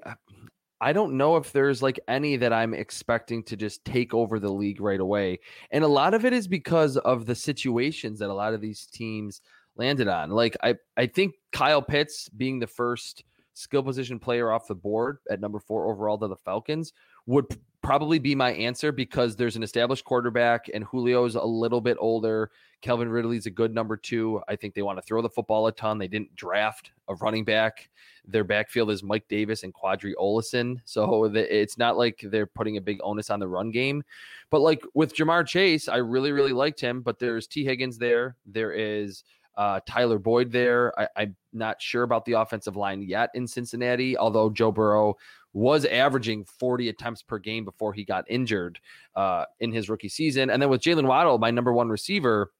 I 0.80 0.92
don't 0.92 1.16
know 1.16 1.36
if 1.36 1.52
there's 1.52 1.82
like 1.82 1.98
any 2.08 2.36
that 2.36 2.52
I'm 2.52 2.74
expecting 2.74 3.42
to 3.44 3.56
just 3.56 3.84
take 3.84 4.12
over 4.12 4.38
the 4.38 4.52
league 4.52 4.80
right 4.80 5.00
away, 5.00 5.40
and 5.70 5.84
a 5.84 5.88
lot 5.88 6.14
of 6.14 6.24
it 6.24 6.32
is 6.32 6.46
because 6.48 6.96
of 6.98 7.26
the 7.26 7.34
situations 7.34 8.18
that 8.18 8.30
a 8.30 8.34
lot 8.34 8.54
of 8.54 8.60
these 8.60 8.86
teams 8.86 9.40
landed 9.76 10.08
on. 10.08 10.30
Like 10.30 10.56
I 10.62 10.74
I 10.96 11.06
think 11.06 11.34
Kyle 11.52 11.82
Pitts 11.82 12.28
being 12.28 12.58
the 12.58 12.66
first 12.66 13.24
skill 13.54 13.82
position 13.82 14.18
player 14.18 14.50
off 14.52 14.68
the 14.68 14.74
board 14.74 15.18
at 15.30 15.40
number 15.40 15.58
four 15.58 15.90
overall 15.90 16.18
to 16.18 16.28
the 16.28 16.36
Falcons 16.36 16.92
would 17.24 17.48
p- 17.48 17.56
probably 17.82 18.18
be 18.18 18.34
my 18.34 18.52
answer 18.52 18.92
because 18.92 19.34
there's 19.34 19.56
an 19.56 19.62
established 19.62 20.04
quarterback 20.04 20.66
and 20.74 20.84
Julio's 20.90 21.36
a 21.36 21.44
little 21.44 21.80
bit 21.80 21.96
older. 21.98 22.50
Calvin 22.82 23.08
Ridley's 23.08 23.46
a 23.46 23.50
good 23.50 23.74
number 23.74 23.96
two. 23.96 24.40
I 24.48 24.56
think 24.56 24.74
they 24.74 24.82
want 24.82 24.98
to 24.98 25.02
throw 25.02 25.22
the 25.22 25.30
football 25.30 25.66
a 25.66 25.72
ton. 25.72 25.98
They 25.98 26.08
didn't 26.08 26.34
draft 26.36 26.92
a 27.08 27.14
running 27.16 27.44
back. 27.44 27.88
Their 28.26 28.44
backfield 28.44 28.90
is 28.90 29.02
Mike 29.02 29.26
Davis 29.28 29.62
and 29.62 29.72
Qadree 29.72 30.14
Ollison. 30.20 30.80
So 30.84 31.24
it's 31.34 31.78
not 31.78 31.96
like 31.96 32.24
they're 32.24 32.46
putting 32.46 32.76
a 32.76 32.80
big 32.80 32.98
onus 33.02 33.30
on 33.30 33.40
the 33.40 33.48
run 33.48 33.70
game. 33.70 34.02
But 34.50 34.60
like 34.60 34.82
with 34.94 35.14
Ja'Marr 35.14 35.46
Chase, 35.46 35.88
I 35.88 35.96
really, 35.96 36.32
really 36.32 36.52
liked 36.52 36.80
him. 36.80 37.02
But 37.02 37.18
there's 37.18 37.46
Tee 37.46 37.64
Higgins 37.64 37.98
there. 37.98 38.36
There 38.46 38.72
is 38.72 39.24
uh, 39.56 39.80
Tyler 39.86 40.18
Boyd 40.18 40.52
there. 40.52 40.98
I, 40.98 41.08
I'm 41.16 41.36
not 41.52 41.80
sure 41.80 42.02
about 42.02 42.24
the 42.24 42.32
offensive 42.32 42.76
line 42.76 43.02
yet 43.02 43.30
in 43.34 43.46
Cincinnati, 43.46 44.16
although 44.16 44.50
Joe 44.50 44.70
Burrow 44.72 45.16
was 45.52 45.86
averaging 45.86 46.44
40 46.44 46.90
attempts 46.90 47.22
per 47.22 47.38
game 47.38 47.64
before 47.64 47.94
he 47.94 48.04
got 48.04 48.26
injured 48.28 48.78
uh, 49.14 49.46
in 49.60 49.72
his 49.72 49.88
rookie 49.88 50.10
season. 50.10 50.50
And 50.50 50.60
then 50.60 50.68
with 50.68 50.82
Jaylen 50.82 51.06
Waddle, 51.06 51.38
my 51.38 51.50
number 51.50 51.72
one 51.72 51.88
receiver, 51.88 52.52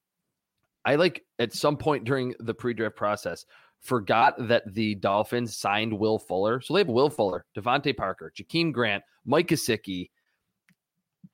I 0.87 0.95
like 0.95 1.25
at 1.39 1.53
some 1.53 1.77
point 1.77 2.05
during 2.05 2.35
the 2.39 2.55
pre 2.55 2.73
draft 2.73 2.97
process 2.97 3.45
forgot 3.81 4.35
that 4.49 4.73
the 4.73 4.95
Dolphins 4.95 5.57
signed 5.57 5.93
Will 5.93 6.19
Fuller. 6.19 6.61
So 6.61 6.75
they 6.75 6.81
have 6.81 6.89
Will 6.89 7.11
Fuller, 7.11 7.45
DeVante 7.57 7.97
Parker, 7.97 8.33
Jakeem 8.35 8.73
Grant, 8.73 9.05
Mike 9.27 9.49
Gesicki. 9.49 10.11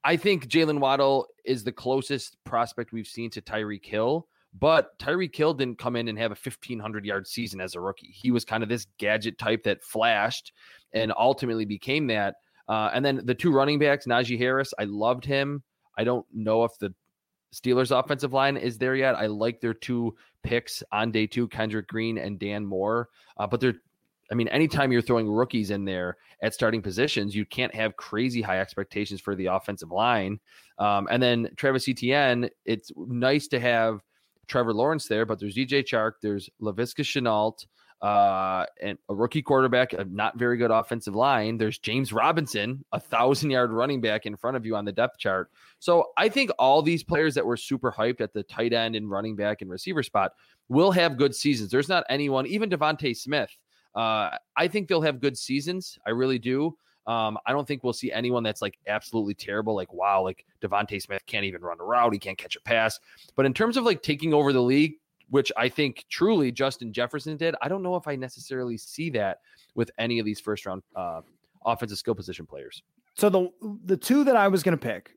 I 0.05 0.16
think 0.16 0.48
Jaylen 0.48 0.80
Waddle 0.80 1.28
is 1.44 1.62
the 1.62 1.72
closest 1.72 2.36
prospect 2.44 2.92
we've 2.92 3.07
seen 3.07 3.30
to 3.30 3.42
Tyreek 3.42 3.84
Hill 3.84 4.26
But 4.59 4.98
Tyreek 4.98 5.34
Hill 5.34 5.55
didn't 5.55 5.78
come 5.78 5.96
in 5.96 6.09
and 6.09 6.18
have 6.18 6.32
a 6.32 6.36
1500 6.42 7.05
yard 7.05 7.26
season 7.26 7.61
as 7.61 7.74
a 7.74 7.80
rookie. 7.80 8.11
He 8.12 8.30
was 8.30 8.44
kind 8.44 8.62
of 8.62 8.68
this 8.68 8.86
gadget 8.98 9.38
type 9.38 9.62
that 9.64 9.82
flashed 9.82 10.53
and 10.92 11.12
ultimately 11.16 11.64
became 11.64 12.07
that. 12.09 12.36
Uh, 12.68 12.90
and 12.92 13.05
then 13.05 13.22
the 13.24 13.34
two 13.34 13.53
running 13.53 13.78
backs, 13.78 14.07
Najee 14.07 14.38
Harris, 14.38 14.72
I 14.78 14.84
loved 14.84 15.24
him. 15.24 15.62
I 15.96 16.05
don't 16.05 16.26
know 16.32 16.64
if 16.64 16.72
the 16.78 16.94
Steelers 17.53 17.96
offensive 17.96 18.32
line 18.32 18.57
is 18.57 18.78
there 18.78 18.94
yet. 18.94 19.14
I 19.14 19.26
like 19.26 19.61
their 19.61 19.74
two 19.74 20.16
picks 20.42 20.82
on 20.92 21.11
day 21.11 21.26
two, 21.26 21.48
Kendrick 21.48 21.86
Green 21.86 22.18
and 22.18 22.38
Dan 22.38 22.64
Moore. 22.64 23.09
Uh, 23.36 23.46
but 23.46 23.61
they're, 23.61 23.74
I 24.30 24.34
mean, 24.34 24.48
anytime 24.48 24.90
you're 24.90 25.03
throwing 25.03 25.28
rookies 25.28 25.70
in 25.70 25.84
there 25.84 26.16
at 26.42 26.55
starting 26.55 26.80
positions, 26.80 27.34
you 27.34 27.44
can't 27.44 27.74
have 27.74 27.96
crazy 27.96 28.40
high 28.40 28.61
expectations 28.61 29.20
for 29.20 29.34
the 29.34 29.46
offensive 29.46 29.90
line. 29.90 30.40
Um, 30.78 31.07
and 31.11 31.22
then 31.22 31.50
Travis 31.57 31.88
Etienne, 31.88 32.48
it's 32.64 32.90
nice 32.96 33.48
to 33.48 33.61
have 33.61 34.00
Trevor 34.48 34.72
Lawrence 34.72 35.07
there, 35.07 35.26
but 35.26 35.38
there's 35.38 35.55
DJ 35.55 35.84
Chark, 35.84 36.12
there's 36.22 36.48
Laviska 36.61 37.05
Shenault, 37.05 37.66
uh, 38.03 38.66
and 38.82 38.98
a 39.09 39.14
rookie 39.14 39.42
quarterback, 39.42 39.92
a 39.92 40.05
not 40.05 40.36
very 40.36 40.57
good 40.57 40.72
offensive 40.72 41.14
line. 41.14 41.57
There's 41.57 41.78
James 41.78 42.12
Robinson, 42.12 42.84
a 42.90 42.98
thousand 42.98 43.50
yard 43.50 43.70
running 43.70 44.00
back 44.00 44.26
in 44.26 44.36
front 44.36 44.57
of 44.57 44.66
you 44.66 44.74
on 44.74 44.84
the 44.84 44.92
depth 44.92 45.18
chart. 45.18 45.50
So 45.78 46.09
I 46.16 46.28
think 46.28 46.50
all 46.59 46.82
these 46.82 47.05
players 47.05 47.34
that 47.34 47.46
were 47.46 47.57
super 47.57 47.92
hyped 47.92 48.20
at 48.20 48.32
the 48.32 48.42
tight 48.42 48.72
end 48.72 48.96
and 48.96 49.09
running 49.09 49.36
back 49.36 49.62
and 49.62 49.70
receiver 49.70 50.03
spot 50.03 50.32
will 50.68 50.90
have 50.90 51.16
good 51.16 51.32
seasons. 51.32 51.70
There's 51.70 51.88
not 51.88 52.05
anyone, 52.09 52.46
even 52.48 52.68
DeVonta 52.68 53.16
Smith. 53.16 53.57
Uh, 53.94 54.30
I 54.57 54.66
think 54.66 54.88
they'll 54.88 55.03
have 55.03 55.20
good 55.20 55.38
seasons. 55.38 55.96
I 56.05 56.11
really 56.11 56.40
do. 56.40 56.76
Um, 57.07 57.36
I 57.46 57.53
don't 57.53 57.66
think 57.66 57.84
we'll 57.84 57.92
see 57.92 58.12
anyone 58.12 58.42
that's 58.42 58.62
like 58.62 58.78
absolutely 58.86 59.34
terrible. 59.34 59.74
Like, 59.74 59.92
wow, 59.92 60.22
like 60.22 60.44
DeVonta 60.61 61.00
Smith 61.00 61.22
can't 61.26 61.44
even 61.44 61.61
run 61.61 61.78
a 61.80 61.84
route. 61.84 62.12
He 62.12 62.18
can't 62.18 62.38
catch 62.38 62.57
a 62.57 62.61
pass. 62.61 62.98
But 63.36 63.46
in 63.46 63.55
terms 63.55 63.76
of 63.76 63.84
like 63.84 64.03
taking 64.03 64.32
over 64.34 64.53
the 64.53 64.62
league, 64.62 64.94
which 65.33 65.51
I 65.57 65.70
think 65.70 66.05
truly 66.11 66.53
Justin 66.53 66.93
Jefferson 66.93 67.39
did. 67.39 67.55
I 67.62 67.68
don't 67.68 67.83
know 67.83 67.97
if 67.97 68.07
I 68.07 68.16
necessarily 68.16 68.76
see 68.76 69.09
that 69.11 69.39
with 69.74 69.91
any 69.97 70.18
of 70.18 70.26
these 70.26 70.39
first 70.39 70.66
round 70.66 70.83
uh, 70.95 71.22
offensive 71.64 71.97
skill 71.97 72.14
position 72.14 72.45
players. 72.45 72.83
So 73.14 73.30
the 73.30 73.51
the 73.87 73.97
two 73.97 74.24
that 74.24 74.37
I 74.37 74.49
was 74.49 74.62
going 74.62 74.76
to 74.76 74.87
pick 74.87 75.16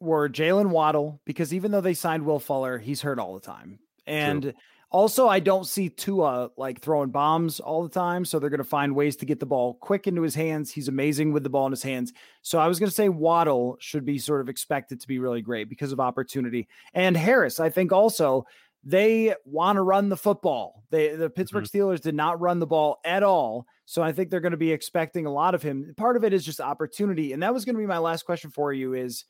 were 0.00 0.28
Jaylen 0.28 0.68
Waddle 0.68 1.18
because 1.24 1.54
even 1.54 1.70
though 1.70 1.80
they 1.80 1.94
signed 1.94 2.26
Will 2.26 2.38
Fuller, 2.38 2.76
he's 2.76 3.00
hurt 3.00 3.18
all 3.18 3.32
the 3.32 3.40
time, 3.40 3.78
and 4.06 4.42
True. 4.42 4.52
also 4.90 5.28
I 5.28 5.40
don't 5.40 5.66
see 5.66 5.88
Tua 5.88 6.50
like 6.58 6.82
throwing 6.82 7.08
bombs 7.08 7.58
all 7.58 7.82
the 7.82 7.88
time. 7.88 8.26
So 8.26 8.38
they're 8.38 8.50
going 8.50 8.58
to 8.58 8.64
find 8.64 8.94
ways 8.94 9.16
to 9.16 9.24
get 9.24 9.40
the 9.40 9.46
ball 9.46 9.78
quick 9.80 10.06
into 10.06 10.20
his 10.20 10.34
hands. 10.34 10.70
He's 10.70 10.88
amazing 10.88 11.32
with 11.32 11.42
the 11.42 11.48
ball 11.48 11.64
in 11.64 11.72
his 11.72 11.82
hands. 11.82 12.12
So 12.42 12.58
I 12.58 12.68
was 12.68 12.78
going 12.78 12.90
to 12.90 12.94
say 12.94 13.08
Waddle 13.08 13.78
should 13.80 14.04
be 14.04 14.18
sort 14.18 14.42
of 14.42 14.50
expected 14.50 15.00
to 15.00 15.08
be 15.08 15.18
really 15.18 15.40
great 15.40 15.70
because 15.70 15.90
of 15.90 16.00
opportunity, 16.00 16.68
and 16.92 17.16
Harris 17.16 17.60
I 17.60 17.70
think 17.70 17.92
also 17.92 18.44
they 18.84 19.34
want 19.44 19.76
to 19.76 19.82
run 19.82 20.08
the 20.08 20.16
football. 20.16 20.84
They 20.90 21.16
the 21.16 21.30
Pittsburgh 21.30 21.64
mm-hmm. 21.64 21.78
Steelers 21.78 22.00
did 22.00 22.14
not 22.14 22.40
run 22.40 22.58
the 22.58 22.66
ball 22.66 22.98
at 23.04 23.22
all. 23.22 23.66
So 23.86 24.02
I 24.02 24.12
think 24.12 24.30
they're 24.30 24.40
going 24.40 24.52
to 24.52 24.58
be 24.58 24.72
expecting 24.72 25.26
a 25.26 25.32
lot 25.32 25.54
of 25.54 25.62
him. 25.62 25.94
Part 25.96 26.16
of 26.16 26.24
it 26.24 26.32
is 26.32 26.44
just 26.44 26.60
opportunity. 26.60 27.32
And 27.32 27.42
that 27.42 27.54
was 27.54 27.64
going 27.64 27.74
to 27.74 27.80
be 27.80 27.86
my 27.86 27.98
last 27.98 28.24
question 28.24 28.50
for 28.50 28.72
you 28.72 28.92
is 28.94 29.24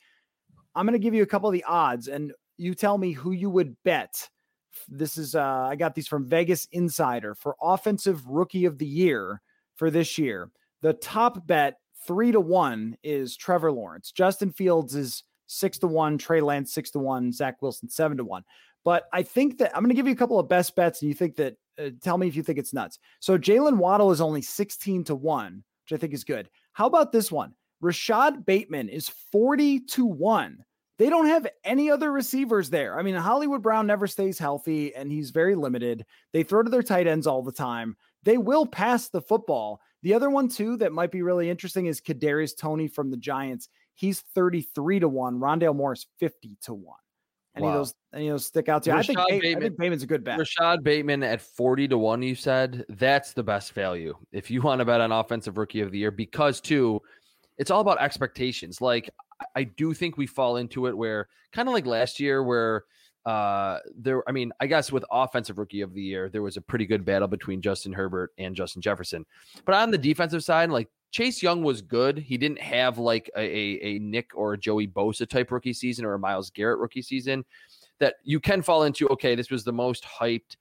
I'm 0.74 0.86
going 0.86 0.98
to 0.98 1.02
give 1.02 1.14
you 1.14 1.22
a 1.22 1.26
couple 1.26 1.48
of 1.48 1.52
the 1.52 1.64
odds 1.64 2.08
and 2.08 2.32
you 2.56 2.74
tell 2.74 2.98
me 2.98 3.12
who 3.12 3.32
you 3.32 3.48
would 3.50 3.76
bet. 3.84 4.28
This 4.88 5.16
is 5.16 5.36
uh 5.36 5.68
I 5.70 5.76
got 5.76 5.94
these 5.94 6.08
from 6.08 6.28
Vegas 6.28 6.66
Insider 6.72 7.34
for 7.36 7.54
offensive 7.62 8.26
rookie 8.26 8.64
of 8.64 8.78
the 8.78 8.86
year 8.86 9.40
for 9.76 9.90
this 9.90 10.18
year. 10.18 10.50
The 10.82 10.94
top 10.94 11.46
bet 11.46 11.78
3 12.06 12.32
to 12.32 12.40
1 12.40 12.96
is 13.02 13.36
Trevor 13.36 13.72
Lawrence. 13.72 14.12
Justin 14.12 14.50
Fields 14.50 14.94
is 14.94 15.22
6 15.46 15.78
to 15.78 15.86
1, 15.86 16.18
Trey 16.18 16.40
Lance 16.40 16.72
6 16.74 16.90
to 16.92 16.98
1, 16.98 17.32
Zach 17.32 17.62
Wilson 17.62 17.88
7 17.88 18.16
to 18.18 18.24
1. 18.24 18.42
But 18.84 19.04
I 19.12 19.22
think 19.22 19.58
that 19.58 19.74
I'm 19.74 19.82
going 19.82 19.90
to 19.90 19.94
give 19.94 20.06
you 20.06 20.12
a 20.12 20.16
couple 20.16 20.38
of 20.38 20.48
best 20.48 20.76
bets, 20.76 21.02
and 21.02 21.08
you 21.08 21.14
think 21.14 21.36
that. 21.36 21.56
Uh, 21.76 21.90
tell 22.00 22.16
me 22.16 22.28
if 22.28 22.36
you 22.36 22.42
think 22.44 22.60
it's 22.60 22.72
nuts. 22.72 23.00
So 23.18 23.36
Jaylen 23.36 23.78
Waddle 23.78 24.12
is 24.12 24.20
only 24.20 24.42
16 24.42 25.02
to 25.04 25.16
one, 25.16 25.64
which 25.82 25.98
I 25.98 26.00
think 26.00 26.14
is 26.14 26.22
good. 26.22 26.48
How 26.72 26.86
about 26.86 27.10
this 27.10 27.32
one? 27.32 27.52
Rashod 27.80 28.46
Bateman 28.46 28.88
is 28.88 29.08
40 29.08 29.80
to 29.80 30.06
one. 30.06 30.64
They 30.98 31.10
don't 31.10 31.26
have 31.26 31.48
any 31.64 31.90
other 31.90 32.12
receivers 32.12 32.70
there. 32.70 32.98
I 32.98 33.02
mean, 33.02 33.16
Hollywood 33.16 33.62
Brown 33.62 33.86
never 33.86 34.06
stays 34.06 34.38
healthy 34.38 34.94
and 34.94 35.10
he's 35.10 35.30
very 35.30 35.56
limited. 35.56 36.06
They 36.32 36.44
throw 36.44 36.62
to 36.62 36.70
their 36.70 36.82
tight 36.82 37.08
ends 37.08 37.26
all 37.26 37.42
the 37.42 37.52
time. 37.52 37.96
They 38.22 38.38
will 38.38 38.64
pass 38.64 39.08
the 39.08 39.20
football. 39.20 39.80
The 40.02 40.14
other 40.14 40.30
one, 40.30 40.48
too, 40.48 40.76
that 40.78 40.92
might 40.92 41.10
be 41.10 41.22
really 41.22 41.50
interesting 41.50 41.86
is 41.86 42.00
Kadarius 42.00 42.56
Toney 42.56 42.86
from 42.86 43.10
the 43.10 43.16
Giants. 43.16 43.68
He's 43.94 44.20
33 44.34 45.00
to 45.00 45.08
1. 45.08 45.40
Rondale 45.40 45.74
Morris 45.74 46.06
50 46.20 46.58
to 46.62 46.74
1. 46.74 46.96
Any 47.56 47.66
wow. 47.66 47.72
of 47.72 47.78
those 47.78 47.94
any 48.12 48.28
of 48.28 48.34
those 48.34 48.46
stick 48.46 48.68
out 48.68 48.82
to 48.84 48.90
you? 48.90 48.96
I 48.96 49.02
think, 49.02 49.18
Bateman, 49.28 49.56
I 49.56 49.60
think 49.60 49.78
Bateman's 49.78 50.02
a 50.02 50.06
good 50.06 50.24
bet. 50.24 50.38
Rashod 50.38 50.82
Bateman 50.82 51.22
at 51.22 51.40
40 51.40 51.88
to 51.88 51.98
1, 51.98 52.22
you 52.22 52.34
said. 52.34 52.84
That's 52.88 53.32
the 53.32 53.42
best 53.42 53.72
value. 53.72 54.16
If 54.32 54.50
you 54.50 54.60
want 54.62 54.80
to 54.80 54.84
bet 54.84 55.00
on 55.00 55.12
offensive 55.12 55.56
rookie 55.56 55.80
of 55.80 55.92
the 55.92 55.98
year, 55.98 56.10
because 56.10 56.60
too, 56.60 57.00
it's 57.58 57.70
all 57.70 57.80
about 57.80 58.00
expectations. 58.00 58.80
Like 58.80 59.08
I 59.54 59.64
do 59.64 59.94
think 59.94 60.16
we 60.16 60.26
fall 60.26 60.56
into 60.56 60.86
it 60.86 60.96
where 60.96 61.28
kind 61.52 61.68
of 61.68 61.74
like 61.74 61.86
last 61.86 62.18
year 62.18 62.42
where 62.42 62.84
uh 63.26 63.78
there 63.96 64.22
i 64.28 64.32
mean 64.32 64.52
i 64.60 64.66
guess 64.66 64.92
with 64.92 65.02
offensive 65.10 65.56
rookie 65.56 65.80
of 65.80 65.94
the 65.94 66.02
year 66.02 66.28
there 66.28 66.42
was 66.42 66.58
a 66.58 66.60
pretty 66.60 66.84
good 66.84 67.06
battle 67.06 67.26
between 67.26 67.62
justin 67.62 67.90
herbert 67.90 68.32
and 68.36 68.54
justin 68.54 68.82
jefferson 68.82 69.24
but 69.64 69.74
on 69.74 69.90
the 69.90 69.96
defensive 69.96 70.44
side 70.44 70.68
like 70.68 70.90
Chase 71.14 71.44
Young 71.44 71.62
was 71.62 71.80
good. 71.80 72.18
He 72.18 72.36
didn't 72.36 72.60
have 72.60 72.98
like 72.98 73.30
a, 73.36 73.40
a, 73.40 73.78
a 73.82 73.98
Nick 74.00 74.32
or 74.34 74.54
a 74.54 74.58
Joey 74.58 74.88
Bosa 74.88 75.28
type 75.28 75.52
rookie 75.52 75.72
season 75.72 76.04
or 76.04 76.14
a 76.14 76.18
Myles 76.18 76.50
Garrett 76.50 76.80
rookie 76.80 77.02
season 77.02 77.44
that 78.00 78.16
you 78.24 78.40
can 78.40 78.62
fall 78.62 78.82
into. 78.82 79.08
Okay, 79.10 79.36
this 79.36 79.48
was 79.48 79.62
the 79.62 79.72
most 79.72 80.04
hyped 80.04 80.56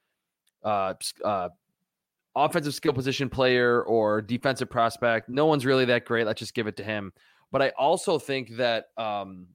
uh, 0.63 0.93
uh, 1.25 1.49
offensive 2.35 2.75
skill 2.75 2.93
position 2.93 3.31
player 3.31 3.81
or 3.81 4.21
defensive 4.21 4.69
prospect. 4.69 5.27
No 5.27 5.47
one's 5.47 5.65
really 5.65 5.85
that 5.85 6.05
great. 6.05 6.27
Let's 6.27 6.37
just 6.37 6.53
give 6.53 6.67
it 6.67 6.77
to 6.77 6.83
him. 6.83 7.13
But 7.51 7.63
I 7.63 7.69
also 7.69 8.19
think 8.19 8.55
that 8.57 8.89
um, 8.95 9.47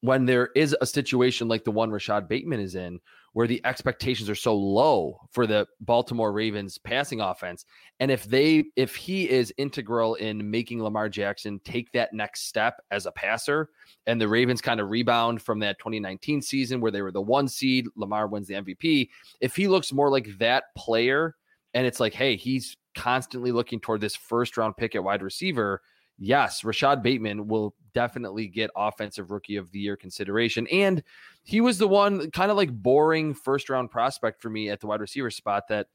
when 0.00 0.24
there 0.24 0.48
is 0.56 0.74
a 0.80 0.86
situation 0.86 1.46
like 1.46 1.62
the 1.62 1.70
one 1.70 1.92
Rashod 1.92 2.28
Bateman 2.28 2.58
is 2.58 2.74
in, 2.74 2.98
where 3.38 3.46
the 3.46 3.64
expectations 3.64 4.28
are 4.28 4.34
so 4.34 4.52
low 4.52 5.16
for 5.30 5.46
the 5.46 5.64
Baltimore 5.80 6.32
Ravens 6.32 6.76
passing 6.76 7.20
offense. 7.20 7.64
And 8.00 8.10
if 8.10 8.24
they 8.24 8.64
if 8.74 8.96
he 8.96 9.30
is 9.30 9.54
integral 9.56 10.16
in 10.16 10.50
making 10.50 10.82
Lamar 10.82 11.08
Jackson 11.08 11.60
take 11.62 11.92
that 11.92 12.12
next 12.12 12.48
step 12.48 12.80
as 12.90 13.06
a 13.06 13.12
passer 13.12 13.70
and 14.08 14.20
the 14.20 14.26
Ravens 14.26 14.60
kind 14.60 14.80
of 14.80 14.90
rebound 14.90 15.40
from 15.40 15.60
that 15.60 15.78
2019 15.78 16.42
season 16.42 16.80
where 16.80 16.90
they 16.90 17.00
were 17.00 17.12
the 17.12 17.22
one 17.22 17.46
seed, 17.46 17.86
Lamar 17.94 18.26
wins 18.26 18.48
the 18.48 18.54
MVP, 18.54 19.08
if 19.40 19.54
he 19.54 19.68
looks 19.68 19.92
more 19.92 20.10
like 20.10 20.26
that 20.38 20.64
player 20.76 21.36
and 21.74 21.86
it's 21.86 22.00
like, 22.00 22.14
hey, 22.14 22.34
he's 22.34 22.76
constantly 22.96 23.52
looking 23.52 23.78
toward 23.78 24.00
this 24.00 24.16
first 24.16 24.56
round 24.56 24.76
pick 24.76 24.96
at 24.96 25.04
wide 25.04 25.22
receiver, 25.22 25.80
yes, 26.18 26.64
Rashod 26.64 27.02
Bateman 27.02 27.48
will 27.48 27.74
definitely 27.94 28.48
get 28.48 28.70
offensive 28.76 29.30
rookie 29.30 29.56
of 29.56 29.70
the 29.72 29.78
year 29.78 29.96
consideration. 29.96 30.66
And 30.68 31.02
he 31.44 31.60
was 31.60 31.78
the 31.78 31.88
one 31.88 32.30
kind 32.30 32.50
of 32.50 32.56
like 32.56 32.70
boring 32.70 33.34
first 33.34 33.70
round 33.70 33.90
prospect 33.90 34.42
for 34.42 34.50
me 34.50 34.70
at 34.70 34.80
the 34.80 34.86
wide 34.86 35.00
receiver 35.00 35.30
spot 35.30 35.68
that 35.68 35.86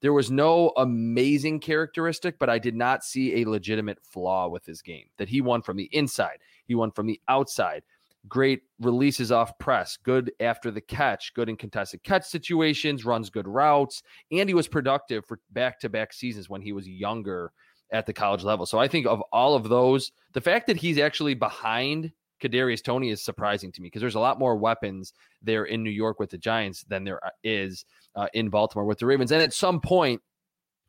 there 0.00 0.12
was 0.12 0.30
no 0.30 0.72
amazing 0.76 1.60
characteristic, 1.60 2.38
but 2.38 2.48
I 2.48 2.58
did 2.58 2.74
not 2.74 3.04
see 3.04 3.42
a 3.42 3.48
legitimate 3.48 3.98
flaw 4.04 4.48
with 4.48 4.64
his 4.64 4.80
game. 4.80 5.06
That 5.18 5.28
he 5.28 5.40
won 5.40 5.62
from 5.62 5.76
the 5.76 5.88
inside, 5.92 6.38
he 6.66 6.74
won 6.74 6.92
from 6.92 7.06
the 7.06 7.20
outside. 7.28 7.82
Great 8.28 8.62
releases 8.78 9.32
off 9.32 9.58
press, 9.58 9.96
good 9.96 10.30
after 10.38 10.70
the 10.70 10.80
catch, 10.80 11.34
good 11.34 11.48
in 11.48 11.56
contested 11.56 12.04
catch 12.04 12.24
situations, 12.24 13.04
runs 13.04 13.30
good 13.30 13.48
routes, 13.48 14.04
and 14.30 14.48
he 14.48 14.54
was 14.54 14.68
productive 14.68 15.26
for 15.26 15.40
back 15.50 15.80
to 15.80 15.88
back 15.88 16.12
seasons 16.12 16.48
when 16.48 16.62
he 16.62 16.72
was 16.72 16.88
younger 16.88 17.52
at 17.92 18.06
the 18.06 18.12
college 18.12 18.42
level. 18.42 18.66
So 18.66 18.78
I 18.78 18.88
think 18.88 19.06
of 19.06 19.22
all 19.32 19.54
of 19.54 19.68
those, 19.68 20.10
the 20.32 20.40
fact 20.40 20.66
that 20.66 20.76
he's 20.76 20.98
actually 20.98 21.34
behind 21.34 22.12
Kadarius 22.42 22.82
Toney 22.82 23.10
is 23.10 23.22
surprising 23.22 23.70
to 23.72 23.80
me 23.80 23.86
because 23.86 24.00
there's 24.00 24.16
a 24.16 24.20
lot 24.20 24.38
more 24.38 24.56
weapons 24.56 25.12
there 25.42 25.64
in 25.64 25.84
New 25.84 25.90
York 25.90 26.18
with 26.18 26.30
the 26.30 26.38
Giants 26.38 26.82
than 26.84 27.04
there 27.04 27.20
is 27.44 27.84
uh, 28.16 28.20
uh, 28.22 28.26
in 28.34 28.50
Baltimore 28.50 28.84
with 28.84 28.98
the 28.98 29.06
Ravens. 29.06 29.32
And 29.32 29.42
at 29.42 29.52
some 29.54 29.80
point, 29.80 30.20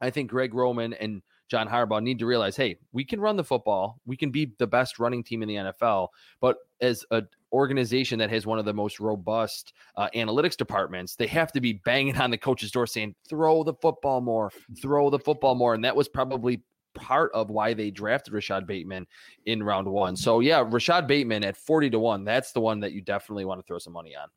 I 0.02 0.10
think 0.10 0.30
Greg 0.30 0.54
Roman 0.54 0.94
and 0.94 1.22
John 1.50 1.68
Harbaugh 1.68 2.02
need 2.02 2.20
to 2.20 2.26
realize, 2.26 2.56
hey, 2.56 2.78
we 2.92 3.06
can 3.06 3.22
run 3.22 3.38
the 3.38 3.44
football, 3.44 4.00
we 4.06 4.18
can 4.18 4.32
be 4.32 4.54
the 4.58 4.68
best 4.68 5.00
running 5.00 5.24
team 5.24 5.42
in 5.42 5.48
the 5.48 5.56
NFL, 5.56 6.08
but 6.42 6.58
as 6.82 7.06
an 7.12 7.28
organization 7.52 8.20
that 8.20 8.30
has 8.30 8.46
one 8.46 8.60
of 8.60 8.66
the 8.66 8.74
most 8.74 9.00
robust 9.00 9.74
uh, 9.96 10.10
analytics 10.16 10.58
departments, 10.58 11.16
they 11.16 11.28
have 11.28 11.52
to 11.52 11.62
be 11.62 11.74
banging 11.86 12.18
on 12.18 12.32
the 12.32 12.38
coach's 12.38 12.72
door 12.72 12.88
saying, 12.88 13.14
throw 13.30 13.64
the 13.64 13.74
football 13.76 14.20
more, 14.20 14.52
throw 14.82 15.10
the 15.10 15.20
football 15.20 15.56
more. 15.56 15.74
And 15.74 15.86
that 15.86 15.96
was 15.96 16.10
probably 16.10 16.62
part 16.94 17.32
of 17.34 17.50
why 17.50 17.74
they 17.74 17.92
drafted 17.92 18.34
Rashod 18.34 18.68
Bateman 18.68 19.08
in 19.46 19.64
round 19.64 19.88
one. 19.88 20.16
So 20.16 20.40
yeah, 20.40 20.64
Rashod 20.68 21.08
Bateman 21.08 21.44
at 21.44 21.58
40 21.58 21.92
to 21.92 22.00
1, 22.00 22.24
that's 22.24 22.52
the 22.52 22.62
one 22.62 22.82
that 22.82 22.94
you 22.94 23.02
definitely 23.02 23.46
want 23.46 23.60
to 23.60 23.68
throw 23.68 23.80
some 23.80 23.94
money 23.94 24.16
on. 24.16 24.28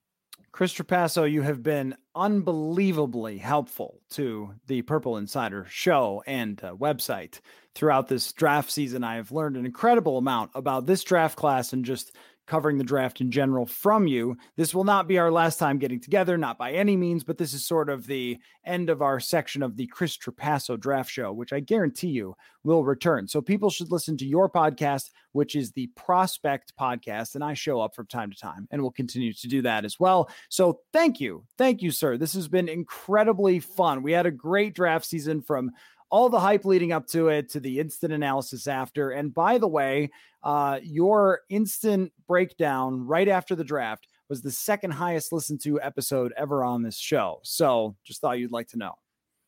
Chris 0.52 0.72
Trapasso, 0.72 1.30
you 1.30 1.42
have 1.42 1.62
been 1.62 1.94
unbelievably 2.14 3.36
helpful 3.36 4.00
to 4.08 4.54
the 4.66 4.80
Purple 4.82 5.18
Insider 5.18 5.66
show 5.68 6.22
and 6.26 6.62
uh, 6.64 6.74
website 6.74 7.40
throughout 7.74 8.08
this 8.08 8.32
draft 8.32 8.70
season. 8.70 9.04
I 9.04 9.16
have 9.16 9.32
learned 9.32 9.58
an 9.58 9.66
incredible 9.66 10.16
amount 10.16 10.52
about 10.54 10.86
this 10.86 11.04
draft 11.04 11.36
class 11.36 11.74
and 11.74 11.84
just 11.84 12.16
covering 12.46 12.78
the 12.78 12.84
draft 12.84 13.20
in 13.20 13.30
general 13.30 13.66
from 13.66 14.06
you. 14.06 14.36
This 14.56 14.74
will 14.74 14.84
not 14.84 15.08
be 15.08 15.18
our 15.18 15.30
last 15.30 15.58
time 15.58 15.78
getting 15.78 16.00
together, 16.00 16.38
not 16.38 16.58
by 16.58 16.72
any 16.72 16.96
means, 16.96 17.24
but 17.24 17.38
this 17.38 17.52
is 17.52 17.66
sort 17.66 17.90
of 17.90 18.06
the 18.06 18.38
end 18.64 18.88
of 18.88 19.02
our 19.02 19.20
section 19.20 19.62
of 19.62 19.76
the 19.76 19.86
Chris 19.86 20.16
Trapasso 20.16 20.78
draft 20.78 21.10
show, 21.10 21.32
which 21.32 21.52
I 21.52 21.60
guarantee 21.60 22.08
you 22.08 22.36
will 22.64 22.84
return. 22.84 23.28
So 23.28 23.40
people 23.40 23.70
should 23.70 23.90
listen 23.90 24.16
to 24.18 24.26
your 24.26 24.48
podcast, 24.48 25.10
which 25.32 25.56
is 25.56 25.72
the 25.72 25.88
Prospect 25.88 26.72
podcast. 26.78 27.34
And 27.34 27.44
I 27.44 27.54
show 27.54 27.80
up 27.80 27.94
from 27.94 28.06
time 28.06 28.30
to 28.30 28.38
time 28.38 28.68
and 28.70 28.80
will 28.80 28.92
continue 28.92 29.32
to 29.32 29.48
do 29.48 29.62
that 29.62 29.84
as 29.84 29.98
well. 29.98 30.30
So 30.48 30.80
thank 30.92 31.20
you. 31.20 31.44
Thank 31.58 31.82
you, 31.82 31.90
sir. 31.90 32.16
This 32.16 32.34
has 32.34 32.48
been 32.48 32.68
incredibly 32.68 33.60
fun. 33.60 34.02
We 34.02 34.12
had 34.12 34.26
a 34.26 34.30
great 34.30 34.74
draft 34.74 35.04
season 35.04 35.42
from 35.42 35.72
all 36.08 36.28
the 36.28 36.40
hype 36.40 36.64
leading 36.64 36.92
up 36.92 37.06
to 37.08 37.28
it 37.28 37.50
to 37.50 37.60
the 37.60 37.80
instant 37.80 38.12
analysis 38.12 38.68
after. 38.68 39.10
And 39.10 39.34
by 39.34 39.58
the 39.58 39.68
way, 39.68 40.10
uh, 40.46 40.78
your 40.80 41.40
instant 41.48 42.12
breakdown 42.28 43.04
right 43.04 43.26
after 43.26 43.56
the 43.56 43.64
draft 43.64 44.06
was 44.28 44.42
the 44.42 44.50
second 44.50 44.92
highest 44.92 45.32
listened 45.32 45.60
to 45.60 45.80
episode 45.82 46.32
ever 46.36 46.62
on 46.62 46.82
this 46.82 46.96
show. 46.96 47.40
So 47.42 47.96
just 48.04 48.20
thought 48.20 48.38
you'd 48.38 48.52
like 48.52 48.68
to 48.68 48.78
know. 48.78 48.92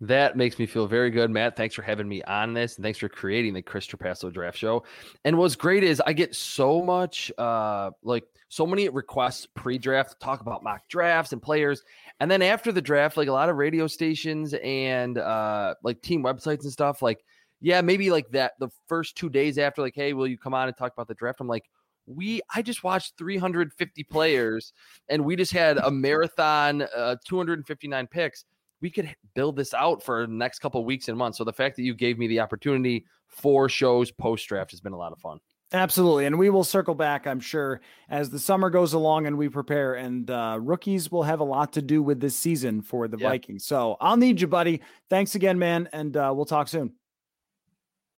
That 0.00 0.36
makes 0.36 0.58
me 0.58 0.66
feel 0.66 0.88
very 0.88 1.10
good, 1.10 1.30
Matt. 1.30 1.56
Thanks 1.56 1.76
for 1.76 1.82
having 1.82 2.08
me 2.08 2.22
on 2.24 2.52
this, 2.52 2.76
and 2.76 2.82
thanks 2.84 2.98
for 2.98 3.08
creating 3.08 3.54
the 3.54 3.62
Chris 3.62 3.86
Trapasso 3.86 4.32
Draft 4.32 4.58
Show. 4.58 4.82
And 5.24 5.38
what's 5.38 5.54
great 5.54 5.84
is 5.84 6.02
I 6.04 6.14
get 6.14 6.34
so 6.34 6.82
much, 6.82 7.30
uh, 7.38 7.90
like 8.02 8.24
so 8.48 8.66
many 8.66 8.88
requests 8.88 9.46
pre-draft 9.54 10.10
to 10.10 10.18
talk 10.18 10.40
about 10.40 10.64
mock 10.64 10.82
drafts 10.88 11.32
and 11.32 11.40
players, 11.40 11.84
and 12.18 12.28
then 12.28 12.42
after 12.42 12.72
the 12.72 12.82
draft, 12.82 13.16
like 13.16 13.28
a 13.28 13.32
lot 13.32 13.48
of 13.48 13.56
radio 13.56 13.86
stations 13.86 14.52
and 14.64 15.16
uh, 15.16 15.74
like 15.84 16.02
team 16.02 16.24
websites 16.24 16.64
and 16.64 16.72
stuff, 16.72 17.02
like 17.02 17.24
yeah, 17.60 17.80
maybe 17.80 18.10
like 18.10 18.30
that 18.30 18.52
the 18.58 18.68
first 18.86 19.16
two 19.16 19.28
days 19.28 19.58
after, 19.58 19.82
like, 19.82 19.94
hey, 19.94 20.12
will 20.12 20.26
you 20.26 20.38
come 20.38 20.54
on 20.54 20.68
and 20.68 20.76
talk 20.76 20.92
about 20.92 21.08
the 21.08 21.14
draft? 21.14 21.40
I'm 21.40 21.48
like, 21.48 21.64
we 22.06 22.40
I 22.54 22.62
just 22.62 22.84
watched 22.84 23.14
350 23.18 24.04
players, 24.04 24.72
and 25.08 25.24
we 25.24 25.36
just 25.36 25.52
had 25.52 25.78
a 25.78 25.90
marathon, 25.90 26.82
uh, 26.96 27.16
259 27.26 28.06
picks 28.06 28.44
we 28.80 28.90
could 28.90 29.14
build 29.34 29.56
this 29.56 29.74
out 29.74 30.02
for 30.02 30.26
the 30.26 30.32
next 30.32 30.60
couple 30.60 30.84
weeks 30.84 31.08
and 31.08 31.18
months. 31.18 31.38
So 31.38 31.44
the 31.44 31.52
fact 31.52 31.76
that 31.76 31.82
you 31.82 31.94
gave 31.94 32.18
me 32.18 32.26
the 32.28 32.40
opportunity 32.40 33.04
for 33.26 33.68
shows 33.68 34.10
post 34.10 34.46
draft 34.48 34.70
has 34.70 34.80
been 34.80 34.92
a 34.92 34.98
lot 34.98 35.12
of 35.12 35.18
fun. 35.18 35.38
Absolutely. 35.72 36.24
And 36.24 36.38
we 36.38 36.48
will 36.48 36.64
circle 36.64 36.94
back, 36.94 37.26
I'm 37.26 37.40
sure, 37.40 37.82
as 38.08 38.30
the 38.30 38.38
summer 38.38 38.70
goes 38.70 38.94
along 38.94 39.26
and 39.26 39.36
we 39.36 39.50
prepare. 39.50 39.94
And 39.94 40.30
uh, 40.30 40.58
rookies 40.60 41.10
will 41.12 41.24
have 41.24 41.40
a 41.40 41.44
lot 41.44 41.74
to 41.74 41.82
do 41.82 42.02
with 42.02 42.20
this 42.20 42.36
season 42.36 42.80
for 42.80 43.06
the 43.06 43.18
Vikings. 43.18 43.66
So 43.66 43.98
I'll 44.00 44.16
need 44.16 44.40
you, 44.40 44.46
buddy. 44.46 44.80
Thanks 45.10 45.34
again, 45.34 45.58
man. 45.58 45.88
And 45.92 46.16
uh, 46.16 46.32
we'll 46.34 46.46
talk 46.46 46.68
soon. 46.68 46.94